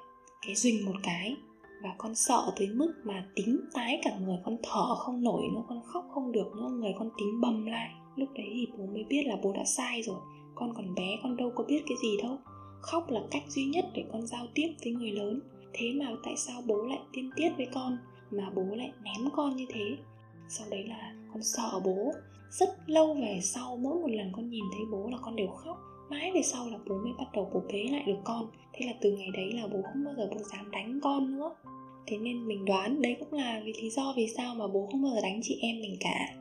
Cái 0.47 0.55
rình 0.55 0.87
một 0.87 0.95
cái. 1.03 1.37
Và 1.83 1.95
con 1.99 2.15
sợ 2.15 2.53
tới 2.57 2.69
mức 2.69 2.95
mà 3.05 3.27
tím 3.35 3.61
tái 3.75 4.01
cả 4.03 4.19
người 4.19 4.39
con 4.45 4.57
thở 4.63 4.95
không 4.95 5.23
nổi 5.23 5.43
nữa, 5.55 5.63
con 5.69 5.83
khóc 5.85 6.05
không 6.15 6.33
được 6.33 6.47
nữa, 6.57 6.69
người 6.69 6.93
con 6.99 7.11
tím 7.19 7.41
bầm 7.41 7.67
lại. 7.67 7.91
Lúc 8.17 8.29
đấy 8.35 8.47
thì 8.53 8.67
bố 8.79 8.87
mới 8.87 9.05
biết 9.05 9.23
là 9.27 9.37
bố 9.43 9.53
đã 9.53 9.65
sai 9.65 10.03
rồi. 10.03 10.19
Con 10.55 10.75
còn 10.75 10.95
bé, 10.95 11.17
con 11.23 11.37
đâu 11.37 11.53
có 11.55 11.65
biết 11.65 11.83
cái 11.89 11.97
gì 12.03 12.17
đâu. 12.23 12.39
Khóc 12.81 13.11
là 13.11 13.21
cách 13.31 13.43
duy 13.49 13.65
nhất 13.65 13.85
để 13.95 14.05
con 14.13 14.27
giao 14.27 14.47
tiếp 14.55 14.75
với 14.85 14.93
người 14.93 15.11
lớn. 15.11 15.41
Thế 15.73 15.93
mà 15.93 16.07
tại 16.25 16.37
sao 16.37 16.63
bố 16.67 16.83
lại 16.83 16.99
tiên 17.13 17.31
tiết 17.37 17.49
với 17.57 17.67
con, 17.75 17.99
mà 18.31 18.51
bố 18.55 18.63
lại 18.63 18.93
ném 19.03 19.31
con 19.33 19.57
như 19.57 19.67
thế? 19.69 19.97
Sau 20.49 20.67
đấy 20.71 20.85
là 20.89 21.15
con 21.33 21.43
sợ 21.43 21.81
bố. 21.85 22.13
Rất 22.51 22.69
lâu 22.87 23.15
về 23.15 23.41
sau, 23.43 23.77
mỗi 23.77 23.95
một 23.95 24.11
lần 24.11 24.33
con 24.37 24.51
nhìn 24.51 24.65
thấy 24.73 24.81
bố 24.93 25.09
là 25.11 25.19
con 25.23 25.37
đều 25.37 25.49
khóc 25.49 25.77
mãi 26.11 26.33
về 26.35 26.43
sau 26.43 26.69
là 26.69 26.79
bố 26.89 26.95
mới 26.95 27.13
bắt 27.19 27.27
đầu 27.35 27.51
bố 27.55 27.63
bế 27.73 27.85
lại 27.91 28.03
được 28.07 28.19
con. 28.25 28.47
Thế 28.73 28.87
là 28.87 28.93
từ 29.01 29.13
ngày 29.13 29.29
đấy 29.35 29.53
là 29.53 29.67
bố 29.67 29.79
không 29.83 30.05
bao 30.05 30.15
giờ 30.17 30.29
bố 30.31 30.43
dám 30.53 30.71
đánh 30.71 31.01
con 31.03 31.39
nữa. 31.39 31.55
Thế 32.07 32.19
nên 32.19 32.49
mình 32.49 32.65
đoán 32.65 33.03
đấy 33.03 33.17
cũng 33.21 33.33
là 33.33 33.63
vì 33.65 33.73
lý 33.73 33.91
do 33.91 34.15
vì 34.17 34.27
sao 34.37 34.55
mà 34.55 34.67
bố 34.67 34.89
không 34.91 35.03
bao 35.03 35.13
giờ 35.13 35.21
đánh 35.23 35.41
chị 35.43 35.59
em 35.63 35.81
mình 35.81 35.97
cả. 36.01 36.35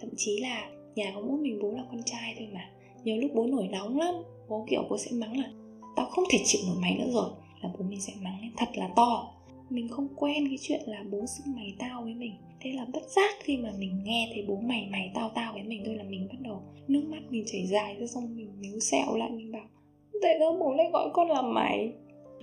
Thậm 0.00 0.10
chí 0.16 0.40
là 0.40 0.70
nhà 0.94 1.12
có 1.14 1.20
mỗi 1.20 1.38
mình 1.38 1.58
bố 1.62 1.72
là 1.72 1.84
con 1.90 2.02
trai 2.02 2.34
thôi 2.38 2.48
mà. 2.52 2.70
Nhiều 3.04 3.16
lúc 3.16 3.30
bố 3.34 3.46
nổi 3.46 3.68
nóng 3.68 3.98
lắm. 3.98 4.14
Bố 4.48 4.66
kiểu 4.70 4.82
bố 4.90 4.98
sẽ 4.98 5.10
mắng 5.12 5.38
là 5.38 5.50
tao 5.96 6.06
không 6.06 6.24
thể 6.30 6.38
chịu 6.44 6.60
nổi 6.66 6.76
mày 6.82 6.94
nữa 6.98 7.10
rồi. 7.12 7.30
Là 7.62 7.70
bố 7.78 7.84
mình 7.84 8.00
sẽ 8.00 8.12
mắng 8.22 8.38
lên 8.42 8.50
thật 8.56 8.68
là 8.74 8.88
to 8.96 9.34
mình 9.74 9.88
không 9.88 10.08
quen 10.16 10.48
cái 10.48 10.58
chuyện 10.60 10.80
là 10.86 11.04
bố 11.10 11.26
xưng 11.26 11.54
mày 11.54 11.74
tao 11.78 12.02
với 12.02 12.14
mình. 12.14 12.32
Thế 12.60 12.72
là 12.72 12.86
bất 12.92 13.02
giác 13.16 13.30
khi 13.40 13.56
mà 13.56 13.72
mình 13.78 14.00
nghe 14.04 14.30
thấy 14.34 14.44
bố 14.48 14.56
mày 14.56 14.88
mày 14.90 15.10
tao 15.14 15.30
tao 15.34 15.52
với 15.52 15.62
mình 15.62 15.82
thôi 15.86 15.94
là 15.94 16.04
mình 16.04 16.28
bắt 16.28 16.38
đầu 16.40 16.62
nước 16.88 17.02
mắt 17.10 17.20
mình 17.30 17.44
chảy 17.46 17.66
dài 17.66 17.96
ra 18.00 18.06
xong 18.06 18.36
mình 18.36 18.60
níu 18.60 18.80
sẹo 18.80 19.16
lại 19.16 19.30
mình 19.30 19.52
bảo 19.52 19.66
tại 20.22 20.36
sao 20.38 20.56
bố 20.60 20.72
lại 20.72 20.90
gọi 20.92 21.10
con 21.12 21.30
là 21.30 21.42
mày. 21.42 21.92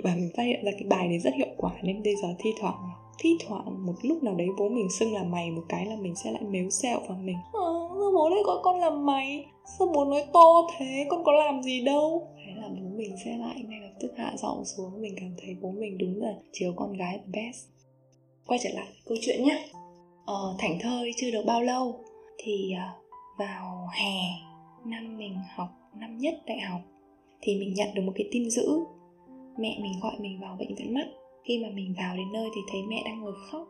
Và 0.04 0.16
mình 0.16 0.30
phát 0.38 0.44
hiện 0.44 0.66
ra 0.66 0.72
cái 0.72 0.88
bài 0.90 1.08
này 1.08 1.20
rất 1.20 1.34
hiệu 1.36 1.48
quả 1.58 1.72
nên 1.84 2.04
bây 2.04 2.16
giờ 2.16 2.28
thi 2.40 2.50
thoảng 2.60 2.90
thi 3.20 3.38
thoảng 3.48 3.86
một 3.86 3.94
lúc 4.04 4.24
nào 4.24 4.36
đấy 4.36 4.48
bố 4.58 4.70
mình 4.70 4.88
xưng 5.00 5.14
là 5.14 5.24
mày 5.24 5.52
một 5.52 5.62
cái 5.70 5.86
là 5.86 5.96
mình 5.96 6.16
sẽ 6.16 6.32
lại 6.32 6.42
mếu 6.50 6.70
sẹo 6.70 7.00
vào 7.10 7.18
mình. 7.24 7.38
À, 7.54 7.70
sao 8.00 8.12
bố 8.16 8.30
lại 8.30 8.40
gọi 8.46 8.58
con 8.64 8.80
là 8.80 8.90
mày? 8.90 9.46
Sao 9.78 9.88
bố 9.96 10.06
nói 10.06 10.24
to 10.34 10.68
thế? 10.78 11.06
Con 11.10 11.24
có 11.24 11.32
làm 11.32 11.62
gì 11.64 11.82
đâu? 11.82 12.28
Thế 12.38 12.62
là 12.62 12.68
bố 12.68 12.98
mình 12.98 13.16
sẽ 13.26 13.38
lại 13.38 13.64
ngay 13.68 13.80
tức 14.00 14.12
hạ 14.18 14.34
giọng 14.38 14.66
xuống 14.66 15.02
mình 15.02 15.14
cảm 15.18 15.32
thấy 15.38 15.56
bố 15.62 15.72
mình 15.72 15.98
đúng 15.98 16.22
là 16.22 16.34
chiều 16.52 16.74
con 16.76 16.94
gái 16.94 17.18
the 17.18 17.42
best. 17.42 17.66
Quay 18.48 18.60
trở 18.64 18.70
lại 18.74 18.88
câu 19.06 19.18
chuyện 19.22 19.44
nhé 19.44 19.70
ờ, 20.26 20.56
thảnh 20.60 20.80
thơi 20.80 21.12
chưa 21.18 21.32
được 21.32 21.44
bao 21.46 21.62
lâu 21.62 22.04
thì 22.38 22.74
à, 22.74 22.94
vào 23.38 23.88
hè 23.92 24.20
năm 24.86 25.18
mình 25.18 25.36
học 25.56 25.70
năm 26.00 26.18
nhất 26.18 26.34
đại 26.46 26.60
học 26.60 26.82
thì 27.42 27.60
mình 27.60 27.74
nhận 27.74 27.88
được 27.96 28.02
một 28.02 28.12
cái 28.16 28.28
tin 28.32 28.50
dữ. 28.50 28.80
Mẹ 29.58 29.80
mình 29.82 29.94
gọi 30.02 30.16
mình 30.20 30.40
vào 30.42 30.56
bệnh 30.60 30.76
viện 30.76 30.94
mắt. 30.94 31.08
Khi 31.44 31.60
mà 31.60 31.70
mình 31.74 31.94
vào 31.98 32.18
đến 32.18 32.32
nơi 32.34 32.50
thì 32.56 32.62
thấy 32.72 32.82
mẹ 32.84 33.02
đang 33.06 33.22
ngồi 33.22 33.34
khóc. 33.52 33.68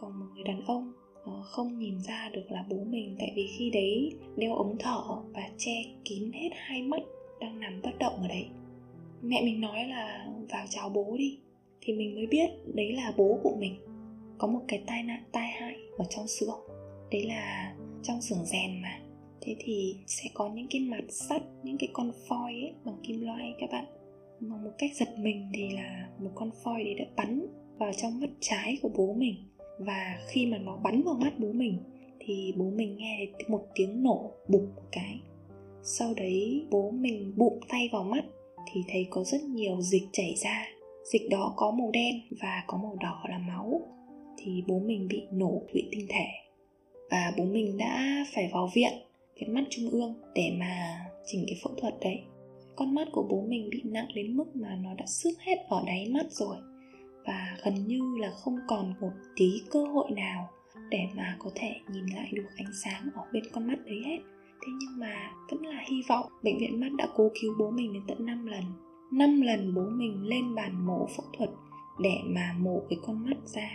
Còn 0.00 0.20
một 0.20 0.26
người 0.34 0.44
đàn 0.44 0.64
ông 0.66 0.92
ờ, 1.24 1.42
không 1.44 1.78
nhìn 1.78 2.00
ra 2.00 2.30
được 2.32 2.44
là 2.50 2.64
bố 2.70 2.76
mình. 2.86 3.16
Tại 3.18 3.32
vì 3.36 3.48
khi 3.58 3.70
đấy 3.70 4.12
đeo 4.36 4.54
ống 4.54 4.76
thở 4.78 5.02
và 5.34 5.50
che 5.58 5.72
kín 6.04 6.32
hết 6.32 6.48
hai 6.54 6.82
mắt 6.82 7.00
đang 7.40 7.60
nằm 7.60 7.80
bất 7.82 7.98
động 7.98 8.14
ở 8.22 8.28
đấy 8.28 8.46
mẹ 9.22 9.42
mình 9.44 9.60
nói 9.60 9.84
là 9.84 10.28
vào 10.50 10.66
chào 10.70 10.88
bố 10.88 11.16
đi. 11.18 11.38
Thì 11.80 11.92
mình 11.92 12.14
mới 12.14 12.26
biết 12.26 12.50
đấy 12.74 12.92
là 12.92 13.12
bố 13.16 13.40
của 13.42 13.56
mình. 13.58 13.74
Có 14.38 14.48
một 14.48 14.60
cái 14.68 14.82
tai 14.86 15.02
nạn 15.02 15.22
tai 15.32 15.48
hại 15.48 15.76
ở 15.98 16.04
trong 16.10 16.26
xưởng 16.28 16.60
đấy 17.10 17.22
là 17.22 17.74
trong 18.02 18.20
xưởng 18.20 18.44
rèn 18.44 18.82
mà. 18.82 19.00
Thế 19.40 19.56
thì 19.58 19.96
sẽ 20.06 20.30
có 20.34 20.48
những 20.48 20.66
cái 20.70 20.80
mặt 20.80 21.04
sắt, 21.08 21.42
những 21.62 21.78
cái 21.78 21.88
con 21.92 22.12
phoi 22.28 22.52
ấy 22.52 22.72
bằng 22.84 22.96
kim 23.02 23.20
loại 23.20 23.54
các 23.58 23.70
bạn. 23.72 23.84
Mà 24.40 24.56
một 24.56 24.70
cách 24.78 24.90
giật 24.94 25.08
mình 25.18 25.50
thì 25.54 25.70
là 25.70 26.08
một 26.18 26.30
con 26.34 26.50
phoi 26.64 26.84
đấy 26.84 26.94
đã 26.94 27.04
bắn 27.16 27.46
vào 27.78 27.92
trong 27.92 28.20
mắt 28.20 28.30
trái 28.40 28.78
của 28.82 28.90
bố 28.96 29.14
mình. 29.14 29.34
Và 29.78 30.18
khi 30.28 30.46
mà 30.46 30.58
nó 30.58 30.76
bắn 30.76 31.02
vào 31.02 31.14
mắt 31.14 31.38
bố 31.38 31.52
mình 31.52 31.78
thì 32.20 32.54
bố 32.56 32.70
mình 32.70 32.96
nghe 32.96 33.26
một 33.48 33.66
tiếng 33.74 34.02
nổ 34.02 34.30
bụp 34.48 34.62
một 34.76 34.82
cái. 34.92 35.20
Sau 35.82 36.14
đấy 36.16 36.66
bố 36.70 36.90
mình 36.90 37.32
bụng 37.36 37.60
tay 37.68 37.88
vào 37.92 38.04
mắt 38.04 38.24
thì 38.72 38.84
thấy 38.88 39.06
có 39.10 39.24
rất 39.24 39.42
nhiều 39.42 39.80
dịch 39.80 40.08
chảy 40.12 40.34
ra. 40.36 40.66
Dịch 41.12 41.28
đó 41.30 41.54
có 41.56 41.70
màu 41.70 41.90
đen 41.90 42.20
và 42.40 42.64
có 42.66 42.78
màu 42.82 42.96
đỏ 43.00 43.24
là 43.28 43.38
máu. 43.38 43.80
Thì 44.38 44.64
bố 44.66 44.78
mình 44.78 45.08
bị 45.08 45.22
nổ 45.32 45.62
thủy 45.72 45.88
tinh 45.90 46.06
thể. 46.08 46.26
Và 47.10 47.32
bố 47.36 47.44
mình 47.44 47.78
đã 47.78 48.24
phải 48.34 48.50
vào 48.52 48.70
viện 48.74 48.92
viện 49.40 49.54
mắt 49.54 49.64
trung 49.70 49.90
ương 49.90 50.14
để 50.34 50.50
mà 50.58 51.00
chỉnh 51.26 51.44
cái 51.46 51.56
phẫu 51.62 51.74
thuật 51.74 51.94
đấy. 52.00 52.20
Con 52.76 52.94
mắt 52.94 53.08
của 53.12 53.26
bố 53.30 53.44
mình 53.48 53.70
bị 53.70 53.82
nặng 53.84 54.08
đến 54.14 54.36
mức 54.36 54.56
mà 54.56 54.78
nó 54.82 54.94
đã 54.94 55.06
xước 55.06 55.40
hết 55.40 55.56
ở 55.68 55.82
đáy 55.86 56.08
mắt 56.08 56.26
rồi. 56.30 56.56
Và 57.26 57.56
gần 57.64 57.74
như 57.86 58.00
là 58.20 58.30
không 58.30 58.58
còn 58.68 58.94
một 59.00 59.12
tí 59.36 59.60
cơ 59.70 59.84
hội 59.84 60.10
nào 60.10 60.48
để 60.90 61.00
mà 61.14 61.36
có 61.38 61.50
thể 61.54 61.74
nhìn 61.92 62.06
lại 62.06 62.28
được 62.32 62.48
ánh 62.56 62.72
sáng 62.84 63.08
ở 63.14 63.22
bên 63.32 63.42
con 63.52 63.66
mắt 63.66 63.78
đấy 63.84 63.98
hết 64.06 64.18
thế 64.60 64.72
nhưng 64.80 64.98
mà 64.98 65.30
vẫn 65.50 65.66
là 65.66 65.84
hy 65.90 66.02
vọng 66.08 66.26
bệnh 66.42 66.58
viện 66.58 66.80
mắt 66.80 66.88
đã 66.98 67.08
cố 67.16 67.30
cứu 67.40 67.54
bố 67.58 67.70
mình 67.70 67.92
đến 67.92 68.02
tận 68.08 68.26
5 68.26 68.46
lần. 68.46 68.64
5 69.12 69.40
lần 69.40 69.74
bố 69.74 69.82
mình 69.82 70.22
lên 70.22 70.54
bàn 70.54 70.86
mổ 70.86 71.06
phẫu 71.16 71.26
thuật 71.38 71.50
để 72.00 72.16
mà 72.26 72.54
mổ 72.58 72.82
cái 72.90 72.98
con 73.06 73.24
mắt 73.24 73.36
ra. 73.44 73.70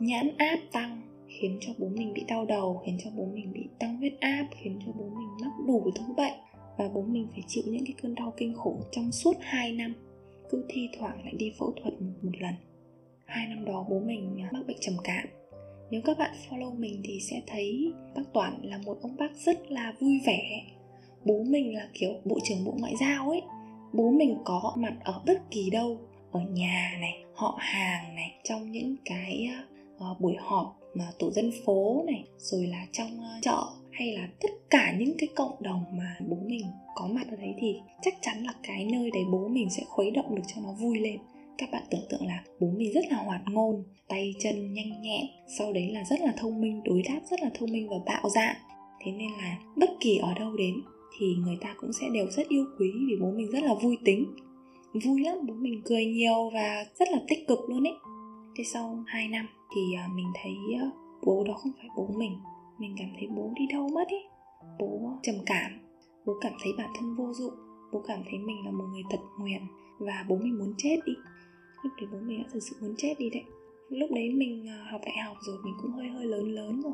Nhãn 0.00 0.36
áp 0.38 0.58
tăng 0.72 1.02
khiến 1.28 1.58
cho 1.60 1.72
bố 1.78 1.88
mình 1.88 2.12
bị 2.14 2.24
đau 2.28 2.44
đầu 2.44 2.82
khiến 2.86 2.98
cho 3.04 3.10
bố 3.16 3.26
mình 3.34 3.52
bị 3.52 3.68
tăng 3.78 3.96
huyết 3.96 4.12
áp 4.20 4.46
khiến 4.50 4.78
cho 4.86 4.92
bố 4.92 5.04
mình 5.04 5.28
mắc 5.40 5.52
đủ 5.66 5.90
thứ 5.94 6.14
bệnh. 6.16 6.34
Và 6.78 6.88
bố 6.94 7.02
mình 7.02 7.28
phải 7.32 7.42
chịu 7.46 7.64
những 7.66 7.84
cái 7.86 7.94
cơn 8.02 8.14
đau 8.14 8.34
kinh 8.36 8.54
khủng 8.54 8.80
trong 8.92 9.12
suốt 9.12 9.36
2 9.40 9.72
năm. 9.72 9.94
Cứ 10.50 10.64
thi 10.68 10.88
thoảng 10.98 11.24
lại 11.24 11.34
đi 11.38 11.52
phẫu 11.58 11.74
thuật 11.82 12.02
một, 12.02 12.12
một 12.22 12.32
lần. 12.40 12.54
Hai 13.24 13.46
năm 13.48 13.64
đó 13.64 13.86
bố 13.90 14.00
mình 14.00 14.42
mắc 14.52 14.66
bệnh 14.66 14.76
trầm 14.80 14.94
cảm 15.04 15.26
nếu 15.92 16.00
các 16.04 16.18
bạn 16.18 16.30
follow 16.50 16.78
mình 16.78 17.00
thì 17.04 17.20
sẽ 17.20 17.42
thấy 17.46 17.92
bác 18.14 18.22
Toản 18.32 18.58
là 18.62 18.78
một 18.78 18.98
ông 19.02 19.16
bác 19.16 19.36
rất 19.36 19.70
là 19.70 19.94
vui 20.00 20.20
vẻ. 20.26 20.62
Bố 21.24 21.42
mình 21.42 21.74
là 21.74 21.88
kiểu 21.94 22.12
bộ 22.24 22.38
trưởng 22.44 22.64
bộ 22.64 22.74
ngoại 22.78 22.94
giao 23.00 23.30
ấy. 23.30 23.42
Bố 23.92 24.10
mình 24.10 24.38
có 24.44 24.72
mặt 24.76 24.94
ở 25.04 25.22
bất 25.26 25.50
kỳ 25.50 25.70
đâu. 25.70 25.98
Ở 26.30 26.40
nhà 26.40 26.96
này 27.00 27.24
họ 27.34 27.56
hàng 27.60 28.14
này 28.14 28.34
trong 28.44 28.72
những 28.72 28.96
cái 29.04 29.50
uh, 29.96 30.20
buổi 30.20 30.34
họp 30.38 30.78
mà 30.94 31.04
tổ 31.18 31.30
dân 31.30 31.50
phố 31.64 32.02
này 32.06 32.24
rồi 32.38 32.66
là 32.66 32.86
trong 32.92 33.18
uh, 33.18 33.42
chợ 33.42 33.62
hay 33.90 34.12
là 34.12 34.28
tất 34.40 34.50
cả 34.70 34.94
những 34.98 35.14
cái 35.18 35.28
cộng 35.34 35.62
đồng 35.62 35.84
mà 35.92 36.16
bố 36.28 36.36
mình 36.46 36.66
có 36.94 37.06
mặt 37.06 37.26
ở 37.30 37.36
đấy 37.36 37.54
thì 37.58 37.80
chắc 38.02 38.14
chắn 38.20 38.44
là 38.44 38.54
cái 38.62 38.84
nơi 38.84 39.10
đấy 39.10 39.22
bố 39.32 39.48
mình 39.48 39.70
sẽ 39.70 39.82
khuấy 39.88 40.10
động 40.10 40.34
được 40.34 40.42
cho 40.46 40.60
nó 40.64 40.72
vui 40.72 40.98
lên 40.98 41.18
các 41.58 41.68
bạn 41.72 41.82
tưởng 41.90 42.06
tượng 42.10 42.26
là 42.26 42.44
bố 42.60 42.66
mình 42.76 42.92
rất 42.92 43.04
là 43.10 43.16
hoạt 43.16 43.40
ngôn, 43.50 43.84
tay 44.08 44.34
chân 44.40 44.74
nhanh 44.74 45.02
nhẹn, 45.02 45.26
sau 45.58 45.72
đấy 45.72 45.88
là 45.92 46.04
rất 46.04 46.20
là 46.20 46.32
thông 46.36 46.60
minh, 46.60 46.80
đối 46.84 47.02
đáp 47.02 47.20
rất 47.30 47.40
là 47.42 47.50
thông 47.54 47.72
minh 47.72 47.88
và 47.88 47.96
bạo 48.06 48.28
dạn 48.30 48.56
thế 49.04 49.12
nên 49.12 49.30
là 49.32 49.58
bất 49.76 49.90
kỳ 50.00 50.16
ở 50.16 50.34
đâu 50.34 50.56
đến 50.56 50.74
thì 51.18 51.34
người 51.44 51.58
ta 51.60 51.74
cũng 51.76 51.92
sẽ 51.92 52.06
đều 52.12 52.26
rất 52.30 52.48
yêu 52.48 52.64
quý 52.78 52.92
vì 53.08 53.16
bố 53.20 53.30
mình 53.30 53.50
rất 53.50 53.62
là 53.62 53.74
vui 53.74 53.98
tính. 54.04 54.34
Vui 55.04 55.20
lắm, 55.20 55.36
bố 55.42 55.54
mình 55.54 55.82
cười 55.84 56.04
nhiều 56.04 56.50
và 56.54 56.84
rất 56.98 57.08
là 57.10 57.18
tích 57.28 57.48
cực 57.48 57.58
luôn 57.68 57.86
ấy. 57.86 57.94
Thế 58.56 58.64
sau 58.64 59.04
2 59.06 59.28
năm 59.28 59.46
thì 59.74 59.94
à, 59.96 60.08
mình 60.14 60.26
thấy 60.42 60.52
à, 60.80 60.90
bố 61.22 61.44
đó 61.44 61.54
không 61.54 61.72
phải 61.78 61.88
bố 61.96 62.08
mình 62.16 62.32
mình 62.78 62.94
cảm 62.98 63.08
thấy 63.18 63.28
bố 63.36 63.52
đi 63.56 63.66
đâu 63.72 63.88
mất 63.88 64.08
ấy. 64.08 64.24
Bố 64.78 65.18
trầm 65.22 65.34
cảm, 65.46 65.70
bố 66.26 66.32
cảm 66.40 66.52
thấy 66.62 66.72
bản 66.78 66.90
thân 66.98 67.14
vô 67.16 67.32
dụng, 67.32 67.54
bố 67.92 68.02
cảm 68.06 68.22
thấy 68.30 68.38
mình 68.38 68.64
là 68.64 68.70
một 68.70 68.84
người 68.92 69.02
tật 69.10 69.20
nguyền 69.38 69.60
và 69.98 70.24
bố 70.28 70.36
mình 70.36 70.58
muốn 70.58 70.74
chết 70.78 70.96
đi 71.06 71.12
lúc 71.82 71.92
đấy 71.96 72.08
bố 72.12 72.18
mình 72.18 72.42
đã 72.42 72.48
thực 72.52 72.60
sự 72.60 72.76
muốn 72.80 72.94
chết 72.98 73.14
đi 73.18 73.30
đấy. 73.30 73.44
Lúc 73.88 74.10
đấy 74.10 74.30
mình 74.30 74.68
à, 74.68 74.86
học 74.90 75.00
đại 75.04 75.18
học 75.24 75.36
rồi 75.46 75.56
mình 75.64 75.74
cũng 75.82 75.90
hơi 75.92 76.08
hơi 76.08 76.26
lớn 76.26 76.54
lớn 76.54 76.80
rồi. 76.82 76.92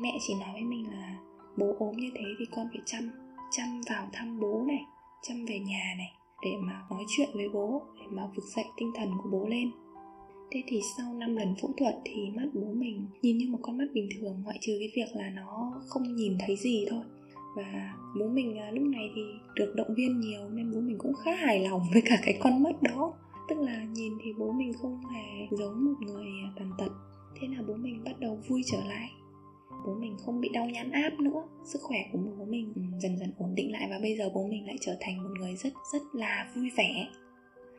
Mẹ 0.00 0.18
chỉ 0.26 0.34
nói 0.34 0.52
với 0.52 0.62
mình 0.62 0.90
là, 0.90 1.18
bố 1.56 1.74
ốm 1.78 1.96
như 1.96 2.10
thế 2.14 2.24
thì 2.38 2.44
con 2.56 2.66
phải 2.72 2.82
chăm 2.84 3.10
chăm 3.50 3.80
vào 3.90 4.08
thăm 4.12 4.40
bố 4.40 4.64
này, 4.66 4.84
chăm 5.22 5.44
về 5.44 5.58
nhà 5.58 5.94
này, 5.98 6.12
để 6.42 6.50
mà 6.60 6.82
nói 6.90 7.04
chuyện 7.08 7.28
với 7.34 7.48
bố, 7.48 7.82
để 8.00 8.06
mà 8.10 8.22
vực 8.36 8.44
dậy 8.56 8.64
tinh 8.76 8.92
thần 8.94 9.08
của 9.22 9.28
bố 9.32 9.46
lên. 9.46 9.70
Thế 10.50 10.62
thì 10.66 10.80
sau 10.96 11.14
5 11.14 11.36
lần 11.36 11.54
phẫu 11.62 11.70
thuật 11.76 11.94
thì 12.04 12.30
mắt 12.36 12.46
bố 12.54 12.72
mình 12.72 13.06
nhìn 13.22 13.38
như 13.38 13.48
một 13.50 13.58
con 13.62 13.78
mắt 13.78 13.86
bình 13.92 14.08
thường, 14.20 14.42
ngoại 14.44 14.58
trừ 14.60 14.72
cái 14.78 14.88
việc 14.96 15.16
là 15.16 15.30
nó 15.30 15.72
không 15.88 16.14
nhìn 16.14 16.38
thấy 16.46 16.56
gì 16.56 16.86
thôi. 16.90 17.02
Và 17.56 17.94
bố 18.20 18.28
mình 18.28 18.58
à, 18.58 18.70
lúc 18.70 18.84
này 18.84 19.10
thì 19.14 19.22
được 19.54 19.72
động 19.76 19.94
viên 19.96 20.20
nhiều 20.20 20.48
nên 20.50 20.72
bố 20.72 20.80
mình 20.80 20.98
cũng 20.98 21.12
khá 21.24 21.34
hài 21.34 21.68
lòng 21.68 21.82
với 21.92 22.02
cả 22.04 22.18
cái 22.24 22.38
con 22.40 22.62
mắt 22.62 22.82
đó 22.82 23.12
tức 23.48 23.58
là 23.58 23.84
nhìn 23.92 24.12
thì 24.24 24.32
bố 24.38 24.52
mình 24.52 24.72
không 24.82 25.00
hề 25.06 25.46
giống 25.50 25.84
một 25.84 25.94
người 26.00 26.26
tàn 26.56 26.70
tật. 26.78 26.92
Thế 27.40 27.48
là 27.56 27.62
bố 27.68 27.74
mình 27.74 28.04
bắt 28.04 28.20
đầu 28.20 28.38
vui 28.48 28.62
trở 28.66 28.78
lại. 28.88 29.10
Bố 29.86 29.94
mình 29.94 30.16
không 30.24 30.40
bị 30.40 30.48
đau 30.52 30.66
nhãn 30.66 30.90
áp 30.90 31.20
nữa. 31.20 31.42
Sức 31.64 31.78
khỏe 31.82 31.98
của 32.12 32.18
bố 32.38 32.44
mình 32.44 32.72
ừ, 32.74 32.82
dần 33.02 33.18
dần 33.18 33.32
ổn 33.38 33.54
định 33.54 33.72
lại 33.72 33.86
và 33.90 33.98
bây 33.98 34.16
giờ 34.16 34.30
bố 34.34 34.46
mình 34.46 34.66
lại 34.66 34.76
trở 34.80 34.96
thành 35.00 35.22
một 35.22 35.30
người 35.38 35.56
rất 35.56 35.72
rất 35.92 36.02
là 36.12 36.52
vui 36.56 36.70
vẻ. 36.76 37.08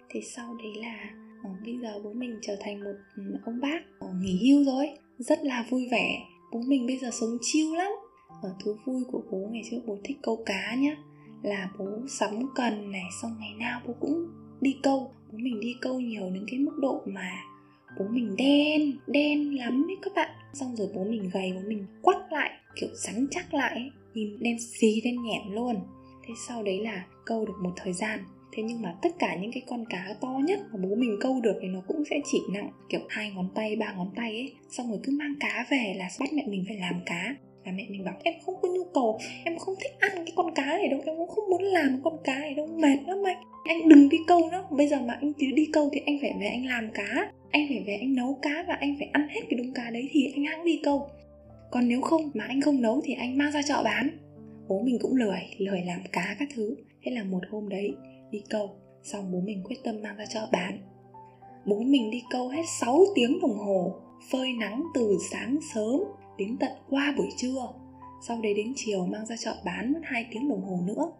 Thì 0.09 0.21
sau 0.21 0.53
đấy 0.53 0.73
là 0.75 1.09
ờ, 1.43 1.49
bây 1.65 1.77
giờ 1.81 1.99
bố 2.03 2.13
mình 2.13 2.39
trở 2.41 2.55
thành 2.59 2.83
một 2.83 2.95
ừ, 3.15 3.23
ông 3.45 3.61
bác 3.61 3.79
ờ, 3.99 4.07
nghỉ 4.21 4.49
hưu 4.49 4.63
rồi. 4.63 4.87
Rất 5.17 5.39
là 5.43 5.65
vui 5.69 5.87
vẻ. 5.91 6.19
Bố 6.53 6.61
mình 6.67 6.87
bây 6.87 6.97
giờ 6.97 7.09
sống 7.11 7.37
chiêu 7.41 7.75
lắm. 7.75 7.91
Ở 8.41 8.55
thú 8.63 8.75
vui 8.85 9.03
của 9.11 9.21
bố 9.31 9.37
ngày 9.51 9.61
trước 9.71 9.79
bố 9.85 9.97
thích 10.03 10.17
câu 10.23 10.43
cá 10.45 10.75
nhá. 10.75 10.97
Là 11.43 11.71
bố 11.79 11.85
sắm 12.07 12.31
cần 12.55 12.91
này, 12.91 13.03
xong 13.21 13.31
ngày 13.39 13.53
nào 13.59 13.81
bố 13.87 13.93
cũng 13.99 14.27
đi 14.61 14.75
câu 14.83 15.11
bố 15.35 15.39
mình 15.43 15.59
đi 15.59 15.75
câu 15.81 15.99
nhiều 15.99 16.29
đến 16.33 16.43
cái 16.47 16.59
mức 16.59 16.77
độ 16.81 17.01
mà 17.05 17.31
bố 17.99 18.05
mình 18.09 18.35
đen 18.37 18.93
đen 19.07 19.57
lắm 19.57 19.85
ấy 19.89 19.95
các 20.01 20.13
bạn. 20.15 20.29
Xong 20.53 20.75
rồi 20.75 20.87
bố 20.95 21.03
mình 21.03 21.29
gầy, 21.33 21.51
bố 21.55 21.61
mình 21.67 21.85
quắt 22.01 22.17
lại, 22.31 22.51
kiểu 22.75 22.89
rắn 22.93 23.27
chắc 23.31 23.53
lại 23.53 23.91
nhìn 24.13 24.39
đen 24.39 24.57
xì, 24.59 25.01
đen 25.01 25.23
nhẹm 25.23 25.51
luôn. 25.51 25.75
Thế 26.27 26.33
sau 26.47 26.63
đấy 26.63 26.79
là 26.79 27.05
câu 27.25 27.45
được 27.45 27.53
một 27.63 27.71
thời 27.75 27.93
gian. 27.93 28.19
Thế 28.53 28.63
nhưng 28.63 28.81
mà 28.81 28.95
tất 29.01 29.09
cả 29.19 29.35
những 29.41 29.51
cái 29.51 29.63
con 29.67 29.85
cá 29.89 30.15
to 30.21 30.39
nhất 30.43 30.59
mà 30.73 30.79
bố 30.83 30.95
mình 30.95 31.17
câu 31.21 31.41
được 31.41 31.55
thì 31.61 31.67
nó 31.67 31.81
cũng 31.87 32.03
sẽ 32.09 32.19
chỉ 32.31 32.39
nặng, 32.53 32.69
kiểu 32.89 33.01
hai 33.09 33.31
ngón 33.31 33.49
tay, 33.55 33.75
ba 33.75 33.93
ngón 33.93 34.11
tay 34.15 34.31
ấy. 34.31 34.53
Xong 34.69 34.89
rồi 34.89 34.99
cứ 35.03 35.11
mang 35.11 35.33
cá 35.39 35.65
về 35.69 35.93
là 35.97 36.09
bắt 36.19 36.33
mẹ 36.33 36.43
mình 36.47 36.63
phải 36.67 36.77
làm 36.77 37.01
cá 37.05 37.35
và 37.65 37.71
mẹ 37.71 37.85
mình 37.89 38.05
bảo, 38.05 38.15
em 38.23 38.33
không 38.45 38.55
có 38.61 38.69
nhu 38.69 38.83
cầu, 38.93 39.19
em 39.45 39.57
không 39.57 39.75
thích 39.83 39.91
ăn 39.99 40.11
cái 40.15 40.33
con 40.35 40.53
cá 40.53 40.65
này 40.65 40.87
đâu, 40.87 41.01
em 41.05 41.17
cũng 41.17 41.29
không 41.29 41.49
muốn 41.49 41.63
làm 41.63 42.01
con 42.03 42.17
cá 42.23 42.39
này 42.39 42.53
đâu, 42.53 42.67
mệt 42.67 42.97
lắm 43.07 43.17
anh. 43.25 43.37
Anh 43.65 43.89
đừng 43.89 44.09
đi 44.09 44.17
câu 44.27 44.49
nữa. 44.51 44.67
Bây 44.71 44.87
giờ 44.87 45.01
mà 45.01 45.17
anh 45.21 45.33
cứ 45.33 45.47
đi 45.55 45.67
câu 45.73 45.89
thì 45.93 46.01
anh 46.05 46.17
phải 46.21 46.33
về 46.39 46.47
anh 46.47 46.65
làm 46.65 46.89
cá, 46.93 47.31
anh 47.51 47.65
phải 47.69 47.83
về 47.87 47.97
anh 48.01 48.15
nấu 48.15 48.37
cá 48.41 48.65
và 48.67 48.73
anh 48.73 48.95
phải 48.99 49.09
ăn 49.11 49.27
hết 49.27 49.41
cái 49.49 49.57
đống 49.57 49.73
cá 49.75 49.89
đấy 49.89 50.09
thì 50.11 50.31
anh 50.35 50.45
hãng 50.45 50.65
đi 50.65 50.79
câu. 50.83 51.07
Còn 51.71 51.87
nếu 51.87 52.01
không 52.01 52.21
mà 52.33 52.45
anh 52.47 52.61
không 52.61 52.81
nấu 52.81 53.01
thì 53.03 53.13
anh 53.13 53.37
mang 53.37 53.51
ra 53.51 53.61
chợ 53.67 53.81
bán. 53.83 54.09
Bố 54.67 54.81
mình 54.81 54.97
cũng 55.01 55.15
lười 55.15 55.39
lười 55.57 55.81
làm 55.81 55.99
cá 56.11 56.35
các 56.39 56.47
thứ. 56.55 56.75
Thế 57.03 57.11
là 57.11 57.23
một 57.23 57.41
hôm 57.49 57.69
đấy, 57.69 57.93
đi 58.31 58.41
câu, 58.49 58.69
xong 59.03 59.31
bố 59.31 59.39
mình 59.39 59.63
quyết 59.63 59.77
tâm 59.83 60.01
mang 60.03 60.17
ra 60.17 60.25
chợ 60.25 60.47
bán. 60.51 60.77
Bố 61.65 61.79
mình 61.79 62.11
đi 62.11 62.21
câu 62.29 62.49
hết 62.49 62.63
6 62.79 62.99
tiếng 63.15 63.39
đồng 63.41 63.57
hồ, 63.57 63.95
phơi 64.31 64.53
nắng 64.59 64.83
từ 64.93 65.17
sáng 65.31 65.57
sớm 65.73 65.99
đến 66.37 66.57
tận 66.59 66.71
qua 66.89 67.13
buổi 67.17 67.29
trưa. 67.37 67.69
Sau 68.27 68.41
đấy 68.41 68.53
đến 68.53 68.73
chiều 68.75 69.05
mang 69.05 69.25
ra 69.25 69.35
chợ 69.39 69.55
bán 69.65 69.93
mất 69.93 69.99
2 70.03 70.25
tiếng 70.31 70.49
đồng 70.49 70.61
hồ 70.61 70.79
nữa. 70.87 71.11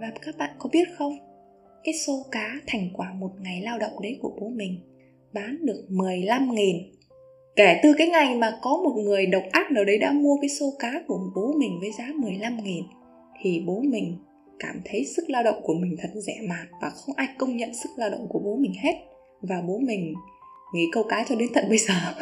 Và 0.00 0.12
các 0.22 0.38
bạn 0.38 0.50
có 0.58 0.70
biết 0.72 0.88
không? 0.98 1.12
Cái 1.84 1.94
xô 1.94 2.12
cá 2.30 2.54
thành 2.66 2.90
quả 2.94 3.12
một 3.12 3.30
ngày 3.40 3.60
lao 3.60 3.78
động 3.78 3.92
đấy 4.02 4.18
của 4.22 4.32
bố 4.40 4.48
mình 4.48 4.80
bán 5.32 5.66
được 5.66 5.86
15 5.88 6.54
nghìn. 6.54 6.76
Kể 7.56 7.80
từ 7.82 7.94
cái 7.98 8.08
ngày 8.08 8.34
mà 8.34 8.58
có 8.62 8.70
một 8.84 8.94
người 8.96 9.26
độc 9.26 9.42
ác 9.52 9.72
nào 9.72 9.84
đấy 9.84 9.98
đã 9.98 10.12
mua 10.12 10.36
cái 10.40 10.48
xô 10.48 10.72
cá 10.78 11.02
của 11.06 11.18
bố 11.36 11.52
mình 11.58 11.80
với 11.80 11.90
giá 11.98 12.04
15 12.16 12.64
nghìn, 12.64 12.84
Thì 13.40 13.62
bố 13.66 13.80
mình 13.80 14.18
cảm 14.58 14.80
thấy 14.84 15.04
sức 15.04 15.30
lao 15.30 15.42
động 15.42 15.60
của 15.62 15.74
mình 15.74 15.96
thật 15.98 16.08
rẻ 16.14 16.34
mạt 16.48 16.68
Và 16.82 16.90
không 16.90 17.14
ai 17.16 17.28
công 17.38 17.56
nhận 17.56 17.74
sức 17.74 17.88
lao 17.96 18.10
động 18.10 18.26
của 18.28 18.38
bố 18.38 18.56
mình 18.56 18.72
hết. 18.82 18.94
Và 19.42 19.62
bố 19.68 19.78
mình 19.78 20.14
nghỉ 20.74 20.86
câu 20.92 21.02
cá 21.02 21.24
cho 21.28 21.34
đến 21.34 21.48
tận 21.54 21.64
bây 21.68 21.78
giờ. 21.78 21.94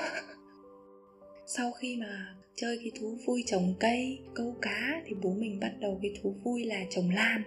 Sau 1.49 1.73
khi 1.73 1.97
mà 1.97 2.35
chơi 2.55 2.79
cái 2.79 2.91
thú 3.01 3.17
vui 3.27 3.45
trồng 3.47 3.75
cây, 3.81 4.19
câu 4.35 4.55
cá 4.63 5.03
thì 5.07 5.17
bố 5.23 5.31
mình 5.31 5.61
bắt 5.61 5.73
đầu 5.81 5.99
cái 6.03 6.13
thú 6.23 6.35
vui 6.45 6.65
là 6.65 6.85
trồng 6.91 7.11
lan. 7.11 7.43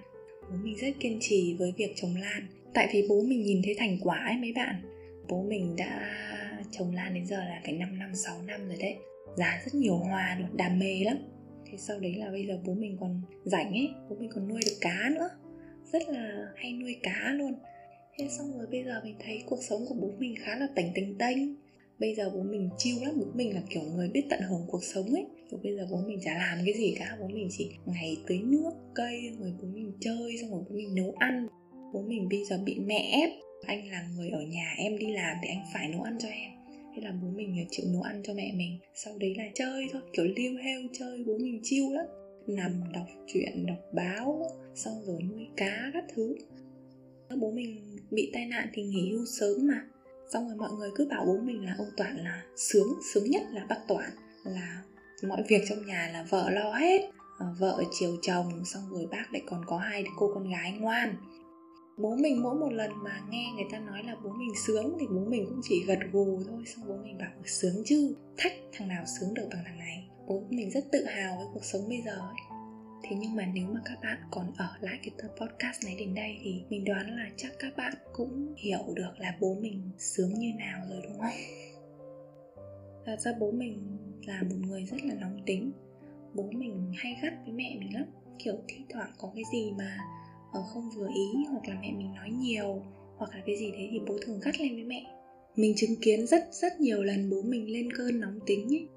Bố 0.50 0.56
mình 0.64 0.76
rất 0.76 0.88
kiên 1.00 1.18
trì 1.22 1.56
với 1.60 1.74
việc 1.78 1.92
trồng 1.96 2.16
lan. 2.16 2.48
Tại 2.74 2.90
vì 2.94 3.06
bố 3.10 3.22
mình 3.22 3.44
nhìn 3.44 3.62
thấy 3.66 3.76
thành 3.78 3.98
quả 4.04 4.18
ấy 4.26 4.38
mấy 4.38 4.54
bạn, 4.54 4.76
bố 5.30 5.44
mình 5.44 5.76
đã 5.76 6.16
trồng 6.72 6.96
lan 6.96 7.14
đến 7.14 7.26
giờ 7.26 7.38
là 7.38 7.62
phải 7.64 7.74
5 7.74 8.00
năm 8.00 8.16
6 8.16 8.42
năm 8.42 8.68
rồi 8.68 8.78
đấy. 8.80 8.96
Giá 9.38 9.62
rất 9.66 9.76
nhiều 9.76 9.98
hoa 9.98 10.38
luôn, 10.40 10.58
đam 10.58 10.80
mê 10.80 11.04
lắm. 11.04 11.18
Thế 11.66 11.78
sau 11.78 12.00
đấy 12.00 12.16
là 12.16 12.32
bây 12.32 12.46
giờ 12.48 12.60
bố 12.66 12.74
mình 12.74 12.98
còn 13.00 13.22
rảnh 13.46 13.72
ấy, 13.72 13.90
bố 14.10 14.16
mình 14.20 14.30
còn 14.34 14.48
nuôi 14.48 14.62
được 14.66 14.78
cá 14.82 15.10
nữa. 15.16 15.30
Rất 15.92 16.10
là 16.10 16.48
hay 16.56 16.74
nuôi 16.74 16.96
cá 17.04 17.34
luôn. 17.34 17.54
Thế 18.18 18.28
xong 18.30 18.58
rồi 18.58 18.68
bây 18.68 18.84
giờ 18.84 19.02
mình 19.04 19.16
thấy 19.20 19.44
cuộc 19.46 19.64
sống 19.64 19.86
của 19.90 19.96
bố 19.96 20.12
mình 20.20 20.36
khá 20.40 20.56
là 20.56 20.68
tỉnh 20.76 20.92
tỉnh 20.96 21.18
tênh 21.18 21.38
bây 22.00 22.16
giờ 22.16 22.32
bố 22.36 22.44
mình 22.44 22.70
chiêu 22.78 22.98
lắm, 23.02 23.14
bố 23.18 23.26
mình 23.34 23.56
là 23.56 23.62
kiểu 23.70 23.84
người 23.84 24.10
biết 24.10 24.24
tận 24.30 24.40
hưởng 24.50 24.66
cuộc 24.68 24.84
sống 24.84 25.14
ấy. 25.14 25.26
Kiểu 25.52 25.60
bây 25.64 25.76
giờ 25.76 25.88
bố 25.92 25.98
mình 26.08 26.20
chả 26.24 26.38
làm 26.38 26.58
cái 26.66 26.74
gì 26.74 26.96
cả, 27.00 27.18
bố 27.20 27.28
mình 27.28 27.48
chỉ 27.52 27.72
ngày 27.86 28.18
tưới 28.28 28.40
nước, 28.40 28.72
cây, 28.96 29.32
rồi 29.40 29.54
bố 29.62 29.68
mình 29.74 29.92
chơi, 30.00 30.38
xong 30.42 30.52
rồi 30.52 30.64
bố 30.70 30.76
mình 30.76 30.96
nấu 30.96 31.14
ăn. 31.18 31.48
Bố 31.94 32.02
mình 32.02 32.30
bây 32.30 32.46
giờ 32.46 32.60
bị 32.66 32.80
mẹ 32.80 33.10
ép. 33.12 33.30
Anh 33.66 33.88
là 33.88 34.08
người 34.16 34.30
ở 34.30 34.42
nhà 34.42 34.76
em 34.78 34.98
đi 34.98 35.14
làm 35.14 35.38
thì 35.42 35.50
anh 35.50 35.64
phải 35.74 35.88
nấu 35.88 36.02
ăn 36.02 36.18
cho 36.20 36.28
em. 36.30 36.52
Thế 36.96 37.02
là 37.02 37.12
bố 37.24 37.28
mình 37.36 37.56
ờ, 37.58 37.66
chịu 37.72 37.86
nấu 37.94 38.02
ăn 38.02 38.22
cho 38.26 38.34
mẹ 38.34 38.52
mình. 38.56 38.80
Sau 38.96 39.18
đấy 39.18 39.36
là 39.38 39.44
chơi 39.56 39.88
thôi, 39.92 40.02
kiểu 40.14 40.26
liêu 40.26 40.54
heo 40.64 40.82
chơi, 41.00 41.24
bố 41.28 41.38
mình 41.38 41.60
chiêu 41.64 41.92
lắm. 41.92 42.06
Nằm 42.48 42.84
đọc 42.94 43.08
truyện, 43.34 43.66
đọc 43.66 43.78
báo, 43.94 44.46
xong 44.76 44.94
rồi 45.06 45.22
nuôi 45.22 45.48
cá 45.58 45.92
các 45.94 46.04
thứ. 46.16 46.36
Bố 47.40 47.52
mình 47.52 47.98
bị 48.12 48.30
tai 48.34 48.46
nạn 48.46 48.68
thì 48.74 48.84
nghỉ 48.84 49.12
hưu 49.12 49.26
sớm 49.26 49.68
mà 49.68 49.86
xong 50.34 50.48
rồi 50.48 50.58
mọi 50.58 50.72
người 50.72 50.90
cứ 50.96 51.08
bảo 51.10 51.26
bố 51.26 51.38
mình 51.38 51.66
là 51.66 51.76
ông 51.78 51.90
Toản 51.98 52.18
là 52.18 52.44
sướng 52.56 53.00
sướng 53.14 53.32
nhất 53.32 53.44
là 53.52 53.66
bác 53.70 53.88
Toản, 53.88 54.10
là 54.44 54.84
mọi 55.28 55.44
việc 55.48 55.62
trong 55.70 55.86
nhà 55.86 56.10
là 56.14 56.26
vợ 56.30 56.50
lo 56.50 56.74
hết. 56.74 57.10
Ờ, 57.40 57.46
vợ 57.60 57.84
chiều 57.92 58.18
chồng, 58.22 58.66
xong 58.66 58.90
rồi 58.90 59.08
bác 59.12 59.34
lại 59.34 59.42
còn 59.50 59.66
có 59.66 59.78
hai 59.78 60.04
cô 60.18 60.32
con 60.34 60.50
gái 60.52 60.72
ngoan. 60.72 61.16
Bố 61.98 62.16
mình 62.16 62.44
mỗi 62.44 62.56
một 62.56 62.72
lần 62.72 62.92
mà 63.04 63.22
nghe 63.30 63.52
người 63.56 63.66
ta 63.72 63.80
nói 63.80 64.04
là 64.04 64.16
bố 64.24 64.30
mình 64.30 64.52
sướng 64.66 64.98
thì 65.00 65.06
bố 65.08 65.26
mình 65.26 65.46
cũng 65.50 65.62
chỉ 65.64 65.84
gật 65.88 66.00
gù 66.12 66.42
thôi. 66.48 66.64
Xong 66.66 66.86
bố 66.88 66.98
mình 67.04 67.18
bảo 67.18 67.32
sướng 67.46 67.82
chứ, 67.86 68.16
thách, 68.38 68.54
thằng 68.74 68.88
nào 68.88 69.04
sướng 69.06 69.34
được 69.34 69.48
bằng 69.52 69.64
thằng 69.66 69.80
này. 69.80 70.10
Bố 70.28 70.44
mình 70.50 70.72
rất 70.72 70.86
tự 70.92 71.06
hào 71.06 71.38
với 71.38 71.46
cuộc 71.54 71.64
sống 71.64 71.90
bây 71.90 72.02
giờ 72.06 72.12
ấy 72.12 72.49
thế 73.04 73.16
nhưng 73.20 73.36
mà 73.36 73.46
nếu 73.54 73.68
mà 73.68 73.82
các 73.86 73.98
bạn 74.02 74.18
còn 74.32 74.52
ở 74.58 74.70
lại 74.82 75.00
cái 75.04 75.12
tập 75.18 75.28
podcast 75.28 75.86
này 75.86 75.96
đến 76.00 76.16
đây 76.16 76.38
thì 76.44 76.64
mình 76.70 76.86
đoán 76.86 77.16
là 77.16 77.30
chắc 77.38 77.52
các 77.60 77.78
bạn 77.78 77.94
cũng 78.14 78.54
hiểu 78.58 78.94
được 78.96 79.12
là 79.18 79.38
bố 79.40 79.58
mình 79.62 79.92
sướng 79.98 80.34
như 80.34 80.52
nào 80.58 80.86
rồi, 80.90 81.02
đúng 81.04 81.20
không? 81.20 81.30
Thật 83.06 83.20
ra 83.20 83.32
bố 83.40 83.52
mình 83.52 83.98
là 84.26 84.42
một 84.50 84.56
người 84.68 84.86
rất 84.86 84.98
là 85.04 85.14
nóng 85.14 85.40
tính. 85.46 85.72
Bố 86.34 86.44
mình 86.52 86.94
hay 86.98 87.20
gắt 87.24 87.34
với 87.46 87.54
mẹ 87.54 87.76
mình 87.80 87.94
lắm. 87.94 88.06
Kiểu 88.40 88.56
thi 88.68 88.78
thoảng 88.90 89.12
có 89.18 89.32
cái 89.36 89.44
gì 89.52 89.72
mà 89.78 89.98
ờ, 90.54 90.62
không 90.74 90.90
vừa 90.96 91.08
ý 91.16 91.46
hoặc 91.52 91.68
là 91.68 91.80
mẹ 91.82 91.92
mình 91.92 92.14
nói 92.16 92.30
nhiều 92.30 92.82
hoặc 93.18 93.36
là 93.36 93.42
cái 93.46 93.58
gì 93.58 93.72
đấy 93.72 93.88
thì 93.92 94.00
bố 94.08 94.18
thường 94.22 94.40
gắt 94.44 94.60
lên 94.60 94.76
với 94.76 94.84
mẹ. 94.84 95.06
Mình 95.56 95.74
chứng 95.78 95.96
kiến 96.02 96.28
rất 96.28 96.48
rất 96.52 96.80
nhiều 96.80 97.04
lần 97.04 97.30
bố 97.30 97.42
mình 97.42 97.74
lên 97.74 97.94
cơn 97.94 98.20
nóng 98.20 98.40
tính 98.46 98.68
ấy. 98.74 98.88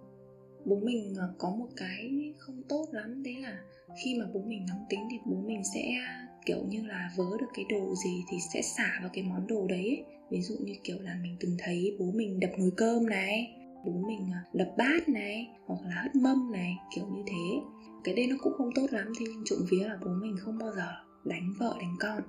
Bố 0.65 0.77
mình 0.77 1.15
ờ, 1.19 1.35
có 1.39 1.51
một 1.51 1.69
cái 1.77 2.33
không 2.39 2.63
tốt 2.69 2.89
lắm, 2.93 3.23
đấy 3.23 3.37
là 3.37 3.59
khi 3.97 4.15
mà 4.19 4.27
bố 4.35 4.41
mình 4.47 4.67
nóng 4.69 4.85
tính 4.89 5.01
thì 5.11 5.19
bố 5.27 5.37
mình 5.47 5.63
sẽ, 5.75 5.85
kiểu 6.47 6.65
như 6.69 6.87
là, 6.87 7.11
vớ 7.17 7.25
được 7.41 7.47
cái 7.55 7.65
đồ 7.69 7.95
gì 7.95 8.25
thì 8.31 8.37
sẽ 8.53 8.63
xả 8.63 8.99
vào 9.01 9.11
cái 9.13 9.25
món 9.25 9.47
đồ 9.47 9.67
đấy 9.67 9.85
ấy. 9.85 10.05
ví 10.31 10.43
dụ 10.43 10.55
như 10.61 10.75
kiểu 10.85 11.01
là 11.01 11.19
mình 11.23 11.37
từng 11.41 11.57
thấy 11.59 11.97
bố 11.99 12.11
mình 12.15 12.41
đập 12.41 12.51
nồi 12.59 12.71
cơm 12.77 13.07
này, 13.07 13.51
bố 13.85 13.93
mình 13.93 14.31
à, 14.33 14.45
đập 14.53 14.69
bát 14.79 15.09
này, 15.09 15.49
hoặc 15.67 15.81
là 15.85 16.03
hất 16.03 16.17
mâm 16.17 16.53
này, 16.53 16.77
kiểu 16.95 17.07
như 17.07 17.23
thế 17.27 17.61
cái 18.05 18.15
đây 18.15 18.27
nó 18.27 18.37
cũng 18.43 18.53
không 18.59 18.71
tốt 18.75 18.87
lắm, 18.91 19.13
thế 19.19 19.27
nhưng 19.29 19.43
trộm 19.45 19.59
vía 19.71 19.85
là 19.89 19.99
bố 20.05 20.11
mình 20.23 20.37
không 20.41 20.59
bao 20.59 20.73
giờ 20.77 20.89
đánh 21.25 21.53
vợ, 21.59 21.77
đánh 21.81 21.97
con 22.01 22.23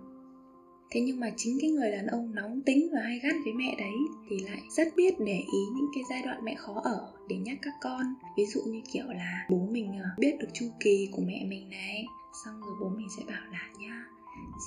thế 0.93 1.01
nhưng 1.01 1.19
mà 1.19 1.29
chính 1.37 1.57
cái 1.61 1.69
người 1.69 1.91
đàn 1.91 2.07
ông 2.07 2.35
nóng 2.35 2.61
tính 2.65 2.89
và 2.93 3.01
hay 3.01 3.19
gắt 3.19 3.35
với 3.43 3.53
mẹ 3.53 3.75
đấy 3.77 3.97
thì 4.29 4.39
lại 4.39 4.61
rất 4.77 4.87
biết 4.95 5.13
để 5.19 5.37
ý 5.53 5.59
những 5.75 5.87
cái 5.95 6.03
giai 6.09 6.21
đoạn 6.25 6.45
mẹ 6.45 6.55
khó 6.57 6.81
ở 6.83 7.13
để 7.29 7.35
nhắc 7.35 7.57
các 7.61 7.73
con. 7.81 8.01
Ví 8.37 8.45
dụ 8.45 8.61
như 8.65 8.81
kiểu 8.93 9.05
là 9.07 9.47
bố 9.49 9.67
mình 9.71 9.99
ờ, 10.03 10.09
biết 10.17 10.31
được 10.39 10.47
chu 10.53 10.65
kỳ 10.79 11.07
của 11.11 11.21
mẹ 11.27 11.45
mình 11.47 11.69
này, 11.69 12.05
xong 12.45 12.61
rồi 12.61 12.75
bố 12.81 12.89
mình 12.89 13.07
sẽ 13.17 13.23
bảo 13.27 13.51
là 13.51 13.69
nha 13.79 14.05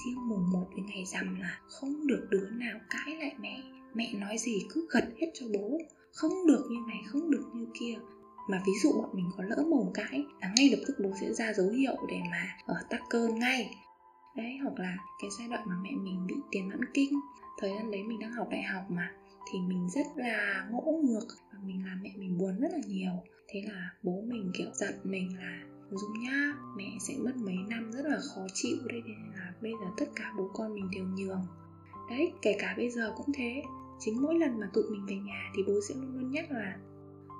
riêng 0.04 0.28
mùng 0.28 0.50
một 0.50 0.66
với 0.74 0.84
ngày 0.88 1.04
rằm 1.04 1.40
là 1.40 1.58
không 1.68 2.06
được 2.06 2.26
đứa 2.30 2.50
nào 2.50 2.78
cãi 2.90 3.16
lại 3.16 3.34
mẹ. 3.40 3.62
Mẹ 3.94 4.12
nói 4.14 4.38
gì 4.38 4.58
cứ 4.68 4.86
gật 4.90 5.04
hết 5.20 5.26
cho 5.34 5.46
bố. 5.54 5.78
Không 6.12 6.46
được 6.46 6.66
như 6.70 6.76
này, 6.88 6.98
không 7.06 7.30
được 7.30 7.44
như 7.54 7.66
kia. 7.80 7.94
Mà 8.48 8.62
ví 8.66 8.72
dụ 8.82 8.92
bọn 8.92 9.10
mình 9.12 9.30
có 9.36 9.44
lỡ 9.44 9.64
mồm 9.70 9.92
cãi 9.94 10.24
là 10.40 10.52
ngay 10.56 10.68
lập 10.70 10.78
tức 10.86 10.96
bố 11.04 11.10
sẽ 11.20 11.32
ra 11.32 11.52
dấu 11.52 11.68
hiệu 11.68 11.96
để 12.08 12.16
mà 12.30 12.56
ở 12.66 12.74
tắc 12.74 12.90
tắt 12.90 13.00
cơn 13.10 13.38
ngay 13.38 13.70
đấy 14.36 14.58
hoặc 14.62 14.78
là 14.78 14.96
cái 15.22 15.30
giai 15.38 15.48
đoạn 15.48 15.62
mà 15.66 15.74
mẹ 15.82 15.90
mình 15.90 16.26
bị 16.26 16.34
tiền 16.50 16.68
mãn 16.68 16.80
kinh 16.94 17.20
thời 17.58 17.70
gian 17.70 17.90
đấy 17.90 18.02
mình 18.04 18.18
đang 18.18 18.32
học 18.32 18.48
đại 18.50 18.62
học 18.62 18.90
mà 18.90 19.10
thì 19.52 19.58
mình 19.60 19.88
rất 19.90 20.06
là 20.16 20.66
ngỗ 20.70 21.00
ngược 21.04 21.26
và 21.52 21.58
mình 21.64 21.84
làm 21.86 22.02
mẹ 22.02 22.10
mình 22.16 22.38
buồn 22.38 22.60
rất 22.60 22.72
là 22.72 22.80
nhiều. 22.86 23.12
Thế 23.48 23.62
là 23.66 23.90
bố 24.02 24.22
mình 24.26 24.50
kiểu 24.54 24.68
giận 24.74 24.94
mình 25.04 25.38
là 25.38 25.62
dung 25.90 26.22
nhá 26.22 26.52
mẹ 26.76 26.84
sẽ 27.00 27.14
mất 27.18 27.36
mấy 27.36 27.56
năm 27.68 27.90
rất 27.92 28.06
là 28.06 28.18
khó 28.34 28.46
chịu 28.54 28.76
đây 28.88 29.02
nên 29.06 29.32
là 29.34 29.52
bây 29.62 29.72
giờ 29.72 29.86
tất 29.96 30.06
cả 30.16 30.32
bố 30.38 30.50
con 30.54 30.74
mình 30.74 30.88
đều 30.90 31.04
nhường. 31.04 31.46
Đấy 32.10 32.32
kể 32.42 32.56
cả 32.58 32.74
bây 32.76 32.90
giờ 32.90 33.12
cũng 33.16 33.26
thế. 33.34 33.62
Chính 33.98 34.22
mỗi 34.22 34.38
lần 34.38 34.60
mà 34.60 34.70
tụi 34.72 34.84
mình 34.90 35.06
về 35.06 35.16
nhà 35.16 35.52
thì 35.56 35.62
bố 35.66 35.72
sẽ 35.88 35.94
luôn 35.94 36.14
luôn 36.14 36.30
nhắc 36.30 36.50
là 36.50 36.76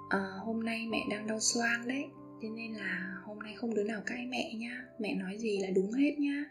à, 0.08 0.18
hôm 0.44 0.64
nay 0.64 0.86
mẹ 0.90 1.06
đang 1.10 1.26
đau 1.26 1.40
xoang 1.40 1.88
đấy 1.88 2.04
thế 2.42 2.48
nên 2.48 2.72
là 2.72 3.16
hôm 3.24 3.38
nay 3.38 3.54
không 3.56 3.74
đứa 3.74 3.84
nào 3.84 4.00
cãi 4.06 4.26
mẹ 4.30 4.54
nhá 4.54 4.82
mẹ 4.98 5.14
nói 5.14 5.38
gì 5.38 5.58
là 5.58 5.68
đúng 5.74 5.92
hết 5.92 6.18
nhá 6.18 6.44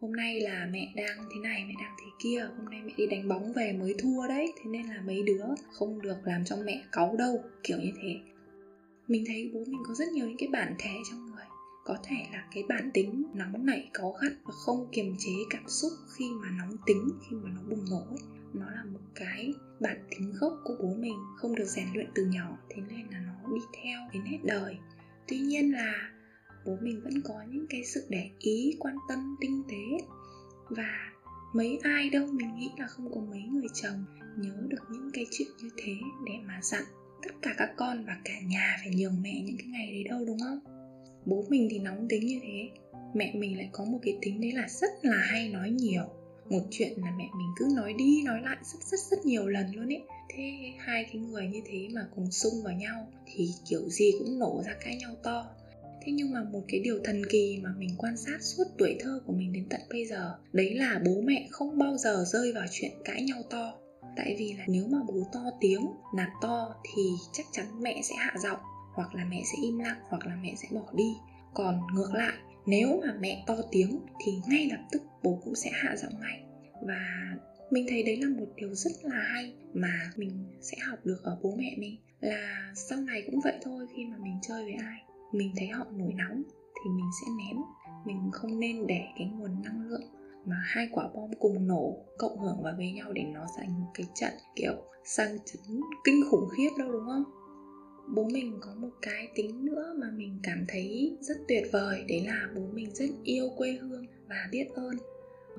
hôm 0.00 0.12
nay 0.12 0.40
là 0.40 0.68
mẹ 0.72 0.92
đang 0.96 1.18
thế 1.18 1.40
này, 1.42 1.64
mẹ 1.68 1.74
đang 1.80 1.96
thế 1.98 2.06
kia, 2.18 2.48
hôm 2.56 2.70
nay 2.70 2.82
mẹ 2.86 2.92
đi 2.96 3.06
đánh 3.06 3.28
bóng 3.28 3.52
về 3.52 3.72
mới 3.72 3.94
thua 3.98 4.28
đấy, 4.28 4.52
thế 4.56 4.70
nên 4.70 4.86
là 4.86 5.00
mấy 5.00 5.22
đứa 5.22 5.44
không 5.72 6.02
được 6.02 6.16
làm 6.24 6.44
cho 6.44 6.56
mẹ 6.56 6.84
cáu 6.92 7.16
đâu, 7.16 7.44
kiểu 7.62 7.78
như 7.78 7.90
thế. 8.02 8.20
Mình 9.08 9.24
thấy 9.26 9.50
bố 9.54 9.60
mình 9.66 9.80
có 9.88 9.94
rất 9.94 10.08
nhiều 10.08 10.26
những 10.26 10.38
cái 10.38 10.48
bản 10.48 10.74
thể 10.78 10.94
trong 11.10 11.26
người, 11.26 11.44
có 11.84 11.96
thể 12.04 12.16
là 12.32 12.48
cái 12.54 12.62
bản 12.68 12.90
tính 12.94 13.24
nóng 13.34 13.66
nảy, 13.66 13.90
cáu 13.94 14.12
gắt 14.22 14.32
và 14.44 14.52
không 14.52 14.88
kiềm 14.92 15.14
chế 15.18 15.32
cảm 15.50 15.68
xúc 15.68 15.92
khi 16.16 16.30
mà 16.42 16.50
nóng 16.50 16.76
tính, 16.86 17.08
khi 17.22 17.36
mà 17.36 17.50
nó 17.54 17.60
bùng 17.70 17.84
nổ 17.90 18.06
ấy. 18.10 18.18
Nó 18.54 18.70
là 18.70 18.84
một 18.84 19.00
cái 19.14 19.52
bản 19.80 19.96
tính 20.10 20.32
gốc 20.40 20.52
của 20.64 20.76
bố 20.82 20.94
mình, 20.98 21.16
không 21.36 21.54
được 21.54 21.64
rèn 21.64 21.86
luyện 21.94 22.06
từ 22.14 22.24
nhỏ, 22.24 22.58
thế 22.68 22.82
nên 22.88 23.06
là 23.10 23.20
nó 23.20 23.54
đi 23.54 23.60
theo 23.82 24.00
đến 24.12 24.22
hết 24.22 24.38
đời. 24.44 24.76
Tuy 25.28 25.38
nhiên 25.38 25.72
là 25.72 26.10
bố 26.66 26.76
mình 26.80 27.00
vẫn 27.04 27.22
có 27.24 27.44
những 27.50 27.66
cái 27.70 27.84
sự 27.84 28.06
để 28.08 28.30
ý, 28.38 28.76
quan 28.78 28.96
tâm, 29.08 29.36
tinh 29.40 29.62
tế. 29.68 30.06
Và 30.70 31.12
mấy 31.54 31.78
ai 31.82 32.10
đâu 32.10 32.26
mình 32.26 32.56
nghĩ 32.56 32.70
là 32.78 32.86
không 32.86 33.14
có 33.14 33.20
mấy 33.20 33.42
người 33.42 33.68
chồng, 33.74 34.04
nhớ 34.38 34.54
được 34.68 34.82
những 34.90 35.10
cái 35.12 35.26
chuyện 35.30 35.48
như 35.62 35.70
thế 35.76 35.92
để 36.26 36.32
mà 36.46 36.60
dặn 36.62 36.82
tất 37.22 37.34
cả 37.42 37.54
các 37.58 37.70
con 37.76 38.04
và 38.04 38.16
cả 38.24 38.40
nhà 38.46 38.76
phải 38.80 38.94
nhường 38.94 39.22
mẹ 39.22 39.42
những 39.44 39.56
cái 39.58 39.66
ngày 39.66 39.90
đấy 39.90 40.04
đâu, 40.04 40.24
đúng 40.26 40.38
không? 40.38 40.60
Bố 41.26 41.44
mình 41.48 41.68
thì 41.70 41.78
nóng 41.78 42.08
tính 42.08 42.26
như 42.26 42.40
thế. 42.42 42.68
Mẹ 43.14 43.34
mình 43.34 43.56
lại 43.56 43.68
có 43.72 43.84
một 43.84 43.98
cái 44.02 44.18
tính 44.22 44.40
đấy 44.40 44.52
là 44.52 44.68
rất 44.68 44.90
là 45.02 45.16
hay 45.16 45.48
nói 45.48 45.70
nhiều. 45.70 46.04
Một 46.50 46.62
chuyện 46.70 46.92
là 46.96 47.10
mẹ 47.18 47.28
mình 47.38 47.48
cứ 47.56 47.68
nói 47.76 47.94
đi, 47.98 48.22
nói 48.22 48.40
lại 48.42 48.56
rất 48.62 48.78
rất 48.82 49.00
rất 49.10 49.26
nhiều 49.26 49.46
lần 49.46 49.66
luôn 49.74 49.92
ấy. 49.92 50.02
Thế 50.28 50.72
hai 50.78 51.04
cái 51.04 51.22
người 51.22 51.46
như 51.46 51.60
thế 51.66 51.88
mà 51.94 52.06
cùng 52.14 52.30
xung 52.30 52.62
vào 52.64 52.72
nhau 52.72 53.12
thì 53.26 53.48
kiểu 53.68 53.88
gì 53.88 54.12
cũng 54.18 54.38
nổ 54.38 54.62
ra 54.66 54.74
cãi 54.84 54.96
nhau 54.96 55.14
to 55.22 55.46
thế 56.06 56.12
nhưng 56.12 56.32
mà 56.32 56.42
một 56.42 56.62
cái 56.68 56.80
điều 56.80 56.98
thần 57.04 57.22
kỳ 57.30 57.60
mà 57.62 57.70
mình 57.78 57.90
quan 57.98 58.16
sát 58.16 58.38
suốt 58.40 58.64
tuổi 58.78 58.96
thơ 59.00 59.20
của 59.26 59.32
mình 59.32 59.52
đến 59.52 59.66
tận 59.70 59.80
bây 59.90 60.06
giờ, 60.06 60.38
đấy 60.52 60.74
là 60.74 61.00
bố 61.06 61.20
mẹ 61.24 61.46
không 61.50 61.78
bao 61.78 61.96
giờ 61.96 62.24
rơi 62.26 62.52
vào 62.52 62.66
chuyện 62.70 62.90
cãi 63.04 63.22
nhau 63.22 63.42
to. 63.50 63.74
Tại 64.16 64.36
vì 64.38 64.54
là 64.58 64.64
nếu 64.68 64.86
mà 64.86 64.98
bố 65.08 65.26
to 65.32 65.40
tiếng, 65.60 65.86
nạt 66.16 66.28
to 66.42 66.74
thì 66.84 67.02
chắc 67.32 67.46
chắn 67.52 67.66
mẹ 67.80 68.00
sẽ 68.02 68.14
hạ 68.18 68.34
giọng, 68.42 68.58
hoặc 68.94 69.14
là 69.14 69.24
mẹ 69.24 69.42
sẽ 69.44 69.62
im 69.62 69.78
lặng, 69.78 69.96
hoặc 70.08 70.26
là 70.26 70.36
mẹ 70.42 70.54
sẽ 70.56 70.68
bỏ 70.72 70.92
đi. 70.96 71.12
Còn 71.54 71.80
ngược 71.94 72.14
lại, 72.14 72.34
nếu 72.66 73.00
mà 73.06 73.14
mẹ 73.20 73.44
to 73.46 73.56
tiếng 73.70 74.00
thì 74.24 74.32
ngay 74.48 74.68
lập 74.70 74.80
tức 74.92 75.02
bố 75.22 75.40
cũng 75.44 75.54
sẽ 75.54 75.70
hạ 75.72 75.96
giọng 75.96 76.20
ngay. 76.20 76.42
Và 76.82 77.34
mình 77.70 77.86
thấy 77.88 78.02
đấy 78.02 78.16
là 78.16 78.28
một 78.28 78.48
điều 78.56 78.74
rất 78.74 78.92
là 79.02 79.20
hay 79.20 79.54
mà 79.74 80.10
mình 80.16 80.44
sẽ 80.60 80.76
học 80.86 80.98
được 81.04 81.20
ở 81.22 81.38
bố 81.42 81.54
mẹ 81.58 81.74
mình. 81.78 81.96
Là 82.20 82.72
sau 82.74 83.00
này 83.00 83.22
cũng 83.26 83.40
vậy 83.44 83.54
thôi, 83.62 83.86
khi 83.96 84.04
mà 84.04 84.16
mình 84.16 84.38
chơi 84.42 84.64
với 84.64 84.72
ai 84.72 85.05
mình 85.32 85.52
thấy 85.56 85.68
họ 85.68 85.86
nổi 85.96 86.12
nóng 86.12 86.42
thì 86.74 86.90
mình 86.90 87.10
sẽ 87.20 87.32
ném. 87.38 87.56
Mình 88.04 88.30
không 88.32 88.60
nên 88.60 88.86
để 88.86 89.00
cái 89.18 89.26
nguồn 89.26 89.62
năng 89.62 89.88
lượng 89.88 90.02
mà 90.44 90.56
hai 90.64 90.88
quả 90.92 91.08
bom 91.14 91.30
cùng 91.38 91.66
nổ 91.66 91.96
cộng 92.18 92.38
hưởng 92.38 92.62
vào 92.62 92.74
với 92.76 92.92
nhau 92.92 93.12
để 93.12 93.22
nó 93.22 93.46
thành 93.56 93.80
một 93.80 93.90
cái 93.94 94.06
trận, 94.14 94.32
kiểu, 94.56 94.74
sang 95.04 95.38
chấn 95.44 95.80
kinh 96.04 96.20
khủng 96.30 96.48
khiếp 96.56 96.70
đâu, 96.78 96.92
đúng 96.92 97.06
không? 97.06 97.24
Bố 98.14 98.24
mình 98.32 98.58
có 98.60 98.74
một 98.74 98.90
cái 99.02 99.28
tính 99.34 99.64
nữa 99.64 99.94
mà 99.98 100.06
mình 100.16 100.38
cảm 100.42 100.64
thấy 100.68 101.16
rất 101.20 101.36
tuyệt 101.48 101.62
vời, 101.72 102.04
đấy 102.08 102.24
là 102.26 102.48
bố 102.56 102.62
mình 102.72 102.94
rất 102.94 103.10
yêu 103.24 103.48
quê 103.56 103.72
hương 103.72 104.06
và 104.28 104.48
biết 104.52 104.66
ơn. 104.74 104.96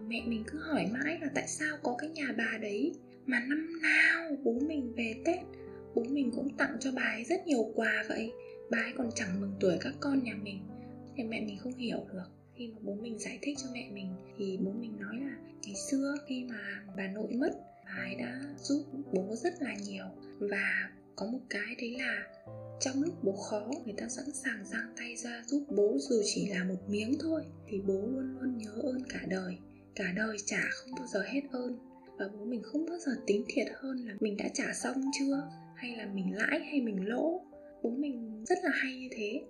Mẹ 0.08 0.24
mình 0.28 0.44
cứ 0.48 0.60
hỏi 0.60 0.86
mãi 0.94 1.18
là 1.22 1.28
tại 1.36 1.48
sao 1.48 1.78
có 1.84 1.96
cái 1.98 2.10
nhà 2.10 2.34
bà 2.38 2.58
đấy 2.62 2.94
mà 3.26 3.40
năm 3.40 3.82
nào 3.82 4.38
bố 4.44 4.54
mình 4.68 4.94
về 4.98 5.16
tết, 5.26 5.40
bố 5.96 6.04
mình 6.10 6.32
cũng 6.36 6.50
tặng 6.58 6.78
cho 6.80 6.92
bà 6.96 7.02
ấy 7.02 7.24
rất 7.24 7.48
nhiều 7.48 7.72
quà 7.76 8.04
vậy 8.10 8.32
ba 8.72 8.78
ấy 8.78 8.94
còn 8.98 9.10
chẳng 9.16 9.42
mừng 9.42 9.54
tuổi 9.60 9.78
các 9.82 9.94
con 10.00 10.24
nhà 10.24 10.34
mình. 10.44 10.60
Thì 11.16 11.24
mẹ 11.24 11.42
mình 11.42 11.58
không 11.58 11.74
hiểu 11.74 12.06
được. 12.14 12.26
Khi 12.56 12.68
mà 12.68 12.80
bố 12.82 12.96
mình 12.96 13.20
giải 13.20 13.40
thích 13.42 13.58
cho 13.64 13.70
mẹ 13.74 13.90
mình, 13.94 14.14
thì 14.38 14.58
bố 14.62 14.72
mình 14.72 15.00
nói 15.00 15.16
là 15.20 15.38
ngày 15.64 15.76
xưa 15.92 16.16
khi 16.28 16.44
mà 16.50 16.84
bà 16.98 17.08
nội 17.08 17.34
mất, 17.34 17.52
bà 17.86 18.04
ấy 18.04 18.16
đã 18.16 18.42
giúp 18.60 18.84
bố 19.14 19.36
rất 19.36 19.54
là 19.62 19.76
nhiều. 19.88 20.06
Và 20.40 20.90
có 21.16 21.26
một 21.26 21.40
cái 21.50 21.76
đấy 21.82 21.98
là 22.00 22.24
trong 22.80 23.04
lúc 23.04 23.24
bố 23.24 23.32
khó, 23.32 23.72
người 23.86 23.96
ta 23.98 24.08
sẵn 24.08 24.26
sàng 24.34 24.66
giang 24.66 24.94
tay 24.98 25.16
ra 25.16 25.44
giúp 25.48 25.64
bố 25.70 25.98
dù 26.00 26.22
chỉ 26.26 26.50
là 26.50 26.64
một 26.64 26.90
miếng 26.90 27.14
thôi. 27.20 27.42
Thì 27.68 27.82
bố 27.82 27.94
luôn 27.94 28.38
luôn 28.40 28.58
nhớ 28.58 28.72
ơn 28.84 29.04
cả 29.10 29.20
đời. 29.28 29.58
Cả 29.96 30.14
đời 30.16 30.38
trả 30.46 30.62
không 30.72 30.92
bao 30.98 31.08
giờ 31.08 31.22
hết 31.22 31.42
ơn. 31.52 31.78
Và 32.18 32.26
bố 32.34 32.46
mình 32.46 32.62
không 32.64 32.86
bao 32.90 32.98
giờ 33.00 33.12
tính 33.28 33.44
thiệt 33.48 33.68
hơn 33.76 33.98
là 33.98 34.14
mình 34.20 34.38
đã 34.38 34.50
trả 34.54 34.74
xong 34.74 35.02
chưa? 35.20 35.50
Hay 35.76 35.96
là 35.96 36.06
mình 36.14 36.36
lãi 36.36 36.60
hay 36.60 36.82
mình 36.82 37.08
lỗ? 37.08 37.42
Bố 37.84 37.90
mình 37.90 38.44
rất 38.46 38.58
là 38.64 38.72
hay 38.74 39.00
như 39.00 39.08
thế. 39.12 39.46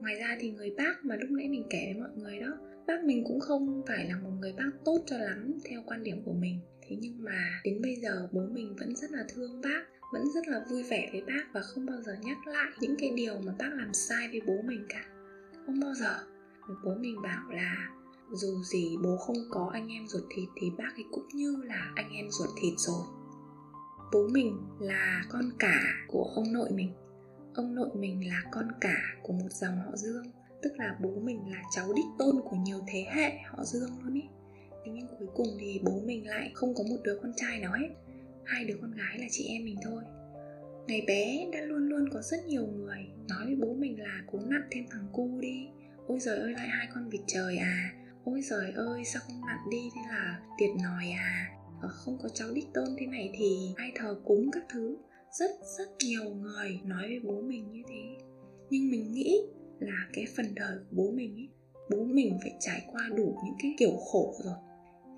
Ngoài 0.00 0.14
ra 0.14 0.36
thì 0.40 0.50
người 0.50 0.74
bác 0.76 1.04
mà 1.04 1.16
lúc 1.16 1.30
nãy 1.30 1.48
mình 1.48 1.66
kể 1.70 1.92
với 1.94 2.02
mọi 2.02 2.10
người 2.16 2.40
đó, 2.40 2.58
bác 2.86 3.04
mình 3.04 3.24
cũng 3.26 3.40
không 3.40 3.82
phải 3.88 4.08
là 4.08 4.18
một 4.18 4.30
người 4.40 4.52
bác 4.52 4.70
tốt 4.84 4.98
cho 5.06 5.18
lắm 5.18 5.54
theo 5.64 5.82
quan 5.86 6.02
điểm 6.02 6.22
của 6.24 6.32
mình. 6.32 6.60
Thế 6.88 6.96
nhưng 7.00 7.24
mà 7.24 7.60
đến 7.64 7.82
bây 7.82 7.96
giờ 7.96 8.28
bố 8.32 8.40
mình 8.52 8.76
vẫn 8.78 8.96
rất 8.96 9.10
là 9.10 9.24
thương 9.34 9.60
bác, 9.60 9.82
vẫn 10.12 10.22
rất 10.34 10.48
là 10.48 10.64
vui 10.70 10.82
vẻ 10.82 11.08
với 11.12 11.22
bác 11.22 11.44
và 11.52 11.60
không 11.60 11.86
bao 11.86 12.02
giờ 12.02 12.12
nhắc 12.22 12.46
lại 12.46 12.70
những 12.80 12.96
cái 12.98 13.10
điều 13.16 13.34
mà 13.46 13.54
bác 13.58 13.70
làm 13.74 13.94
sai 13.94 14.28
với 14.28 14.40
bố 14.46 14.62
mình 14.64 14.86
cả. 14.88 15.04
Không 15.66 15.80
bao 15.80 15.94
giờ. 15.94 16.14
Bố 16.84 16.94
mình 16.94 17.22
bảo 17.22 17.50
là 17.50 17.88
dù 18.32 18.62
gì 18.62 18.96
bố 19.02 19.16
không 19.16 19.36
có 19.50 19.70
anh 19.72 19.88
em 19.88 20.06
ruột 20.06 20.22
thịt 20.36 20.48
thì 20.60 20.70
bác 20.78 20.92
ấy 20.96 21.04
cũng 21.10 21.28
như 21.34 21.56
là 21.64 21.92
anh 21.94 22.12
em 22.12 22.30
ruột 22.30 22.48
thịt 22.62 22.74
rồi. 22.76 23.04
Bố 24.12 24.28
mình 24.28 24.58
là 24.80 25.24
con 25.28 25.44
cả 25.58 25.80
của 26.08 26.32
ông 26.34 26.52
nội 26.52 26.68
mình 26.74 26.92
ông 27.54 27.74
nội 27.74 27.90
mình 27.94 28.28
là 28.28 28.42
con 28.50 28.68
cả 28.80 29.02
của 29.22 29.32
một 29.32 29.52
dòng 29.52 29.78
họ 29.78 29.96
dương, 29.96 30.26
tức 30.62 30.72
là 30.76 30.96
bố 31.02 31.10
mình 31.10 31.50
là 31.50 31.62
cháu 31.76 31.92
đích 31.96 32.04
tôn 32.18 32.40
của 32.44 32.56
nhiều 32.56 32.80
thế 32.88 33.06
hệ 33.10 33.32
họ 33.46 33.64
dương 33.64 33.90
luôn 34.02 34.14
ý. 34.14 34.22
Thế 34.84 34.92
nhưng 34.94 35.06
cuối 35.18 35.28
cùng 35.34 35.48
thì 35.60 35.80
bố 35.84 36.00
mình 36.06 36.28
lại 36.28 36.50
không 36.54 36.74
có 36.74 36.84
một 36.90 36.96
đứa 37.04 37.18
con 37.22 37.32
trai 37.36 37.60
nào 37.60 37.72
hết, 37.72 37.88
hai 38.44 38.64
đứa 38.64 38.76
con 38.80 38.92
gái 38.92 39.18
là 39.18 39.26
chị 39.30 39.46
em 39.48 39.64
mình 39.64 39.76
thôi. 39.82 40.02
Ngày 40.86 41.04
bé 41.06 41.48
đã 41.52 41.60
luôn 41.60 41.88
luôn 41.88 42.08
có 42.12 42.22
rất 42.22 42.46
nhiều 42.46 42.66
người 42.66 43.06
nói 43.28 43.46
với 43.46 43.56
bố 43.56 43.74
mình 43.74 44.00
là 44.00 44.22
cố 44.32 44.38
nặn 44.46 44.62
thêm 44.70 44.84
thằng 44.90 45.08
cu 45.12 45.38
đi. 45.40 45.68
Ôi 46.06 46.20
giời 46.20 46.38
ơi, 46.38 46.52
lại 46.52 46.68
hai 46.68 46.88
con 46.94 47.08
vịt 47.08 47.20
trời 47.26 47.56
à. 47.56 47.92
Ôi 48.24 48.40
giời 48.42 48.72
ơi, 48.72 49.04
sao 49.04 49.22
không 49.26 49.40
nặn 49.46 49.58
đi, 49.70 49.90
thế 49.94 50.00
là 50.08 50.40
tiệt 50.58 50.70
nòi 50.82 51.10
à. 51.10 51.50
Ờ, 51.80 51.88
không 51.88 52.18
có 52.22 52.28
cháu 52.28 52.48
đích 52.54 52.72
tôn 52.74 52.84
thế 52.98 53.06
này 53.06 53.30
thì 53.38 53.74
ai 53.76 53.92
thờ 53.94 54.20
cúng 54.24 54.50
các 54.52 54.62
thứ 54.68 54.96
rất 55.38 55.50
rất 55.78 55.88
nhiều 56.04 56.24
người 56.24 56.80
nói 56.84 57.02
với 57.02 57.20
bố 57.24 57.40
mình 57.40 57.70
như 57.70 57.82
thế. 57.88 58.16
Nhưng 58.70 58.90
mình 58.90 59.12
nghĩ 59.12 59.40
là 59.78 60.08
cái 60.12 60.24
phần 60.36 60.54
đời 60.54 60.78
của 60.78 60.96
bố 60.96 61.10
mình 61.10 61.34
ấy, 61.34 61.48
bố 61.90 62.04
mình 62.04 62.38
phải 62.42 62.56
trải 62.60 62.86
qua 62.92 63.08
đủ 63.16 63.38
những 63.44 63.54
cái 63.62 63.74
kiểu 63.78 63.96
khổ 63.96 64.34
rồi. 64.44 64.54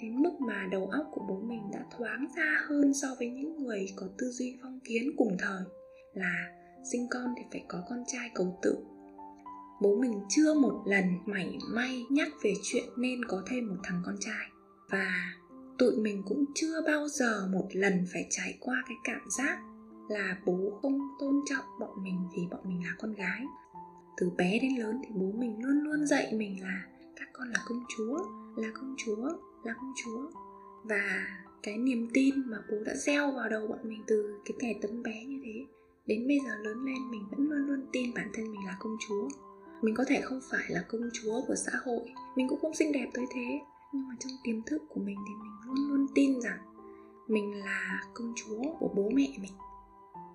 Đến 0.02 0.22
mức 0.22 0.32
mà 0.40 0.68
đầu 0.72 0.86
óc 0.86 1.06
của 1.12 1.24
bố 1.28 1.40
mình 1.40 1.62
đã 1.72 1.84
thoáng 1.96 2.26
ra 2.36 2.60
hơn 2.68 2.94
so 2.94 3.08
với 3.18 3.30
những 3.30 3.56
người 3.56 3.86
có 3.96 4.06
tư 4.18 4.30
duy 4.30 4.56
phong 4.62 4.80
kiến 4.84 5.10
cùng 5.16 5.36
thời, 5.38 5.62
là 6.14 6.46
sinh 6.92 7.06
con 7.10 7.34
thì 7.36 7.42
phải 7.52 7.64
có 7.68 7.82
con 7.88 8.04
trai 8.06 8.30
cầu 8.34 8.58
tự. 8.62 8.76
Bố 9.82 9.96
mình 10.00 10.20
chưa 10.28 10.54
một 10.54 10.82
lần 10.86 11.04
mảy 11.26 11.58
may 11.68 12.02
nhắc 12.10 12.28
về 12.44 12.52
chuyện 12.62 12.84
nên 12.98 13.24
có 13.24 13.42
thêm 13.50 13.68
một 13.68 13.76
thằng 13.84 14.02
con 14.06 14.16
trai. 14.20 14.46
Và 14.90 15.08
tụi 15.78 15.96
mình 15.96 16.22
cũng 16.26 16.44
chưa 16.54 16.82
bao 16.86 17.08
giờ 17.08 17.48
một 17.52 17.68
lần 17.72 18.06
phải 18.12 18.26
trải 18.30 18.58
qua 18.60 18.76
cái 18.88 18.96
cảm 19.04 19.20
giác 19.38 19.58
là 20.08 20.38
bố 20.46 20.78
không 20.82 20.98
tôn 21.18 21.40
trọng 21.46 21.64
bọn 21.80 21.90
mình 22.02 22.28
vì 22.36 22.46
bọn 22.50 22.60
mình 22.64 22.82
là 22.84 22.94
con 22.98 23.14
gái. 23.14 23.44
Từ 24.16 24.30
bé 24.36 24.58
đến 24.62 24.76
lớn 24.78 25.00
thì 25.04 25.10
bố 25.14 25.32
mình 25.38 25.64
luôn 25.64 25.80
luôn 25.84 26.06
dạy 26.06 26.32
mình 26.32 26.62
là 26.62 26.86
các 27.16 27.28
con 27.32 27.48
là 27.48 27.58
công 27.68 27.84
chúa, 27.96 28.18
là 28.56 28.68
công 28.74 28.94
chúa, 28.98 29.28
là 29.64 29.74
công 29.74 29.92
chúa. 30.04 30.30
Và 30.84 31.26
cái 31.62 31.78
niềm 31.78 32.08
tin 32.14 32.34
mà 32.46 32.58
bố 32.70 32.76
đã 32.86 32.94
gieo 32.94 33.32
vào 33.32 33.48
đầu 33.48 33.66
bọn 33.66 33.78
mình 33.82 34.02
từ 34.06 34.40
cái 34.44 34.56
ngày 34.60 34.78
tấm 34.82 35.02
bé 35.02 35.24
như 35.24 35.40
thế, 35.44 35.66
đến 36.06 36.26
bây 36.28 36.38
giờ 36.46 36.56
lớn 36.62 36.84
lên 36.84 37.10
mình 37.10 37.22
vẫn 37.30 37.50
luôn 37.50 37.66
luôn 37.66 37.86
tin 37.92 38.14
bản 38.14 38.28
thân 38.34 38.52
mình 38.52 38.66
là 38.66 38.76
công 38.80 38.96
chúa. 39.08 39.28
Mình 39.82 39.94
có 39.94 40.04
thể 40.08 40.20
không 40.20 40.40
phải 40.50 40.64
là 40.68 40.84
công 40.88 41.10
chúa 41.12 41.40
của 41.46 41.54
xã 41.54 41.72
hội, 41.84 42.00
mình 42.36 42.48
cũng 42.48 42.60
không 42.60 42.74
xinh 42.74 42.92
đẹp 42.92 43.10
tới 43.14 43.24
thế, 43.34 43.60
nhưng 43.92 44.08
mà 44.08 44.14
trong 44.18 44.32
tiềm 44.44 44.62
thức 44.62 44.82
của 44.88 45.00
mình 45.00 45.16
thì 45.28 45.34
mình 45.34 45.52
luôn 45.66 45.88
luôn 45.88 46.06
tin 46.14 46.40
rằng 46.40 46.58
mình 47.28 47.54
là 47.54 48.00
công 48.14 48.32
chúa 48.36 48.62
của 48.78 48.90
bố 48.96 49.10
mẹ 49.14 49.28
mình 49.40 49.52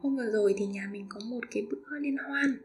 hôm 0.01 0.17
vừa 0.17 0.31
rồi 0.31 0.53
thì 0.57 0.65
nhà 0.65 0.89
mình 0.91 1.05
có 1.09 1.19
một 1.29 1.39
cái 1.51 1.67
bữa 1.71 1.99
liên 1.99 2.17
hoan. 2.17 2.61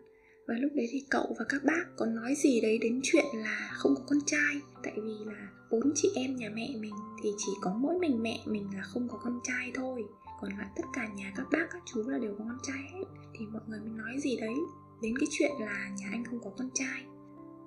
Và 0.48 0.54
lúc 0.58 0.72
đấy 0.74 0.88
thì 0.90 1.04
cậu 1.10 1.36
và 1.38 1.44
các 1.48 1.64
bác 1.64 1.84
có 1.96 2.06
nói 2.06 2.34
gì 2.34 2.60
đấy 2.60 2.78
đến 2.78 3.00
chuyện 3.02 3.24
là 3.34 3.70
không 3.72 3.94
có 3.94 4.02
con 4.08 4.18
trai. 4.26 4.60
Tại 4.82 4.92
vì 4.96 5.14
là 5.26 5.48
bốn 5.70 5.92
chị 5.94 6.08
em 6.14 6.36
nhà 6.36 6.50
mẹ 6.54 6.68
mình 6.80 6.94
thì 7.22 7.30
chỉ 7.38 7.52
có 7.60 7.74
mỗi 7.78 7.98
mình 7.98 8.22
mẹ 8.22 8.40
mình 8.46 8.68
là 8.74 8.82
không 8.82 9.08
có 9.08 9.18
con 9.22 9.40
trai 9.44 9.70
thôi. 9.74 10.04
Còn 10.40 10.50
lại 10.58 10.68
tất 10.76 10.82
cả 10.94 11.08
nhà 11.16 11.32
các 11.36 11.46
bác 11.52 11.66
các 11.70 11.82
chú 11.86 12.08
là 12.08 12.18
đều 12.18 12.34
có 12.38 12.44
con 12.48 12.58
trai 12.62 12.82
hết. 12.92 13.04
Thì 13.38 13.46
mọi 13.52 13.62
người 13.66 13.80
mới 13.80 13.90
nói 13.90 14.20
gì 14.20 14.36
đấy 14.36 14.54
đến 15.02 15.18
cái 15.18 15.26
chuyện 15.30 15.52
là 15.60 15.90
nhà 15.98 16.08
anh 16.12 16.24
không 16.24 16.40
có 16.44 16.50
con 16.58 16.70
trai. 16.74 17.04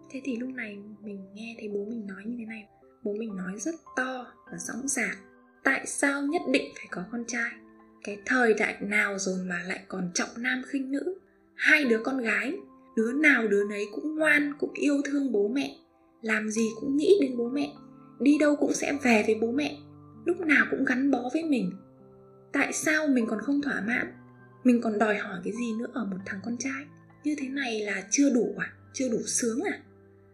Thế 0.10 0.22
thì 0.24 0.36
lúc 0.36 0.50
này 0.50 0.78
mình 1.04 1.34
nghe 1.34 1.56
thấy 1.60 1.70
bố 1.70 1.86
mình 1.86 2.08
nói 2.08 2.24
như 2.26 2.36
thế 2.40 2.46
này. 2.46 2.68
Bố 3.04 3.14
mình 3.14 3.36
nói 3.36 3.60
rất 3.60 3.76
to 3.96 4.26
và 4.52 4.58
rõ 4.58 4.74
ràng. 4.84 5.16
Tại 5.64 5.88
sao 5.88 6.22
nhất 6.22 6.42
định 6.52 6.72
phải 6.76 6.88
có 6.92 7.04
con 7.12 7.24
trai? 7.28 7.52
Cái 8.04 8.18
thời 8.26 8.54
đại 8.54 8.78
nào 8.82 9.20
rồi 9.20 9.38
mà 9.46 9.64
lại 9.68 9.80
còn 9.88 10.12
trọng 10.14 10.30
nam 10.38 10.62
khinh 10.68 10.92
nữ. 10.92 11.20
Hai 11.56 11.86
đứa 11.86 12.00
con 12.04 12.18
gái, 12.18 12.54
đứa 12.96 13.12
nào 13.14 13.48
đứa 13.48 13.64
nấy 13.70 13.86
cũng 13.96 14.16
ngoan, 14.16 14.54
cũng 14.60 14.74
yêu 14.74 15.02
thương 15.06 15.32
bố 15.32 15.48
mẹ. 15.48 15.76
Làm 16.22 16.50
gì 16.50 16.70
cũng 16.80 16.98
nghĩ 16.98 17.18
đến 17.22 17.38
bố 17.38 17.50
mẹ. 17.50 17.74
Đi 18.20 18.38
đâu 18.38 18.56
cũng 18.56 18.74
sẽ 18.74 18.98
về 19.04 19.24
với 19.26 19.36
bố 19.42 19.52
mẹ. 19.52 19.78
Lúc 20.26 20.40
nào 20.40 20.66
cũng 20.72 20.86
gắn 20.86 21.12
bó 21.12 21.30
với 21.34 21.44
mình. 21.44 21.72
Tại 22.54 22.74
sao 22.74 23.08
mình 23.08 23.26
còn 23.28 23.40
không 23.42 23.62
thỏa 23.62 23.82
mãn? 23.88 24.14
Mình 24.64 24.82
còn 24.82 25.00
đòi 25.00 25.18
hỏi 25.18 25.40
cái 25.44 25.54
gì 25.54 25.74
nữa 25.80 25.88
ở 25.94 26.06
một 26.06 26.18
thằng 26.26 26.40
con 26.46 26.58
trai? 26.58 26.86
Như 27.24 27.36
thế 27.40 27.48
này 27.48 27.82
là 27.82 28.04
chưa 28.12 28.30
đủ 28.30 28.56
à? 28.58 28.74
Chưa 28.94 29.10
đủ 29.10 29.20
sướng 29.26 29.60
à? 29.62 29.80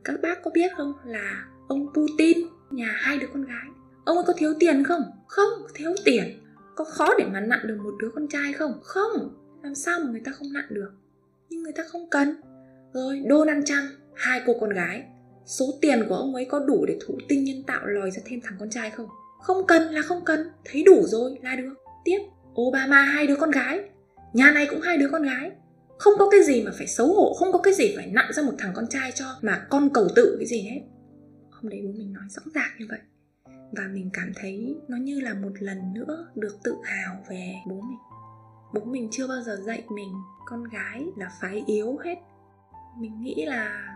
Các 0.03 0.21
bác 0.21 0.43
có 0.43 0.51
biết 0.53 0.71
không 0.77 0.93
là 1.05 1.45
ông 1.67 1.93
putin, 1.93 2.37
nhà 2.71 2.93
hai 2.97 3.17
đứa 3.17 3.27
con 3.33 3.45
gái, 3.45 3.67
ông 4.05 4.17
ấy 4.17 4.25
có 4.27 4.33
thiếu 4.37 4.53
tiền 4.59 4.83
không? 4.83 5.01
Không, 5.27 5.49
thiếu 5.73 5.93
tiền 6.05 6.23
có 6.75 6.83
khó 6.83 7.09
để 7.17 7.25
mà 7.25 7.39
nặn 7.41 7.59
được 7.67 7.77
một 7.83 7.93
đứa 7.99 8.09
con 8.15 8.27
trai 8.27 8.53
không? 8.53 8.79
Không. 8.83 9.33
Làm 9.63 9.75
sao 9.75 9.99
mà 9.99 10.11
người 10.11 10.21
ta 10.25 10.31
không 10.31 10.53
nặn 10.53 10.65
được? 10.69 10.91
Nhưng 11.49 11.63
người 11.63 11.73
ta 11.73 11.83
không 11.87 12.09
cần. 12.09 12.35
Rồi 12.93 13.23
Donald 13.29 13.65
Trump 13.65 13.89
hai 14.15 14.41
cô 14.45 14.53
con 14.59 14.69
gái. 14.69 15.03
Số 15.45 15.65
tiền 15.81 16.05
của 16.09 16.15
ông 16.15 16.35
ấy 16.35 16.45
có 16.45 16.59
đủ 16.59 16.85
để 16.87 16.97
thụ 17.07 17.17
tinh 17.29 17.43
nhân 17.43 17.63
tạo 17.63 17.85
lòi 17.85 18.11
ra 18.11 18.21
thêm 18.25 18.39
thằng 18.43 18.55
con 18.59 18.69
trai 18.69 18.91
không? 18.91 19.07
Không 19.41 19.67
cần 19.67 19.81
là 19.81 20.01
không 20.01 20.25
cần. 20.25 20.39
Thấy 20.65 20.83
đủ 20.83 21.03
rồi 21.05 21.37
là 21.41 21.55
được. 21.55 21.73
Tiếp. 22.05 22.19
Obama, 22.61 23.01
hai 23.01 23.27
đứa 23.27 23.35
con 23.35 23.51
gái. 23.51 23.79
Nhà 24.33 24.51
này 24.51 24.67
cũng 24.69 24.81
hai 24.81 24.97
đứa 24.97 25.09
con 25.11 25.23
gái. 25.23 25.51
Không 25.97 26.13
có 26.19 26.29
cái 26.29 26.43
gì 26.43 26.63
mà 26.63 26.71
phải 26.77 26.87
xấu 26.87 27.07
hổ, 27.07 27.33
không 27.33 27.51
có 27.51 27.59
cái 27.59 27.73
gì 27.73 27.93
phải 27.95 28.07
nặng 28.07 28.31
ra 28.33 28.43
một 28.43 28.53
thằng 28.57 28.71
con 28.75 28.85
trai 28.89 29.11
cho 29.11 29.25
mà 29.41 29.67
con 29.69 29.89
cầu 29.93 30.07
tự 30.15 30.35
cái 30.39 30.47
gì 30.47 30.61
hết. 30.61 30.81
Hôm 31.51 31.69
đấy 31.69 31.81
bố 31.83 31.91
mình 31.97 32.13
nói 32.13 32.23
rõ 32.29 32.41
ràng 32.53 32.69
như 32.79 32.85
vậy 32.89 32.99
và 33.71 33.83
mình 33.93 34.09
cảm 34.13 34.31
thấy 34.35 34.75
nó 34.87 34.97
như 34.97 35.19
là 35.19 35.33
một 35.33 35.51
lần 35.59 35.93
nữa 35.93 36.27
được 36.35 36.57
tự 36.63 36.75
hào 36.83 37.23
về 37.29 37.53
bố 37.67 37.75
mình. 37.75 37.99
Bố 38.73 38.81
mình 38.85 39.07
chưa 39.11 39.27
bao 39.27 39.41
giờ 39.41 39.55
dạy 39.65 39.83
mình 39.89 40.13
con 40.45 40.63
gái 40.63 41.05
là 41.17 41.31
phái 41.41 41.63
yếu 41.67 41.97
hết. 41.97 42.15
Mình 42.99 43.21
nghĩ 43.21 43.45
là 43.45 43.87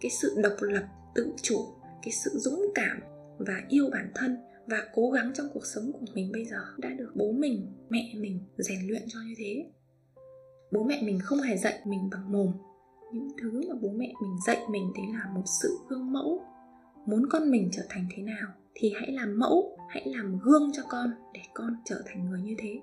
cái 0.00 0.10
sự 0.10 0.40
độc 0.42 0.52
lập, 0.60 0.84
tự 1.14 1.32
chủ, 1.42 1.66
cái 2.02 2.12
sự 2.12 2.30
dũng 2.34 2.72
cảm 2.74 3.00
và 3.38 3.62
yêu 3.68 3.88
bản 3.92 4.10
thân 4.14 4.36
và 4.66 4.82
cố 4.94 5.10
gắng 5.10 5.32
trong 5.34 5.46
cuộc 5.54 5.66
sống 5.66 5.92
của 5.92 6.06
mình 6.14 6.32
bây 6.32 6.44
giờ 6.44 6.64
đã 6.78 6.88
được 6.88 7.12
bố 7.14 7.32
mình, 7.32 7.72
mẹ 7.88 8.12
mình 8.16 8.40
rèn 8.58 8.78
luyện 8.86 9.02
cho 9.08 9.18
như 9.26 9.34
thế. 9.38 9.70
Bố 10.72 10.84
mẹ 10.84 11.02
mình 11.02 11.18
không 11.22 11.40
hề 11.40 11.56
dạy 11.56 11.80
mình 11.84 12.10
bằng 12.10 12.32
mồm. 12.32 12.52
Những 13.12 13.28
thứ 13.42 13.62
mà 13.68 13.74
bố 13.82 13.88
mẹ 13.88 14.12
mình 14.22 14.36
dạy 14.46 14.58
mình 14.70 14.92
đấy 14.96 15.06
là 15.12 15.30
một 15.34 15.42
sự 15.62 15.78
gương 15.88 16.12
mẫu. 16.12 16.42
Muốn 17.06 17.22
con 17.30 17.50
mình 17.50 17.68
trở 17.72 17.82
thành 17.88 18.06
thế 18.16 18.22
nào? 18.22 18.48
Thì 18.74 18.92
hãy 18.94 19.12
làm 19.12 19.38
mẫu, 19.38 19.76
hãy 19.88 20.02
làm 20.06 20.38
gương 20.38 20.70
cho 20.72 20.82
con 20.88 21.10
để 21.34 21.40
con 21.54 21.76
trở 21.84 22.02
thành 22.06 22.30
người 22.30 22.42
như 22.42 22.54
thế. 22.58 22.80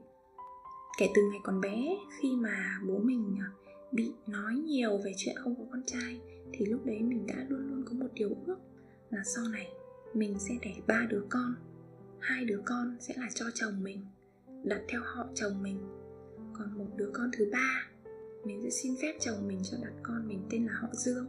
Kể 0.98 1.10
từ 1.16 1.22
ngày 1.32 1.40
còn 1.44 1.62
bé, 1.62 1.98
khi 2.22 2.36
mà 2.36 2.80
bố 2.88 2.98
mình 2.98 3.38
à, 3.40 3.48
bị 3.92 4.14
nói 4.28 4.54
nhiều 4.56 4.98
về 4.98 5.12
chuyện 5.18 5.36
không 5.40 5.56
có 5.56 5.64
con 5.72 5.84
trai, 5.86 6.22
thì 6.54 6.66
lúc 6.66 6.86
đấy 6.86 7.00
mình 7.00 7.28
đã 7.28 7.46
luôn 7.50 7.70
luôn 7.70 7.84
có 7.86 7.94
một 7.94 8.08
điều 8.14 8.30
ước 8.46 8.58
là 9.10 9.24
sau 9.36 9.44
này 9.52 9.68
mình 10.14 10.40
sẽ 10.40 10.54
đẻ 10.62 10.74
ba 10.88 11.08
đứa 11.10 11.24
con, 11.30 11.56
hai 12.20 12.46
đứa 12.46 12.62
con 12.66 12.98
sẽ 13.00 13.14
là 13.18 13.30
cho 13.36 13.46
chồng 13.54 13.84
mình, 13.84 14.06
đặt 14.64 14.82
theo 14.88 15.02
họ 15.04 15.28
chồng 15.34 15.64
mình. 15.64 15.80
Còn 16.54 16.78
một 16.78 16.88
đứa 16.96 17.10
con 17.14 17.30
thứ 17.38 17.50
ba, 17.52 17.90
mình 18.46 18.62
sẽ 18.64 18.70
xin 18.70 18.96
phép 19.02 19.18
chồng 19.20 19.48
mình 19.48 19.60
cho 19.64 19.78
đặt 19.82 19.94
con 20.04 20.28
mình 20.28 20.42
tên 20.50 20.66
là 20.66 20.74
họ 20.82 20.88
dương. 20.94 21.28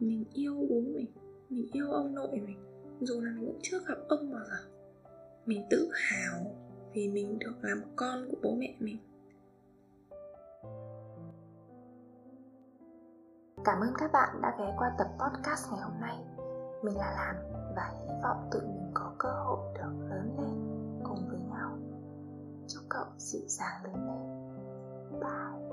Mình 0.00 0.24
yêu 0.34 0.66
bố 0.70 0.80
mình 0.80 1.06
mình 1.50 1.66
yêu 1.72 1.90
ông 1.90 2.14
nội 2.14 2.40
mình 2.46 2.58
dù 3.00 3.20
là 3.20 3.30
mình 3.30 3.46
cũng 3.46 3.60
chưa 3.62 3.78
gặp 3.88 3.98
ông 4.08 4.32
bao 4.32 4.44
giờ 4.44 4.68
mình 5.46 5.66
tự 5.70 5.90
hào 5.94 6.54
vì 6.92 7.08
mình 7.08 7.38
được 7.38 7.54
làm 7.62 7.82
con 7.96 8.28
của 8.30 8.36
bố 8.42 8.54
mẹ 8.54 8.74
mình 8.78 8.98
Cảm 13.64 13.80
ơn 13.80 13.92
các 13.98 14.12
bạn 14.12 14.42
đã 14.42 14.56
ghé 14.58 14.74
qua 14.76 14.94
tập 14.98 15.06
podcast 15.18 15.70
ngày 15.70 15.80
hôm 15.80 16.00
nay. 16.00 16.24
Mình 16.82 16.96
là 16.96 17.10
làm 17.16 17.36
và 17.76 17.92
hy 17.92 18.14
vọng 18.22 18.48
tụi 18.52 18.62
mình 18.62 18.90
có 18.94 19.12
cơ 19.18 19.28
hội 19.28 19.58
được 19.74 20.06
lớn 20.10 20.36
lên 20.38 20.54
cùng 21.04 21.28
với 21.28 21.38
nhau. 21.38 21.78
Chúc 22.68 22.82
cậu 22.88 23.04
dịu 23.18 23.42
dàng 23.46 23.84
lớn 23.84 23.94
lên. 23.94 25.20
Bye. 25.20 25.65